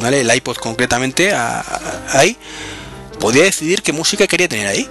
¿vale? 0.00 0.22
El 0.22 0.34
iPod 0.34 0.56
concretamente 0.56 1.32
ahí, 1.32 2.36
podía 3.20 3.44
decidir 3.44 3.82
qué 3.82 3.92
música 3.92 4.26
quería 4.26 4.48
tener 4.48 4.66
ahí. 4.66 4.88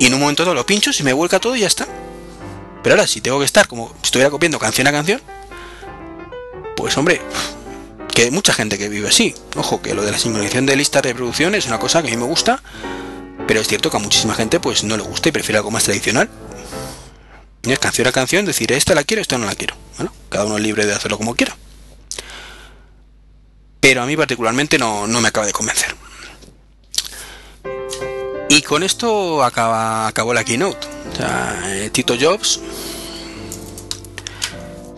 Y 0.00 0.06
en 0.06 0.14
un 0.14 0.20
momento 0.20 0.44
todo 0.44 0.54
lo 0.54 0.66
pincho, 0.66 0.92
se 0.92 1.04
me 1.04 1.12
vuelca 1.12 1.38
todo 1.38 1.54
y 1.54 1.60
ya 1.60 1.66
está. 1.66 1.86
Pero 2.84 2.94
ahora 2.94 3.06
si 3.06 3.20
tengo 3.20 3.40
que 3.40 3.46
estar 3.46 3.66
como 3.66 3.88
si 4.02 4.04
estuviera 4.04 4.30
copiando 4.30 4.58
canción 4.58 4.86
a 4.86 4.92
canción, 4.92 5.20
pues 6.76 6.96
hombre, 6.98 7.20
que 8.14 8.22
hay 8.24 8.30
mucha 8.30 8.52
gente 8.52 8.76
que 8.76 8.90
vive 8.90 9.08
así. 9.08 9.34
Ojo, 9.56 9.80
que 9.80 9.94
lo 9.94 10.02
de 10.02 10.12
la 10.12 10.18
sincronización 10.18 10.66
de 10.66 10.76
listas 10.76 11.02
de 11.02 11.08
reproducción 11.08 11.54
es 11.54 11.66
una 11.66 11.78
cosa 11.78 12.02
que 12.02 12.08
a 12.08 12.10
mí 12.10 12.16
me 12.18 12.26
gusta, 12.26 12.62
pero 13.48 13.60
es 13.60 13.66
cierto 13.66 13.90
que 13.90 13.96
a 13.96 14.00
muchísima 14.00 14.34
gente 14.34 14.60
pues 14.60 14.84
no 14.84 14.98
le 14.98 15.02
gusta 15.02 15.30
y 15.30 15.32
prefiere 15.32 15.56
algo 15.58 15.70
más 15.70 15.84
tradicional. 15.84 16.28
Y 17.62 17.72
es 17.72 17.78
canción 17.78 18.06
a 18.06 18.12
canción, 18.12 18.44
decir, 18.44 18.70
esta 18.72 18.94
la 18.94 19.02
quiero, 19.02 19.22
esta 19.22 19.38
no 19.38 19.46
la 19.46 19.54
quiero. 19.54 19.74
Bueno, 19.96 20.12
cada 20.28 20.44
uno 20.44 20.58
es 20.58 20.62
libre 20.62 20.84
de 20.84 20.94
hacerlo 20.94 21.16
como 21.16 21.34
quiera. 21.34 21.56
Pero 23.80 24.02
a 24.02 24.06
mí 24.06 24.14
particularmente 24.14 24.76
no, 24.78 25.06
me 25.06 25.28
acaba 25.28 25.46
de 25.46 25.52
convencer. 25.52 25.94
Y 28.54 28.62
con 28.62 28.84
esto 28.84 29.42
acaba, 29.42 30.06
acabó 30.06 30.32
la 30.32 30.44
keynote. 30.44 30.86
Eh, 31.18 31.90
Tito 31.92 32.14
Jobs 32.18 32.60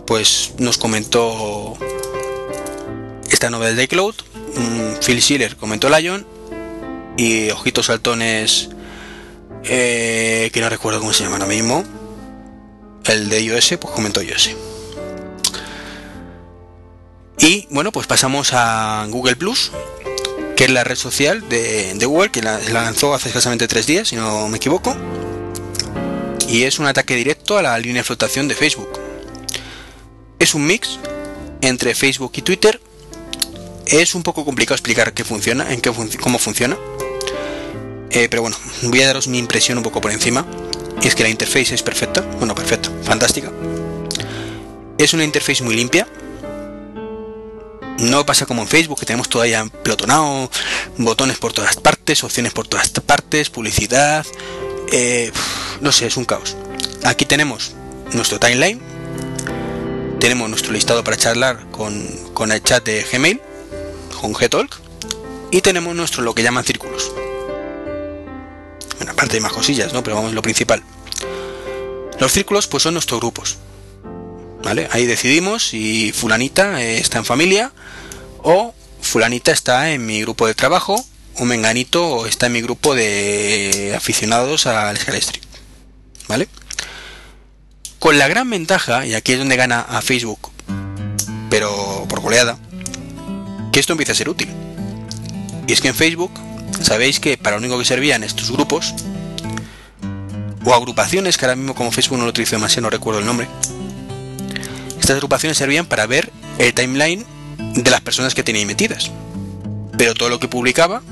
pues 0.07 0.52
nos 0.59 0.76
comentó 0.76 1.74
esta 3.30 3.48
novela 3.48 3.74
de 3.74 3.88
Cloud. 3.88 4.14
Mm, 4.57 5.00
Phil 5.02 5.22
Schiller 5.22 5.57
comentó 5.57 5.88
Lion 5.88 6.26
y 7.16 7.48
Ojitos 7.48 7.86
Saltones, 7.86 8.68
eh, 9.64 10.50
que 10.52 10.61
no 10.61 10.68
recuerdo 10.68 11.00
cómo 11.00 11.14
se 11.14 11.24
llama 11.24 11.36
ahora 11.36 11.48
mismo, 11.48 11.82
el 13.07 13.30
de 13.30 13.40
iOS, 13.40 13.78
pues 13.80 13.94
comentó 13.94 14.20
iOS. 14.20 14.50
Y 17.38 17.66
bueno, 17.70 17.90
pues 17.90 18.07
pasamos 18.07 18.50
a 18.52 19.07
Google 19.09 19.36
Plus, 19.36 19.72
que 20.57 20.64
es 20.64 20.70
la 20.70 20.84
red 20.84 20.96
social 20.96 21.46
de, 21.48 22.04
Google, 22.07 22.30
que 22.30 22.42
la, 22.42 22.59
lanzó 22.72 23.14
hace 23.14 23.28
escasamente 23.28 23.68
tres 23.68 23.86
días, 23.86 24.09
si 24.09 24.16
no 24.16 24.48
me 24.48 24.57
equivoco. 24.57 24.96
Y 26.48 26.62
es 26.62 26.78
un 26.78 26.86
ataque 26.86 27.14
directo 27.14 27.59
a 27.59 27.62
la 27.62 27.78
línea 27.78 28.00
de 28.00 28.04
flotación 28.04 28.48
de 28.48 28.54
Facebook. 28.54 28.88
Es 30.38 30.54
un 30.54 30.66
mix 30.66 30.98
entre 31.61 31.94
Facebook 31.94 32.32
y 32.36 32.42
Twitter. 32.42 32.80
Es 33.86 34.14
un 34.14 34.22
poco 34.22 34.44
complicado 34.44 34.74
explicar 34.74 35.12
qué 35.12 35.24
funciona, 35.24 35.72
en 35.72 35.80
qué 35.80 35.92
cómo 36.20 36.38
funciona. 36.38 36.76
Eh, 38.11 38.28
pero 38.30 38.42
bueno, 38.42 38.57
voy 38.82 39.02
a 39.02 39.07
daros 39.07 39.28
mi 39.28 39.38
impresión 39.38 39.76
un 39.76 39.84
poco 39.84 40.00
por 40.00 40.11
encima. 40.11 40.46
Y 41.02 41.07
es 41.07 41.14
que 41.14 41.22
la 41.22 41.28
interface 41.28 41.74
es 41.74 41.82
perfecta, 41.82 42.22
bueno, 42.38 42.54
perfecta, 42.54 42.90
fantástica. 43.02 43.52
Es 44.96 45.12
una 45.12 45.24
interface 45.24 45.62
muy 45.62 45.76
limpia. 45.76 46.09
No 47.99 48.26
pasa 48.26 48.47
como 48.47 48.62
en 48.62 48.68
Facebook, 48.68 49.01
que 49.01 49.07
tenemos 49.07 49.28
todavía 49.28 49.66
pelotonado, 49.82 50.51
botones 50.99 51.38
por 51.38 51.53
todas 51.53 51.76
partes, 51.76 52.22
opciones 52.24 52.53
por 52.53 52.68
todas 52.68 52.90
partes, 52.90 53.51
publicidad. 53.51 54.26
Eh, 54.92 55.32
no 55.80 55.92
sé, 55.92 56.07
es 56.07 56.16
un 56.16 56.24
caos. 56.24 56.57
Aquí 57.05 57.24
tenemos 57.24 57.72
nuestro 58.12 58.38
timeline, 58.38 58.80
tenemos 60.20 60.49
nuestro 60.51 60.72
listado 60.72 61.03
para 61.05 61.16
charlar 61.16 61.70
con, 61.70 62.07
con 62.34 62.53
el 62.53 62.62
chat 62.62 62.84
de 62.84 63.05
Gmail, 63.11 63.40
con 64.20 64.32
Gtalk, 64.32 64.76
y 65.51 65.61
tenemos 65.61 65.94
nuestro 65.94 66.22
lo 66.22 66.34
que 66.34 66.42
llaman 66.42 66.64
círculos 66.64 67.12
aparte 69.16 69.36
de 69.36 69.40
más 69.40 69.53
cosillas, 69.53 69.94
¿no? 69.94 70.03
Pero 70.03 70.16
vamos, 70.16 70.34
lo 70.34 70.42
principal. 70.42 70.82
Los 72.18 72.32
círculos 72.32 72.66
pues 72.66 72.82
son 72.82 72.94
nuestros 72.94 73.18
grupos. 73.20 73.57
Ahí 74.67 75.07
decidimos 75.07 75.69
si 75.69 76.12
fulanita 76.12 76.83
está 76.83 77.19
en 77.19 77.25
familia 77.25 77.73
o 78.43 78.75
fulanita 79.01 79.53
está 79.53 79.93
en 79.93 80.05
mi 80.05 80.23
grupo 80.23 80.47
de 80.47 80.55
trabajo 80.55 81.05
o 81.39 81.45
menganito 81.45 82.27
está 82.27 82.47
en 82.47 82.53
mi 82.53 82.62
grupo 82.62 82.95
de 82.95 83.95
aficionados 83.97 84.67
al 84.67 84.97
Street. 84.97 85.43
¿Vale? 86.29 86.49
Con 87.99 88.19
la 88.19 88.29
gran 88.29 88.51
ventaja, 88.51 89.07
y 89.07 89.14
aquí 89.14 89.33
es 89.33 89.39
donde 89.39 89.57
gana 89.57 89.81
a 89.81 90.03
Facebook, 90.03 90.51
pero 91.51 92.07
por 92.09 92.21
goleada, 92.21 92.59
que 93.73 93.81
esto 93.81 93.93
empieza 93.93 94.12
a 94.12 94.17
ser 94.17 94.29
útil. 94.29 94.49
Y 95.67 95.73
es 95.73 95.81
que 95.81 95.89
en 95.89 95.95
Facebook 95.95 96.33
sabéis 96.83 97.21
que 97.21 97.37
para 97.37 97.57
lo 97.57 97.61
único 97.61 97.79
que 97.79 97.85
servían 97.85 98.23
estos 98.23 98.51
grupos 98.51 98.95
o 100.64 100.75
agrupaciones, 100.75 101.37
que 101.37 101.45
ahora 101.45 101.57
mismo 101.57 101.75
como 101.75 101.93
Facebook 101.93 102.19
no 102.19 102.25
lo 102.25 102.31
utilizo 102.31 102.57
demasiado, 102.57 102.83
no 102.83 102.91
recuerdo 102.91 103.21
el 103.21 103.27
nombre, 103.27 103.49
estas 104.99 105.16
agrupaciones 105.16 105.59
servían 105.59 105.86
para 105.86 106.07
ver 106.07 106.32
el 106.59 106.74
timeline 106.74 107.24
de 107.59 107.90
las 107.90 108.01
personas 108.01 108.34
que 108.34 108.42
tenía 108.42 108.64
metidas. 108.66 109.11
Pero 109.97 110.14
todo 110.14 110.28
lo 110.28 110.40
que 110.40 110.49
publicaba 110.49 111.03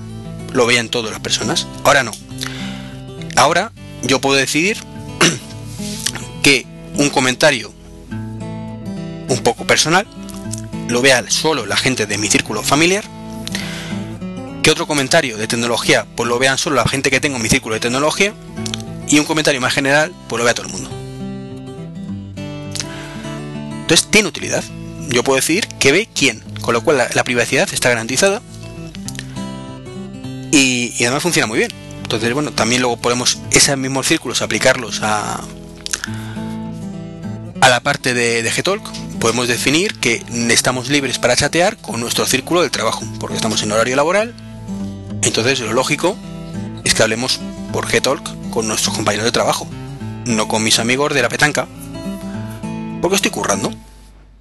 lo 0.52 0.66
veían 0.66 0.88
todas 0.88 1.10
las 1.10 1.20
personas. 1.20 1.66
Ahora 1.84 2.02
no. 2.02 2.12
Ahora 3.36 3.72
yo 4.02 4.20
puedo 4.20 4.36
decidir 4.36 4.78
que 6.42 6.66
un 6.96 7.10
comentario 7.10 7.72
un 9.28 9.40
poco 9.42 9.66
personal 9.66 10.06
lo 10.88 11.00
vea 11.00 11.24
solo 11.30 11.66
la 11.66 11.76
gente 11.76 12.06
de 12.06 12.18
mi 12.18 12.28
círculo 12.28 12.62
familiar 12.62 13.04
que 14.62 14.70
otro 14.70 14.86
comentario 14.86 15.36
de 15.36 15.46
tecnología 15.46 16.06
pues 16.16 16.28
lo 16.28 16.38
vean 16.38 16.56
solo 16.56 16.76
la 16.76 16.88
gente 16.88 17.10
que 17.10 17.20
tengo 17.20 17.36
en 17.36 17.42
mi 17.42 17.48
círculo 17.48 17.74
de 17.74 17.80
tecnología 17.80 18.32
y 19.08 19.18
un 19.18 19.26
comentario 19.26 19.60
más 19.60 19.74
general 19.74 20.14
pues 20.28 20.38
lo 20.38 20.44
vea 20.44 20.54
todo 20.54 20.66
el 20.66 20.72
mundo. 20.72 21.03
Entonces 23.84 24.10
tiene 24.10 24.28
utilidad. 24.28 24.64
Yo 25.08 25.22
puedo 25.22 25.36
decir 25.36 25.68
que 25.78 25.92
ve 25.92 26.08
quién, 26.14 26.40
con 26.62 26.72
lo 26.72 26.82
cual 26.82 26.96
la, 27.14 27.24
privacidad 27.24 27.68
está 27.72 27.90
garantizada 27.90 28.40
y, 30.50 30.94
además 31.00 31.22
funciona 31.22 31.46
muy 31.46 31.58
bien. 31.58 31.70
Entonces, 32.02 32.32
bueno, 32.32 32.52
también 32.52 32.80
luego 32.80 32.96
podemos 32.96 33.38
esos 33.50 33.76
mismos 33.76 34.06
círculos 34.06 34.42
aplicarlos 34.42 35.02
a, 35.02 35.40
a 37.60 37.68
la 37.68 37.80
parte 37.80 38.14
de, 38.14 38.42
de 38.42 38.50
Gtalk. 38.50 38.82
Podemos 39.18 39.48
definir 39.48 39.94
que 39.94 40.22
estamos 40.50 40.88
libres 40.88 41.18
para 41.18 41.36
chatear 41.36 41.76
con 41.76 42.00
nuestro 42.00 42.26
círculo 42.26 42.62
del 42.62 42.70
trabajo, 42.70 43.04
porque 43.20 43.36
estamos 43.36 43.62
en 43.62 43.72
horario 43.72 43.96
laboral 43.96 44.34
entonces 45.24 45.60
lo 45.60 45.72
lógico 45.72 46.16
es 46.84 46.94
que 46.94 47.02
hablemos 47.02 47.40
por 47.72 47.86
G-Talk 47.86 48.50
con 48.50 48.68
nuestros 48.68 48.94
compañeros 48.94 49.24
de 49.24 49.32
trabajo, 49.32 49.66
no 50.26 50.48
con 50.48 50.62
mis 50.62 50.78
amigos 50.78 51.14
de 51.14 51.22
la 51.22 51.28
petanca, 51.28 51.66
porque 53.04 53.16
estoy 53.16 53.32
currando. 53.32 53.70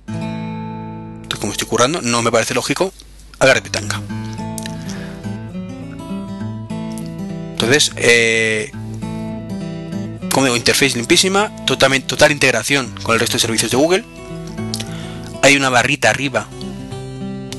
Entonces, 0.08 1.38
como 1.38 1.52
estoy 1.52 1.68
currando, 1.68 2.02
no 2.02 2.22
me 2.22 2.32
parece 2.32 2.54
lógico 2.54 2.94
hablar 3.38 3.62
de. 3.62 3.70
Entonces, 7.52 7.92
eh, 7.98 8.72
como 10.32 10.46
digo, 10.46 10.56
interface 10.56 10.96
limpísima, 10.96 11.54
totalmente, 11.66 12.08
total 12.08 12.32
integración 12.32 12.96
con 13.04 13.16
el 13.16 13.20
resto 13.20 13.34
de 13.34 13.42
servicios 13.42 13.70
de 13.70 13.76
Google. 13.76 14.06
Hay 15.42 15.58
una 15.58 15.68
barrita 15.68 16.10
arriba 16.12 16.48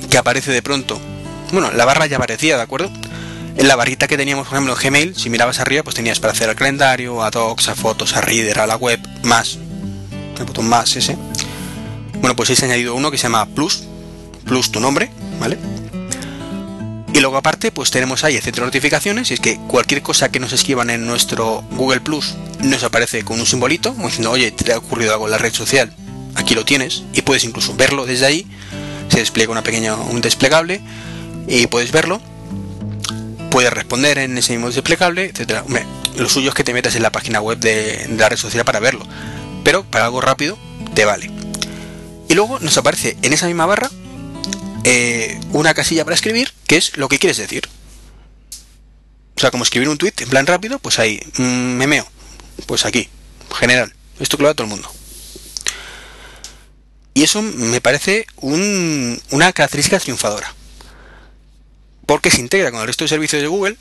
que 0.08 0.16
aparece 0.16 0.52
de 0.52 0.62
pronto. 0.62 0.98
Bueno, 1.52 1.70
la 1.70 1.84
barra 1.84 2.06
ya 2.06 2.16
aparecía, 2.16 2.56
¿de 2.56 2.62
acuerdo? 2.62 2.90
En 3.58 3.68
la 3.68 3.76
barrita 3.76 4.08
que 4.08 4.16
teníamos, 4.16 4.48
por 4.48 4.56
ejemplo, 4.56 4.72
en 4.72 4.80
Gmail, 4.82 5.16
si 5.16 5.28
mirabas 5.28 5.60
arriba, 5.60 5.82
pues 5.82 5.96
tenías 5.96 6.18
para 6.18 6.32
hacer 6.32 6.48
el 6.48 6.56
calendario, 6.56 7.22
a 7.22 7.30
Docs, 7.30 7.68
a 7.68 7.74
fotos, 7.74 8.16
a 8.16 8.22
Reader, 8.22 8.60
a 8.60 8.66
la 8.66 8.76
web, 8.76 8.98
más. 9.22 9.58
El 10.38 10.44
botón 10.44 10.68
más 10.68 10.96
ese. 10.96 11.16
Bueno, 12.20 12.36
pues 12.36 12.50
he 12.50 12.64
añadido 12.64 12.94
uno 12.94 13.10
que 13.10 13.18
se 13.18 13.24
llama 13.24 13.46
Plus. 13.46 13.84
Plus 14.44 14.70
tu 14.70 14.80
nombre, 14.80 15.10
¿vale? 15.40 15.58
Y 17.14 17.20
luego 17.20 17.36
aparte, 17.36 17.70
pues 17.70 17.92
tenemos 17.92 18.24
ahí 18.24 18.34
el 18.34 18.42
centro 18.42 18.64
notificaciones, 18.64 19.30
y 19.30 19.34
es 19.34 19.40
que 19.40 19.56
cualquier 19.68 20.02
cosa 20.02 20.32
que 20.32 20.40
nos 20.40 20.52
escriban 20.52 20.90
en 20.90 21.06
nuestro 21.06 21.62
Google 21.70 22.00
Plus 22.00 22.34
nos 22.58 22.82
aparece 22.82 23.22
con 23.22 23.38
un 23.38 23.46
simbolito, 23.46 23.94
diciendo, 23.94 24.32
oye, 24.32 24.50
te 24.50 24.72
ha 24.72 24.78
ocurrido 24.78 25.12
algo 25.12 25.26
en 25.26 25.30
la 25.30 25.38
red 25.38 25.52
social, 25.52 25.94
aquí 26.34 26.56
lo 26.56 26.64
tienes, 26.64 27.04
y 27.12 27.22
puedes 27.22 27.44
incluso 27.44 27.76
verlo 27.76 28.04
desde 28.04 28.26
ahí, 28.26 28.46
se 29.08 29.20
despliega 29.20 29.52
una 29.52 29.62
pequeña, 29.62 29.94
un 29.94 30.20
desplegable, 30.20 30.80
y 31.46 31.68
puedes 31.68 31.92
verlo, 31.92 32.20
puedes 33.48 33.72
responder 33.72 34.18
en 34.18 34.36
ese 34.36 34.54
mismo 34.54 34.68
desplegable, 34.68 35.26
etcétera. 35.26 35.64
lo 36.16 36.28
suyo 36.28 36.48
es 36.48 36.54
que 36.56 36.64
te 36.64 36.74
metas 36.74 36.96
en 36.96 37.04
la 37.04 37.12
página 37.12 37.40
web 37.40 37.58
de 37.58 38.08
la 38.18 38.28
red 38.28 38.38
social 38.38 38.64
para 38.64 38.80
verlo, 38.80 39.03
pero 39.64 39.82
para 39.84 40.04
algo 40.04 40.20
rápido 40.20 40.58
te 40.94 41.04
vale. 41.04 41.30
Y 42.28 42.34
luego 42.34 42.60
nos 42.60 42.76
aparece 42.78 43.16
en 43.22 43.32
esa 43.32 43.46
misma 43.46 43.66
barra 43.66 43.90
eh, 44.84 45.40
una 45.50 45.74
casilla 45.74 46.04
para 46.04 46.14
escribir, 46.14 46.52
que 46.66 46.76
es 46.76 46.96
lo 46.96 47.08
que 47.08 47.18
quieres 47.18 47.38
decir. 47.38 47.68
O 49.36 49.40
sea, 49.40 49.50
como 49.50 49.64
escribir 49.64 49.88
un 49.88 49.98
tweet 49.98 50.12
en 50.18 50.28
plan 50.28 50.46
rápido, 50.46 50.78
pues 50.78 50.98
ahí, 50.98 51.20
mm, 51.38 51.42
memeo, 51.76 52.06
pues 52.66 52.84
aquí, 52.84 53.08
general. 53.58 53.92
Esto 54.20 54.36
lo 54.36 54.46
da 54.46 54.54
todo 54.54 54.66
el 54.66 54.70
mundo. 54.70 54.90
Y 57.14 57.22
eso 57.22 57.42
me 57.42 57.80
parece 57.80 58.26
una 58.36 59.52
característica 59.52 59.98
triunfadora. 60.00 60.52
Porque 62.06 62.30
se 62.30 62.40
integra 62.40 62.70
con 62.70 62.80
el 62.80 62.86
resto 62.86 63.04
de 63.04 63.08
servicios 63.08 63.40
de 63.40 63.48
Google, 63.48 63.76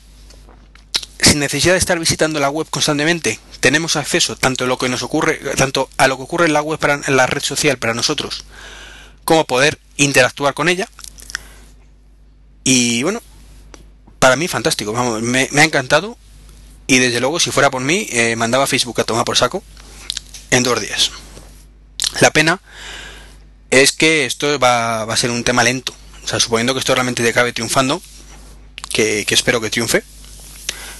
sin 1.20 1.38
necesidad 1.38 1.74
de 1.74 1.78
estar 1.78 1.98
visitando 1.98 2.40
la 2.40 2.50
web 2.50 2.66
constantemente. 2.70 3.38
Tenemos 3.60 3.96
acceso 3.96 4.36
tanto 4.36 4.64
a 4.64 4.66
lo 4.66 4.78
que 4.78 4.88
nos 4.88 5.02
ocurre, 5.02 5.40
tanto 5.56 5.88
a 5.96 6.08
lo 6.08 6.16
que 6.16 6.22
ocurre 6.22 6.46
en 6.46 6.52
la 6.52 6.62
web 6.62 6.78
para, 6.78 7.00
en 7.06 7.16
la 7.16 7.26
red 7.26 7.42
social 7.42 7.78
para 7.78 7.94
nosotros, 7.94 8.44
como 9.24 9.44
poder 9.46 9.78
interactuar 9.96 10.54
con 10.54 10.68
ella. 10.68 10.88
Y 12.64 13.02
bueno, 13.02 13.22
para 14.18 14.36
mí 14.36 14.48
fantástico, 14.48 14.92
vamos, 14.92 15.22
me, 15.22 15.48
ha 15.54 15.64
encantado. 15.64 16.16
Y 16.86 16.98
desde 16.98 17.20
luego, 17.20 17.40
si 17.40 17.50
fuera 17.50 17.70
por 17.70 17.82
mí, 17.82 18.06
eh, 18.10 18.36
mandaba 18.36 18.66
Facebook 18.66 19.00
a 19.00 19.04
tomar 19.04 19.24
por 19.24 19.36
saco 19.36 19.62
en 20.50 20.62
dos 20.62 20.80
días. 20.80 21.10
La 22.20 22.30
pena 22.30 22.60
es 23.70 23.92
que 23.92 24.24
esto 24.24 24.58
va, 24.58 25.02
a 25.02 25.16
ser 25.16 25.30
un 25.30 25.44
tema 25.44 25.64
lento. 25.64 25.94
O 26.24 26.28
sea, 26.28 26.40
suponiendo 26.40 26.72
que 26.74 26.80
esto 26.80 26.94
realmente 26.94 27.22
te 27.22 27.30
acabe 27.30 27.52
triunfando, 27.52 28.00
que, 28.90 29.26
espero 29.28 29.60
que 29.60 29.70
triunfe. 29.70 30.04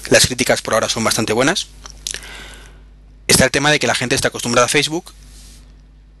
Las 0.09 0.27
críticas 0.27 0.61
por 0.61 0.73
ahora 0.73 0.89
son 0.89 1.03
bastante 1.03 1.33
buenas. 1.33 1.67
Está 3.27 3.45
el 3.45 3.51
tema 3.51 3.71
de 3.71 3.79
que 3.79 3.87
la 3.87 3.95
gente 3.95 4.15
está 4.15 4.27
acostumbrada 4.27 4.65
a 4.65 4.69
Facebook. 4.69 5.13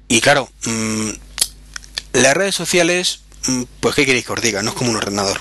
Y 0.07 0.21
claro, 0.21 0.49
mmm, 0.65 1.09
las 2.13 2.33
redes 2.33 2.55
sociales, 2.55 3.21
mm, 3.47 3.63
pues 3.79 3.95
qué 3.95 4.05
queréis 4.05 4.25
que 4.25 4.33
os 4.33 4.41
diga, 4.41 4.63
no 4.63 4.71
es 4.71 4.75
como 4.75 4.89
un 4.89 4.95
ordenador. 4.97 5.39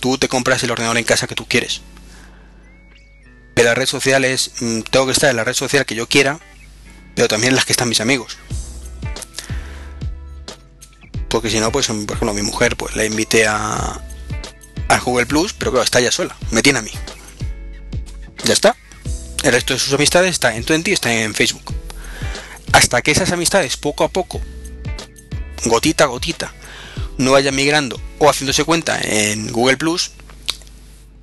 Tú 0.00 0.18
te 0.18 0.28
compras 0.28 0.62
el 0.62 0.70
ordenador 0.70 0.98
en 0.98 1.04
casa 1.04 1.26
que 1.26 1.34
tú 1.34 1.46
quieres. 1.46 1.82
Pero 3.54 3.68
la 3.68 3.74
red 3.74 3.86
social 3.86 4.24
es, 4.24 4.52
mm, 4.60 4.80
tengo 4.82 5.06
que 5.06 5.12
estar 5.12 5.30
en 5.30 5.36
la 5.36 5.44
red 5.44 5.54
social 5.54 5.84
que 5.84 5.94
yo 5.94 6.08
quiera, 6.08 6.40
pero 7.14 7.28
también 7.28 7.50
en 7.50 7.56
las 7.56 7.64
que 7.64 7.72
están 7.72 7.88
mis 7.88 8.00
amigos. 8.00 8.38
Porque 11.28 11.50
si 11.50 11.60
no, 11.60 11.72
pues 11.72 11.86
por 11.86 11.96
ejemplo 11.96 12.34
mi 12.34 12.42
mujer, 12.42 12.76
pues 12.76 12.94
la 12.94 13.04
invité 13.04 13.46
a, 13.46 14.00
a 14.88 14.98
Google 15.00 15.26
Plus, 15.26 15.52
pero 15.52 15.70
claro, 15.70 15.84
está 15.84 15.98
ella 16.00 16.12
sola, 16.12 16.36
me 16.50 16.62
tiene 16.62 16.78
a 16.78 16.82
mí. 16.82 16.90
Ya 18.44 18.52
está. 18.52 18.76
El 19.42 19.52
resto 19.52 19.74
de 19.74 19.80
sus 19.80 19.92
amistades 19.92 20.30
está 20.30 20.54
en 20.54 20.64
Twenty, 20.64 20.92
está 20.92 21.12
en 21.12 21.34
Facebook. 21.34 21.74
Hasta 22.72 23.02
que 23.02 23.10
esas 23.10 23.30
amistades 23.32 23.76
poco 23.76 24.04
a 24.04 24.08
poco 24.08 24.40
gotita 25.64 26.04
a 26.04 26.06
gotita 26.08 26.52
no 27.18 27.32
vaya 27.32 27.52
migrando 27.52 28.00
o 28.18 28.28
haciéndose 28.28 28.64
cuenta 28.64 28.98
en 29.00 29.52
Google 29.52 29.76
Plus, 29.76 30.12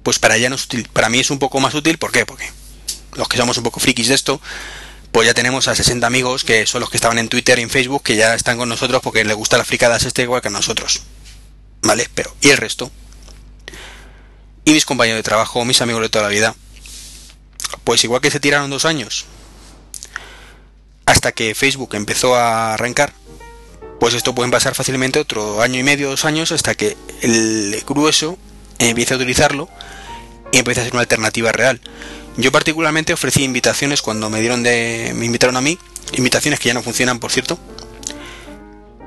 pues 0.03 0.19
para 0.19 0.37
ella 0.37 0.49
no 0.49 0.55
es 0.55 0.65
útil. 0.65 0.87
Para 0.93 1.09
mí 1.09 1.19
es 1.19 1.29
un 1.29 1.39
poco 1.39 1.59
más 1.59 1.73
útil, 1.73 1.97
¿por 1.97 2.11
qué? 2.11 2.25
Porque 2.25 2.49
los 3.15 3.27
que 3.27 3.37
somos 3.37 3.57
un 3.57 3.63
poco 3.63 3.79
frikis 3.79 4.07
de 4.07 4.15
esto, 4.15 4.41
pues 5.11 5.27
ya 5.27 5.33
tenemos 5.33 5.67
a 5.67 5.75
60 5.75 6.05
amigos 6.05 6.43
que 6.43 6.65
son 6.67 6.81
los 6.81 6.89
que 6.89 6.97
estaban 6.97 7.19
en 7.19 7.29
Twitter 7.29 7.59
y 7.59 7.63
en 7.63 7.69
Facebook 7.69 8.03
que 8.03 8.15
ya 8.15 8.35
están 8.35 8.57
con 8.57 8.69
nosotros 8.69 9.01
porque 9.03 9.23
les 9.23 9.35
gusta 9.35 9.57
las 9.57 9.67
fricadas 9.67 10.03
este 10.03 10.21
igual 10.21 10.41
que 10.41 10.47
a 10.47 10.51
nosotros. 10.51 11.01
¿Vale? 11.81 12.07
Pero, 12.13 12.35
¿y 12.41 12.49
el 12.49 12.57
resto? 12.57 12.91
Y 14.65 14.73
mis 14.73 14.85
compañeros 14.85 15.19
de 15.19 15.23
trabajo, 15.23 15.65
mis 15.65 15.81
amigos 15.81 16.01
de 16.01 16.09
toda 16.09 16.25
la 16.25 16.29
vida, 16.29 16.55
pues 17.83 18.03
igual 18.03 18.21
que 18.21 18.31
se 18.31 18.39
tiraron 18.39 18.69
dos 18.69 18.85
años 18.85 19.25
hasta 21.09 21.31
que 21.31 21.55
Facebook 21.55 21.95
empezó 21.95 22.35
a 22.35 22.75
arrancar, 22.75 23.13
pues 23.99 24.13
esto 24.13 24.35
pueden 24.35 24.51
pasar 24.51 24.75
fácilmente 24.75 25.19
otro 25.19 25.61
año 25.61 25.79
y 25.79 25.83
medio, 25.83 26.09
dos 26.09 26.23
años, 26.23 26.51
hasta 26.51 26.75
que 26.75 26.95
el 27.21 27.83
grueso 27.87 28.37
empiece 28.77 29.15
a 29.15 29.17
utilizarlo 29.17 29.69
y 30.51 30.59
empiece 30.59 30.81
a 30.81 30.83
ser 30.83 30.93
una 30.93 31.01
alternativa 31.01 31.51
real. 31.51 31.81
Yo 32.37 32.51
particularmente 32.51 33.11
ofrecí 33.11 33.43
invitaciones 33.43 34.01
cuando 34.03 34.29
me 34.29 34.39
dieron 34.39 34.61
de. 34.61 35.11
me 35.15 35.25
invitaron 35.25 35.57
a 35.57 35.61
mí, 35.61 35.79
invitaciones 36.13 36.59
que 36.59 36.67
ya 36.67 36.75
no 36.75 36.83
funcionan 36.83 37.19
por 37.19 37.31
cierto. 37.31 37.59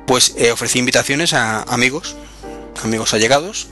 Pues 0.07 0.35
eh, 0.37 0.51
ofrecí 0.51 0.81
invitaciones 0.81 1.33
a 1.33 1.63
amigos, 1.63 2.17
amigos 2.83 3.15
allegados. 3.15 3.69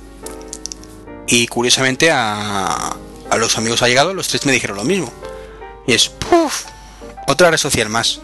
Y 1.27 1.49
curiosamente 1.49 2.11
a, 2.13 2.97
a 3.31 3.37
los 3.37 3.57
amigos 3.57 3.83
allegados, 3.83 4.15
los 4.15 4.29
tres 4.29 4.45
me 4.47 4.53
dijeron 4.53 4.77
lo 4.77 4.85
mismo. 4.85 5.13
Y 5.87 5.95
es, 5.95 6.09
¡puf! 6.09 6.65
Otra 7.27 7.51
red 7.51 7.59
social 7.59 7.89
más. 7.89 8.21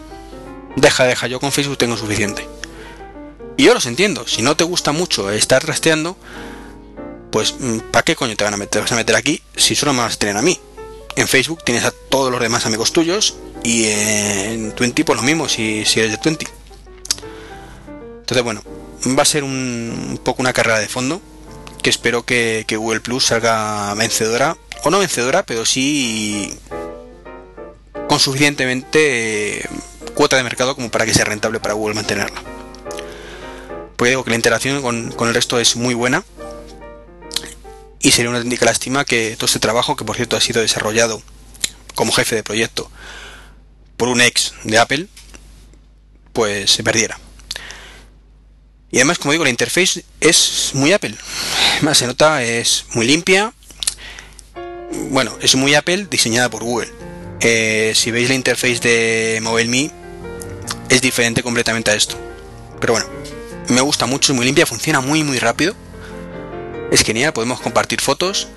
Deja, 0.75 1.05
deja, 1.05 1.27
yo 1.27 1.39
con 1.39 1.51
Facebook 1.51 1.77
tengo 1.77 1.97
suficiente. 1.97 2.47
Y 3.57 3.63
yo 3.63 3.73
los 3.73 3.87
entiendo, 3.87 4.27
si 4.27 4.43
no 4.43 4.55
te 4.55 4.63
gusta 4.63 4.91
mucho 4.91 5.31
estar 5.31 5.65
rastreando, 5.65 6.15
pues 7.31 7.55
mm, 7.59 7.79
¿para 7.91 8.03
qué 8.03 8.15
coño 8.15 8.35
te 8.35 8.43
van 8.43 8.53
a 8.53 8.57
meter, 8.57 8.83
vas 8.83 8.91
a 8.91 8.95
meter 8.95 9.15
aquí 9.15 9.41
si 9.55 9.75
solo 9.75 9.93
me 9.93 10.01
vas 10.01 10.15
a 10.15 10.19
tener 10.19 10.37
a 10.37 10.43
mí? 10.43 10.59
En 11.15 11.27
Facebook 11.27 11.63
tienes 11.63 11.83
a 11.83 11.91
todos 11.91 12.31
los 12.31 12.39
demás 12.39 12.67
amigos 12.67 12.93
tuyos 12.93 13.35
y 13.63 13.85
en 13.85 14.71
Twenty 14.73 15.03
pues 15.03 15.17
lo 15.17 15.23
mismo 15.23 15.49
si, 15.49 15.83
si 15.85 15.99
eres 15.99 16.11
de 16.11 16.17
Twenty. 16.19 16.45
Entonces 18.19 18.43
bueno, 18.43 18.61
va 19.17 19.23
a 19.23 19.25
ser 19.25 19.43
un, 19.43 20.19
poco 20.23 20.43
una 20.43 20.53
carrera 20.53 20.79
de 20.79 20.87
fondo 20.87 21.19
que 21.81 21.89
espero 21.89 22.23
que, 22.23 22.65
que 22.67 22.77
Google 22.77 22.99
Plus 22.99 23.25
salga 23.25 23.95
vencedora, 23.95 24.55
o 24.87 24.91
no 24.91 24.99
vencedora, 24.99 25.43
pero 25.43 25.65
sí 25.65 26.57
con 28.07 28.19
suficientemente 28.19 29.59
eh, 29.59 29.69
cuota 30.13 30.37
de 30.37 30.43
mercado 30.43 30.75
como 30.75 30.89
para 30.89 31.05
que 31.05 31.13
sea 31.13 31.25
rentable 31.25 31.59
para 31.59 31.73
Google 31.73 31.95
mantenerla 31.95 32.41
porque 33.97 34.11
digo 34.11 34.23
que 34.23 34.29
la 34.29 34.35
interacción 34.35 34.81
con, 34.81 35.27
el 35.27 35.33
resto 35.33 35.59
es 35.59 35.75
muy 35.75 35.95
buena 35.95 36.23
y 37.99 38.11
sería 38.11 38.29
una 38.29 38.37
auténtica 38.37 38.65
lástima 38.65 39.03
que 39.03 39.35
todo 39.35 39.47
este 39.47 39.59
trabajo, 39.59 39.95
que 39.95 40.05
por 40.05 40.15
cierto 40.15 40.37
ha 40.37 40.41
sido 40.41 40.61
desarrollado 40.61 41.21
como 41.95 42.13
jefe 42.13 42.35
de 42.35 42.43
proyecto 42.43 42.89
por 43.97 44.07
un 44.07 44.21
ex 44.21 44.53
de 44.63 44.77
Apple, 44.77 45.07
pues 46.31 46.69
se 46.69 46.83
perdiera. 46.83 47.19
Y 48.91 48.97
además, 48.97 49.17
como 49.17 49.31
digo, 49.31 49.43
la 49.43 49.49
interface 49.49 50.05
es 50.21 50.69
muy 50.73 50.93
Apple. 50.93 51.15
Además, 51.73 51.97
se 51.97 52.05
nota, 52.05 52.43
es 52.43 52.85
muy 52.93 53.07
limpia. 53.07 53.53
Bueno, 55.09 55.37
es 55.41 55.55
muy 55.55 55.75
Apple 55.75 56.07
diseñada 56.09 56.49
por 56.49 56.63
Google. 56.63 56.91
Eh, 57.39 57.93
si 57.95 58.11
veis 58.11 58.29
la 58.29 58.35
interface 58.35 58.79
de 58.79 59.39
MobileMe, 59.41 59.91
es 60.89 61.01
diferente 61.01 61.43
completamente 61.43 61.91
a 61.91 61.95
esto. 61.95 62.15
Pero 62.79 62.93
bueno, 62.93 63.07
me 63.69 63.81
gusta 63.81 64.05
mucho, 64.05 64.31
es 64.31 64.35
muy 64.35 64.45
limpia, 64.45 64.65
funciona 64.65 65.01
muy 65.01 65.23
muy 65.23 65.39
rápido. 65.39 65.75
Es 66.91 67.03
genial, 67.03 67.33
podemos 67.33 67.59
compartir 67.59 68.01
fotos. 68.01 68.47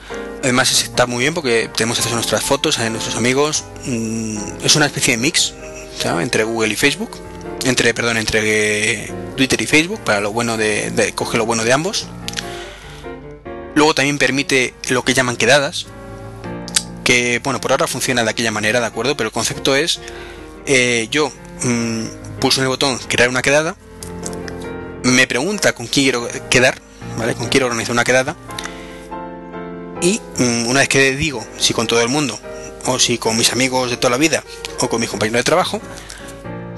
Además 0.43 0.70
está 0.82 1.07
muy 1.07 1.20
bien 1.20 1.34
porque 1.34 1.68
tenemos 1.76 1.99
acceso 1.99 2.14
a 2.14 2.16
nuestras 2.16 2.43
fotos, 2.43 2.78
a 2.78 2.88
nuestros 2.88 3.16
amigos. 3.16 3.64
Mm, 3.84 4.38
es 4.64 4.76
una 4.76 4.86
especie 4.86 5.16
de 5.16 5.22
mix 5.22 5.53
entre 6.20 6.45
Google 6.45 6.72
y 6.72 6.76
Facebook. 6.76 7.11
Entre, 7.64 7.93
perdón, 7.93 8.16
entre 8.16 9.12
Twitter 9.36 9.61
y 9.61 9.66
Facebook, 9.66 10.01
para 10.01 10.20
lo 10.20 10.32
bueno 10.32 10.57
de, 10.57 11.12
coge 11.14 11.36
lo 11.36 11.45
bueno 11.45 11.64
de 11.64 11.72
ambos. 11.72 12.07
Luego 13.74 13.95
también 13.95 14.18
permite 14.18 14.74
lo 14.88 15.05
que 15.05 15.12
llaman 15.12 15.36
quedadas. 15.36 15.86
Que 17.11 17.40
bueno, 17.42 17.61
por 17.61 17.72
ahora 17.72 17.88
funciona 17.88 18.22
de 18.22 18.30
aquella 18.30 18.52
manera, 18.52 18.78
¿de 18.78 18.86
acuerdo? 18.86 19.16
Pero 19.16 19.26
el 19.26 19.32
concepto 19.32 19.74
es 19.74 19.98
eh, 20.64 21.08
yo 21.11 21.32
mm, 21.64 22.38
pulso 22.38 22.61
en 22.61 22.66
el 22.66 22.68
botón 22.68 23.00
crear 23.08 23.28
una 23.28 23.42
quedada 23.42 23.74
me 25.02 25.26
pregunta 25.26 25.72
con 25.72 25.88
quién 25.88 26.04
quiero 26.04 26.28
quedar, 26.48 26.80
¿vale? 27.18 27.32
Con 27.32 27.40
quién 27.40 27.50
quiero 27.50 27.66
organizar 27.66 27.94
una 27.94 28.04
quedada. 28.04 28.36
Y 30.00 30.20
mm, 30.38 30.68
una 30.68 30.78
vez 30.78 30.88
que 30.88 31.16
digo 31.16 31.44
si 31.58 31.74
con 31.74 31.88
todo 31.88 32.00
el 32.00 32.08
mundo 32.08 32.38
o 32.86 33.00
si 33.00 33.18
con 33.18 33.36
mis 33.36 33.50
amigos 33.50 33.90
de 33.90 33.96
toda 33.96 34.12
la 34.12 34.16
vida, 34.16 34.44
o 34.78 34.88
con 34.88 35.00
mis 35.00 35.11
compañeros 35.11 35.40
de 35.40 35.44
trabajo, 35.44 35.80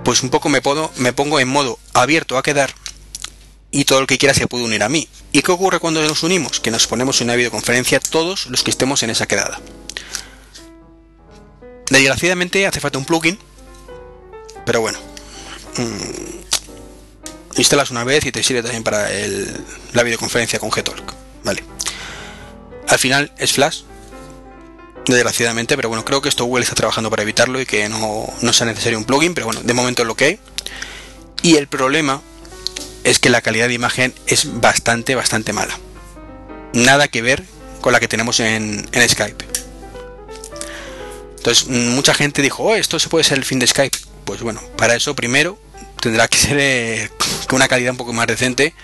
pues 0.03 0.23
un 0.23 0.31
poco 0.31 0.49
me, 0.49 0.63
puedo, 0.63 0.91
me 0.97 1.13
pongo 1.13 1.41
en 1.41 1.49
modo 1.49 1.79
abierto 1.93 2.39
a 2.39 2.43
quedar 2.43 2.73
y 3.71 3.85
todo 3.85 3.99
el 3.99 4.07
que 4.07 4.17
quiera 4.17 4.33
se 4.33 4.47
puede 4.47 4.65
unir 4.65 4.83
a 4.83 4.89
mí. 4.89 5.11
¿Y 5.31 5.43
qué 5.43 5.53
ocurre 5.53 5.79
cuando 5.79 6.01
nos 6.01 6.23
unimos? 6.23 6.59
Que 6.59 6.71
nos 6.71 6.87
ponemos 6.87 7.21
en 7.21 7.27
una 7.27 7.37
videoconferencia 7.37 8.01
todos 8.01 8.47
los 8.47 8.63
que 8.63 8.71
estemos 8.71 9.03
en 9.03 9.11
esa 9.11 9.27
quedada. 9.27 9.61
Desgraciadamente 11.93 12.67
hace 12.67 12.81
falta 12.81 12.97
un 12.97 13.05
plugin, 13.05 13.39
pero 14.65 14.81
bueno. 14.81 14.99
Mmm, 15.77 17.59
instalas 17.59 17.91
una 17.91 18.03
vez 18.03 18.25
y 18.25 18.33
te 18.33 18.43
sirve 18.43 18.63
también 18.63 18.83
para 18.83 19.09
la 19.93 20.03
videoconferencia 20.03 20.59
con 20.59 20.71
Gtalk. 20.71 21.13
Vale. 21.45 21.63
Al 22.89 22.99
final 22.99 23.31
es 23.37 23.53
Flash, 23.53 23.83
desgraciadamente, 25.05 25.77
pero 25.77 25.91
bueno, 25.91 26.03
creo 26.03 26.23
que 26.23 26.31
esto 26.31 26.47
Google 26.47 26.63
está 26.63 26.75
trabajando 26.75 27.11
para 27.11 27.25
evitarlo 27.25 27.61
y 27.61 27.67
que 27.67 27.87
no, 27.91 28.27
no 28.41 28.53
sea 28.55 28.67
necesario 28.67 28.97
un 28.97 29.05
plugin, 29.05 29.35
pero 29.35 29.47
bueno, 29.47 29.61
de 29.63 29.75
momento 29.75 30.01
es 30.01 30.09
lo 30.09 30.15
que 30.15 30.25
hay. 30.25 30.41
Y 31.43 31.57
el 31.57 31.69
problema 31.69 32.23
es 33.05 33.19
que 33.19 33.29
la 33.29 33.43
calidad 33.43 33.69
de 33.69 33.75
imagen 33.75 34.15
es 34.27 34.61
bastante, 34.63 35.15
bastante 35.15 35.53
mala. 35.53 35.79
Nada 36.73 37.09
que 37.09 37.21
ver 37.21 37.45
con 37.83 37.93
la 37.93 38.01
que 38.01 38.09
tenemos 38.09 38.41
en, 38.41 38.89
Skype. 39.09 39.52
Entonces, 41.43 41.67
mucha 41.67 42.15
gente 42.15 42.41
dijo, 42.41 42.63
oh, 42.63 42.75
esto 42.77 43.01
se 43.01 43.09
puede 43.09 43.25
ser 43.25 43.37
el 43.37 43.45
fin 43.45 43.59
de 43.59 43.67
Skype. 43.67 43.99
Pues 44.25 44.43
bueno, 44.43 44.61
para 44.77 44.95
eso 44.95 45.17
primero 45.17 45.59
tendrá 46.01 46.29
que 46.29 46.39
ser 46.39 46.57
eh, 46.61 47.11
una 47.53 47.67
calidad 47.67 47.91
un 47.91 47.97
poco 47.97 48.13
más 48.13 48.29
decente, 48.29 48.75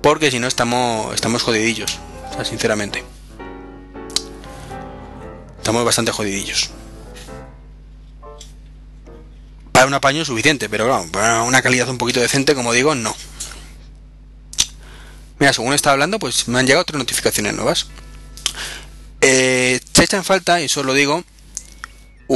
porque 0.00 0.30
si 0.30 0.38
no 0.38 0.46
estamos, 0.46 1.14
estamos 1.14 1.42
jodidillos, 1.42 1.98
sinceramente. 2.44 3.04
Estamos 5.58 5.84
bastante 5.84 6.10
jodidillos 6.10 6.70
para 9.72 9.86
un 9.86 9.94
apaño 9.94 10.24
suficiente, 10.24 10.70
pero 10.70 10.86
claro, 10.86 11.06
para 11.12 11.42
una 11.42 11.60
calidad 11.60 11.88
un 11.90 11.98
poquito 11.98 12.20
decente, 12.20 12.54
como 12.54 12.72
digo, 12.72 12.94
no. 12.94 13.14
Mira, 15.38 15.52
según 15.52 15.74
estaba 15.74 15.92
hablando, 15.92 16.18
pues 16.18 16.48
me 16.48 16.58
han 16.58 16.66
llegado 16.66 16.82
otras 16.82 16.98
notificaciones 16.98 17.52
nuevas. 17.52 17.88
Eh, 19.20 19.80
se 19.92 20.04
echa 20.04 20.16
en 20.16 20.24
falta, 20.24 20.62
y 20.62 20.64
eso 20.64 20.82
lo 20.82 20.94
digo, 20.94 21.24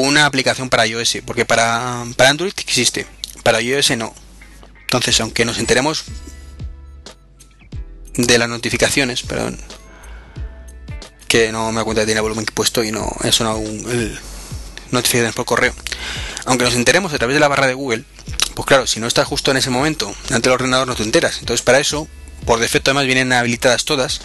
una 0.02 0.26
aplicación 0.26 0.68
para 0.68 0.86
iOS, 0.86 1.18
porque 1.24 1.44
para, 1.44 2.04
para 2.16 2.30
Android 2.30 2.52
existe, 2.58 3.06
para 3.42 3.60
iOS 3.60 3.96
no. 3.96 4.14
Entonces, 4.82 5.20
aunque 5.20 5.44
nos 5.44 5.58
enteremos 5.58 6.04
de 8.14 8.38
las 8.38 8.48
notificaciones, 8.48 9.22
perdón, 9.22 9.58
que 11.28 11.52
no 11.52 11.70
me 11.72 11.78
da 11.78 11.84
cuenta 11.84 12.02
que 12.02 12.06
tiene 12.06 12.20
volumen 12.20 12.46
puesto 12.46 12.84
y 12.84 12.92
no 12.92 13.10
es 13.24 13.40
una 13.40 13.54
un, 13.54 14.18
notificaciones 14.90 15.34
por 15.34 15.44
correo 15.44 15.74
aunque 16.46 16.64
nos 16.64 16.74
enteremos 16.74 17.12
a 17.12 17.18
través 17.18 17.34
de 17.34 17.40
la 17.40 17.48
barra 17.48 17.66
de 17.66 17.74
Google, 17.74 18.04
pues 18.54 18.66
claro, 18.66 18.86
si 18.86 19.00
no 19.00 19.06
estás 19.06 19.26
justo 19.26 19.50
en 19.50 19.58
ese 19.58 19.68
momento 19.68 20.14
ante 20.30 20.48
el 20.48 20.54
ordenador 20.54 20.86
no 20.86 20.94
te 20.94 21.02
enteras. 21.02 21.38
Entonces 21.40 21.62
para 21.62 21.78
eso, 21.78 22.08
por 22.46 22.60
defecto 22.60 22.90
además 22.90 23.06
vienen 23.06 23.32
habilitadas 23.32 23.84
todas, 23.84 24.22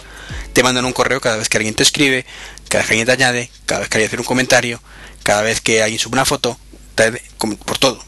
te 0.52 0.62
mandan 0.62 0.84
un 0.84 0.92
correo 0.92 1.20
cada 1.20 1.36
vez 1.36 1.48
que 1.48 1.58
alguien 1.58 1.74
te 1.74 1.82
escribe, 1.82 2.24
cada 2.68 2.82
vez 2.82 2.86
que 2.86 2.92
alguien 2.94 3.06
te 3.06 3.12
añade, 3.12 3.50
cada 3.66 3.80
vez 3.80 3.88
que 3.88 3.98
alguien 3.98 4.08
hace 4.08 4.16
un 4.16 4.24
comentario, 4.24 4.80
cada 5.22 5.42
vez 5.42 5.60
que 5.60 5.82
alguien 5.82 5.98
sube 5.98 6.14
una 6.14 6.24
foto, 6.24 6.58
por 7.64 7.78
todo. 7.78 8.02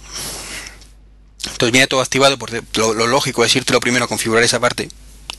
Entonces 1.45 1.73
viene 1.73 1.87
todo 1.87 2.01
activado, 2.01 2.39
por 2.39 2.51
lo, 2.77 3.07
lógico 3.07 3.45
es 3.45 3.55
irte 3.55 3.73
lo 3.73 3.81
primero 3.81 4.05
a 4.05 4.09
configurar 4.09 4.43
esa 4.43 4.61
parte 4.61 4.89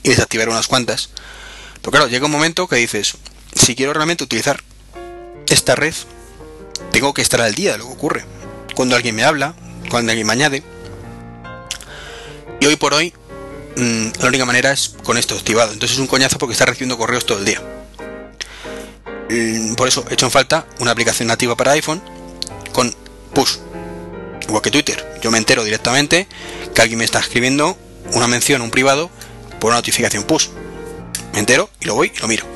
y 0.03 0.09
desactivar 0.09 0.49
unas 0.49 0.67
cuantas. 0.67 1.09
Pero 1.81 1.91
claro, 1.91 2.07
llega 2.07 2.25
un 2.25 2.31
momento 2.31 2.67
que 2.67 2.75
dices, 2.75 3.15
si 3.53 3.75
quiero 3.75 3.93
realmente 3.93 4.23
utilizar 4.23 4.63
esta 5.47 5.75
red, 5.75 5.93
tengo 6.91 7.13
que 7.13 7.21
estar 7.21 7.41
al 7.41 7.55
día 7.55 7.73
de 7.73 7.79
lo 7.79 7.87
que 7.87 7.93
ocurre 7.93 8.25
cuando 8.75 8.95
alguien 8.95 9.15
me 9.15 9.23
habla, 9.23 9.55
cuando 9.89 10.11
alguien 10.11 10.27
me 10.27 10.33
añade. 10.33 10.63
Y 12.59 12.65
hoy 12.65 12.75
por 12.75 12.93
hoy, 12.93 13.13
mm, 13.77 14.07
la 14.19 14.27
única 14.27 14.45
manera 14.45 14.71
es 14.71 14.95
con 15.03 15.17
esto 15.17 15.35
activado. 15.35 15.73
Entonces 15.73 15.97
es 15.97 16.01
un 16.01 16.07
coñazo 16.07 16.37
porque 16.37 16.53
está 16.53 16.65
recibiendo 16.65 16.97
correos 16.97 17.25
todo 17.25 17.39
el 17.39 17.45
día. 17.45 17.61
Mm, 19.29 19.75
por 19.75 19.87
eso 19.87 20.05
he 20.09 20.13
hecho 20.13 20.25
en 20.25 20.31
falta 20.31 20.65
una 20.79 20.91
aplicación 20.91 21.27
nativa 21.27 21.55
para 21.55 21.71
iPhone 21.71 22.01
con 22.73 22.93
push. 23.33 23.57
Igual 24.47 24.61
que 24.61 24.71
Twitter. 24.71 25.19
Yo 25.21 25.31
me 25.31 25.37
entero 25.37 25.63
directamente 25.63 26.27
que 26.73 26.81
alguien 26.81 26.99
me 26.99 27.05
está 27.05 27.19
escribiendo 27.19 27.77
una 28.13 28.27
mención, 28.27 28.61
un 28.61 28.71
privado, 28.71 29.09
por 29.59 29.69
una 29.69 29.77
notificación 29.77 30.23
push. 30.23 30.49
Me 31.33 31.39
entero 31.39 31.69
y 31.79 31.85
lo 31.85 31.95
voy 31.95 32.11
y 32.15 32.19
lo 32.19 32.27
miro 32.27 32.55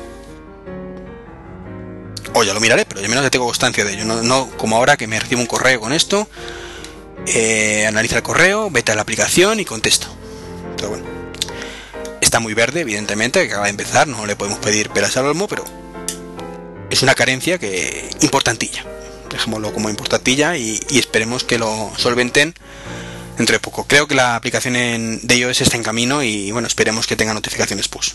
o 2.32 2.44
ya 2.44 2.54
lo 2.54 2.60
miraré, 2.60 2.84
pero 2.84 3.00
yo 3.00 3.08
menos 3.08 3.24
ya 3.24 3.30
tengo 3.30 3.46
constancia 3.46 3.84
de 3.84 3.94
ello. 3.94 4.04
No, 4.04 4.50
como 4.56 4.76
ahora 4.76 4.96
que 4.96 5.06
me 5.06 5.18
recibo 5.18 5.40
un 5.40 5.46
correo 5.46 5.80
con 5.80 5.92
esto, 5.92 6.28
eh, 7.26 7.86
analiza 7.86 8.16
el 8.16 8.22
correo, 8.22 8.70
vete 8.70 8.92
a 8.92 8.94
la 8.94 9.02
aplicación 9.02 9.60
y 9.60 9.64
bueno, 9.64 11.04
está 12.20 12.40
muy 12.40 12.54
verde, 12.54 12.80
evidentemente, 12.80 13.46
que 13.46 13.52
acaba 13.52 13.64
de 13.64 13.70
empezar, 13.70 14.08
no 14.08 14.26
le 14.26 14.36
podemos 14.36 14.58
pedir 14.60 14.90
peras 14.90 15.16
al 15.16 15.26
olmo, 15.26 15.48
pero 15.48 15.64
es 16.90 17.02
una 17.02 17.14
carencia 17.14 17.58
que 17.58 18.10
importantilla. 18.20 18.84
Dejémoslo 19.30 19.72
como 19.72 19.88
importantilla 19.88 20.56
y, 20.56 20.80
esperemos 20.90 21.44
que 21.44 21.58
lo 21.58 21.92
solventen 21.96 22.54
entre 23.38 23.60
poco. 23.60 23.84
Creo 23.84 24.06
que 24.06 24.14
la 24.14 24.36
aplicación 24.36 25.20
de 25.22 25.36
iOS 25.36 25.60
está 25.60 25.76
en 25.76 25.84
camino 25.84 26.22
y 26.22 26.50
bueno, 26.50 26.66
esperemos 26.66 27.06
que 27.06 27.16
tenga 27.16 27.32
notificaciones 27.32 27.88
push. 27.88 28.12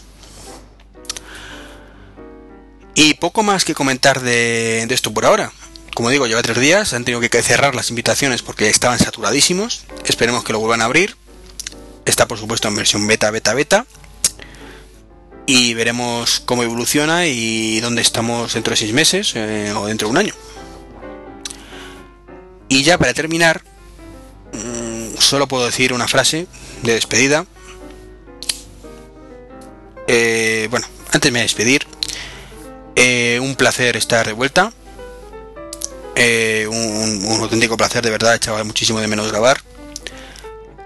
Y 2.95 3.15
poco 3.15 3.43
más 3.43 3.65
que 3.65 3.73
comentar 3.73 4.21
de, 4.21 4.83
esto 4.89 5.13
por 5.13 5.25
ahora. 5.25 5.51
Como 5.93 6.09
digo, 6.09 6.27
lleva 6.27 6.41
tres 6.41 6.59
días, 6.59 6.93
han 6.93 7.05
tenido 7.05 7.21
que 7.21 7.41
cerrar 7.41 7.75
las 7.75 7.89
invitaciones 7.89 8.41
porque 8.41 8.69
estaban 8.69 8.99
saturadísimos. 8.99 9.85
Esperemos 10.05 10.43
que 10.43 10.53
lo 10.53 10.59
vuelvan 10.59 10.81
a 10.81 10.85
abrir. 10.85 11.15
Está 12.05 12.27
por 12.27 12.37
supuesto 12.37 12.67
en 12.67 12.75
versión 12.75 13.07
beta, 13.07 13.31
beta, 13.31 13.53
beta. 13.53 13.85
Y 15.47 15.75
veremos 15.75 16.39
cómo 16.39 16.63
evoluciona 16.63 17.27
y 17.27 17.79
dónde 17.79 18.01
estamos 18.01 18.53
dentro 18.53 18.71
de 18.71 18.77
seis 18.77 18.93
meses 18.93 19.33
eh, 19.35 19.71
o 19.75 19.85
dentro 19.85 20.07
de 20.07 20.11
un 20.11 20.17
año. 20.17 20.33
Y 22.67 22.81
ya 22.83 22.97
para 22.97 23.13
terminar, 23.13 23.63
mm, 24.53 25.17
solo 25.19 25.47
puedo 25.47 25.65
decir 25.65 25.93
una 25.93 26.07
frase 26.07 26.47
de 26.81 26.93
despedida. 26.93 27.45
Eh, 30.07 30.67
bueno, 30.71 30.87
antes 31.11 31.31
me 31.31 31.37
voy 31.37 31.41
a 31.41 31.43
despedir. 31.43 31.85
Eh, 32.95 33.39
un 33.41 33.55
placer 33.55 33.97
estar 33.97 34.25
de 34.25 34.33
vuelta. 34.33 34.73
Un, 36.67 37.37
auténtico 37.41 37.77
placer, 37.77 38.03
de 38.03 38.09
verdad, 38.09 38.35
echaba 38.35 38.63
muchísimo 38.63 38.99
de 38.99 39.07
menos 39.07 39.29
grabar. 39.29 39.61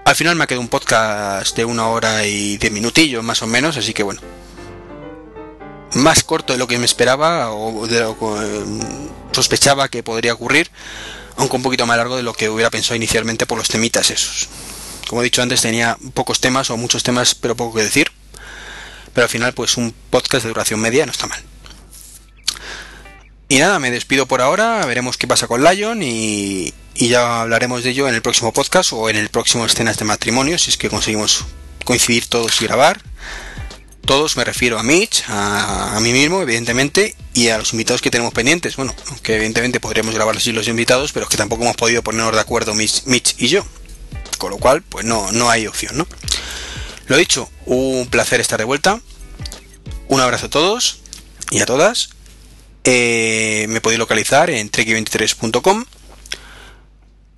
Al 0.04 0.16
final 0.16 0.36
me 0.36 0.44
ha 0.44 0.46
quedado 0.46 0.60
un 0.60 0.68
podcast 0.68 1.56
de 1.56 1.64
una 1.64 1.88
hora 1.88 2.26
y 2.26 2.58
diez 2.58 2.72
minutillos, 2.72 3.24
más 3.24 3.40
o 3.42 3.46
menos, 3.46 3.76
así 3.78 3.94
que 3.94 4.02
bueno. 4.02 4.20
Más 5.94 6.22
corto 6.22 6.52
de 6.52 6.58
lo 6.58 6.68
que 6.68 6.78
me 6.78 6.84
esperaba 6.84 7.50
o 7.52 7.86
de 7.86 8.00
lo 8.00 8.18
que 8.18 8.24
eh, 8.24 8.64
sospechaba 9.32 9.88
que 9.88 10.02
podría 10.02 10.34
ocurrir, 10.34 10.70
aunque 11.36 11.56
un 11.56 11.62
poquito 11.62 11.86
más 11.86 11.96
largo 11.96 12.16
de 12.16 12.22
lo 12.22 12.32
que 12.32 12.48
hubiera 12.48 12.70
pensado 12.70 12.96
inicialmente 12.96 13.46
por 13.46 13.58
los 13.58 13.68
temitas 13.68 14.10
esos. 14.10 14.48
Como 15.08 15.22
he 15.22 15.24
dicho 15.24 15.42
antes, 15.42 15.60
tenía 15.60 15.98
pocos 16.14 16.40
temas 16.40 16.70
o 16.70 16.76
muchos 16.76 17.02
temas, 17.02 17.34
pero 17.34 17.56
poco 17.56 17.76
que 17.76 17.82
decir. 17.82 18.12
Pero 19.12 19.24
al 19.24 19.28
final, 19.28 19.52
pues 19.54 19.76
un 19.76 19.92
podcast 20.10 20.44
de 20.44 20.50
duración 20.50 20.78
media 20.78 21.04
no 21.04 21.12
está 21.12 21.26
mal. 21.26 21.42
Y 23.48 23.58
nada, 23.58 23.80
me 23.80 23.90
despido 23.90 24.26
por 24.26 24.40
ahora, 24.40 24.86
veremos 24.86 25.16
qué 25.16 25.26
pasa 25.26 25.48
con 25.48 25.64
Lion 25.64 26.00
y, 26.04 26.72
ya 26.94 27.40
hablaremos 27.40 27.82
de 27.82 27.90
ello 27.90 28.08
en 28.08 28.14
el 28.14 28.22
próximo 28.22 28.52
podcast 28.52 28.92
o 28.92 29.10
en 29.10 29.16
el 29.16 29.28
próximo 29.28 29.66
escenas 29.66 29.98
de 29.98 30.04
matrimonio, 30.04 30.56
si 30.56 30.70
es 30.70 30.76
que 30.76 30.88
conseguimos 30.88 31.44
coincidir 31.84 32.26
todos 32.28 32.62
y 32.62 32.66
grabar. 32.66 33.00
Todos 34.10 34.36
me 34.36 34.42
refiero 34.42 34.76
a 34.76 34.82
Mitch, 34.82 35.22
a, 35.28 35.96
mí 36.02 36.12
mismo, 36.12 36.42
evidentemente, 36.42 37.14
y 37.32 37.46
a 37.46 37.58
los 37.58 37.72
invitados 37.72 38.02
que 38.02 38.10
tenemos 38.10 38.34
pendientes. 38.34 38.74
Bueno, 38.74 38.92
que 39.22 39.36
evidentemente 39.36 39.78
podríamos 39.78 40.16
grabar 40.16 40.36
así 40.36 40.50
los 40.50 40.66
invitados, 40.66 41.12
pero 41.12 41.26
es 41.26 41.30
que 41.30 41.36
tampoco 41.36 41.62
hemos 41.62 41.76
podido 41.76 42.02
ponernos 42.02 42.34
de 42.34 42.40
acuerdo 42.40 42.74
Mitch, 42.74 43.36
y 43.38 43.46
yo. 43.46 43.64
Con 44.38 44.50
lo 44.50 44.58
cual, 44.58 44.82
pues 44.82 45.04
no, 45.04 45.30
no 45.30 45.48
hay 45.48 45.68
opción, 45.68 45.96
¿no? 45.96 46.08
Lo 47.06 47.16
dicho, 47.18 47.48
un 47.66 48.08
placer 48.10 48.40
estar 48.40 48.58
de 48.58 48.64
vuelta. 48.64 49.00
Un 50.08 50.20
abrazo 50.20 50.46
a 50.46 50.50
todos 50.50 50.98
y 51.52 51.60
a 51.60 51.66
todas 51.66 52.10
eh, 52.82 53.66
me 53.68 53.80
podéis 53.80 54.00
localizar 54.00 54.50
en 54.50 54.72
treki23.com 54.72 55.84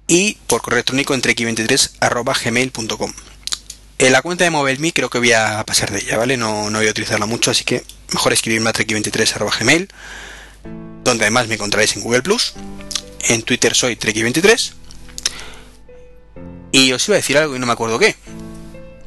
y 0.07 0.39
por 0.47 0.63
correo 0.63 0.79
electrónico 0.79 1.13
en 1.13 1.21
treki23.gmail.com. 1.21 3.13
En 4.03 4.11
la 4.11 4.21
cuenta 4.21 4.43
de 4.43 4.51
MobileMe 4.51 4.93
creo 4.93 5.09
que 5.09 5.19
voy 5.19 5.31
a 5.31 5.63
pasar 5.65 5.93
de 5.93 6.01
ella, 6.01 6.19
¿vale? 6.19 6.37
No, 6.37 6.71
no 6.71 6.81
voy 6.81 6.89
a 6.89 6.91
utilizarla 6.91 7.27
mucho, 7.27 7.53
así 7.53 7.63
que 7.63 7.85
mejor 8.13 8.33
escribirme 8.33 8.69
a 8.69 8.73
treki23.gmail, 8.73 9.89
donde 11.05 11.23
además 11.23 11.47
me 11.47 11.55
encontraréis 11.55 11.95
en 11.95 12.03
Google 12.03 12.23
Plus. 12.23 12.55
En 13.29 13.43
Twitter 13.43 13.77
soy 13.77 13.95
treki23. 13.95 14.73
Y 16.73 16.91
os 16.91 17.07
iba 17.07 17.15
a 17.15 17.19
decir 17.19 17.39
algo 17.39 17.55
y 17.55 17.61
no 17.61 17.67
me 17.67 17.75
acuerdo 17.75 18.01
qué. 18.01 18.17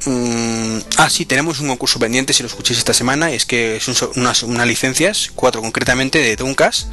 Mm, 0.05 0.77
ah, 0.95 1.09
sí, 1.09 1.25
tenemos 1.25 1.59
un 1.59 1.67
concurso 1.67 1.99
pendiente, 1.99 2.31
si 2.31 2.41
lo 2.41 2.47
escuchéis 2.47 2.79
esta 2.79 2.93
semana, 2.93 3.31
es 3.31 3.45
que 3.45 3.81
son 3.81 3.95
unas, 4.15 4.43
licencias, 4.65 5.29
cuatro 5.35 5.61
concretamente, 5.61 6.19
de 6.19 6.37
Duncas, 6.37 6.87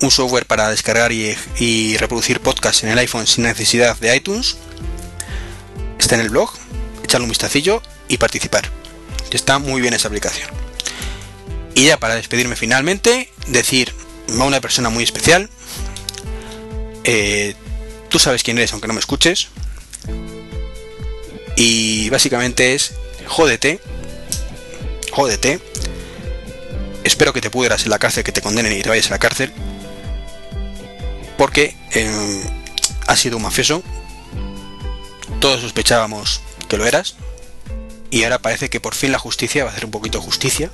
un 0.00 0.12
software 0.12 0.46
para 0.46 0.68
descargar 0.70 1.10
y, 1.10 1.96
reproducir 1.96 2.38
podcasts 2.38 2.84
en 2.84 2.90
el 2.90 2.98
iPhone 2.98 3.26
sin 3.26 3.42
necesidad 3.42 3.98
de 3.98 4.14
iTunes. 4.14 4.58
Está 5.98 6.14
en 6.14 6.20
el 6.20 6.30
blog, 6.30 6.52
echarle 7.06 7.24
un 7.24 7.30
vistacillo 7.30 7.82
y 8.08 8.18
participar. 8.18 8.70
Está 9.30 9.58
muy 9.58 9.80
bien 9.80 9.94
esa 9.94 10.08
aplicación. 10.08 10.48
Y 11.74 11.84
ya 11.84 11.98
para 11.98 12.14
despedirme 12.14 12.56
finalmente, 12.56 13.30
decir 13.48 13.92
a 14.28 14.44
una 14.44 14.60
persona 14.60 14.88
muy 14.88 15.04
especial. 15.04 15.50
Eh, 17.04 17.54
tú 18.08 18.18
sabes 18.18 18.42
quién 18.42 18.58
eres 18.58 18.72
aunque 18.72 18.88
no 18.88 18.94
me 18.94 19.00
escuches. 19.00 19.48
Y 21.56 22.10
básicamente 22.10 22.74
es, 22.74 22.92
jódete, 23.26 23.80
jódete. 25.12 25.60
Espero 27.04 27.32
que 27.32 27.40
te 27.40 27.50
pudieras 27.50 27.84
en 27.84 27.90
la 27.90 27.98
cárcel, 27.98 28.24
que 28.24 28.32
te 28.32 28.42
condenen 28.42 28.72
y 28.72 28.82
te 28.82 28.88
vayas 28.88 29.08
a 29.08 29.10
la 29.10 29.18
cárcel. 29.18 29.52
Porque 31.38 31.76
eh, 31.94 32.42
has 33.06 33.20
sido 33.20 33.36
un 33.36 33.42
mafioso. 33.42 33.82
Todos 35.40 35.60
sospechábamos 35.60 36.40
que 36.68 36.76
lo 36.76 36.86
eras. 36.86 37.16
Y 38.10 38.24
ahora 38.24 38.38
parece 38.38 38.70
que 38.70 38.80
por 38.80 38.94
fin 38.94 39.12
la 39.12 39.18
justicia 39.18 39.64
va 39.64 39.70
a 39.70 39.72
hacer 39.72 39.84
un 39.84 39.90
poquito 39.90 40.20
justicia 40.20 40.70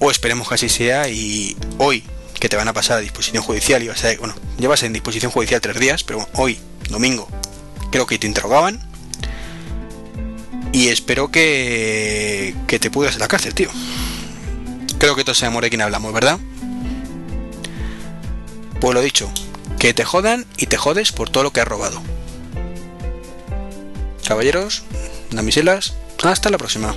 o 0.00 0.10
esperemos 0.10 0.48
que 0.48 0.54
así 0.54 0.68
sea 0.68 1.08
y 1.08 1.56
hoy 1.78 2.04
que 2.38 2.48
te 2.48 2.56
van 2.56 2.68
a 2.68 2.72
pasar 2.72 2.98
a 2.98 3.00
disposición 3.00 3.42
judicial 3.42 3.82
y 3.82 3.88
vas 3.88 4.04
a, 4.04 4.16
bueno, 4.16 4.34
llevas 4.58 4.82
en 4.82 4.92
disposición 4.92 5.32
judicial 5.32 5.60
tres 5.60 5.78
días, 5.80 6.04
pero 6.04 6.26
hoy, 6.34 6.58
domingo, 6.88 7.28
creo 7.90 8.06
que 8.06 8.18
te 8.18 8.26
interrogaban 8.26 8.80
y 10.72 10.88
espero 10.88 11.30
que, 11.30 12.54
que 12.66 12.78
te 12.78 12.90
pudras 12.90 13.14
en 13.14 13.20
la 13.20 13.28
cárcel, 13.28 13.54
tío. 13.54 13.70
Creo 14.98 15.16
que 15.16 15.24
todo 15.24 15.34
se 15.34 15.46
amor 15.46 15.64
de 15.64 15.70
quien 15.70 15.82
hablamos, 15.82 16.12
¿verdad? 16.12 16.38
Pues 18.80 18.94
lo 18.94 19.00
dicho, 19.00 19.30
que 19.78 19.94
te 19.94 20.04
jodan 20.04 20.46
y 20.56 20.66
te 20.66 20.76
jodes 20.76 21.10
por 21.10 21.30
todo 21.30 21.42
lo 21.42 21.52
que 21.52 21.60
has 21.60 21.68
robado. 21.68 22.00
Caballeros, 24.28 24.82
damiselas, 25.30 25.94
hasta 26.22 26.50
la 26.50 26.58
próxima. 26.58 26.94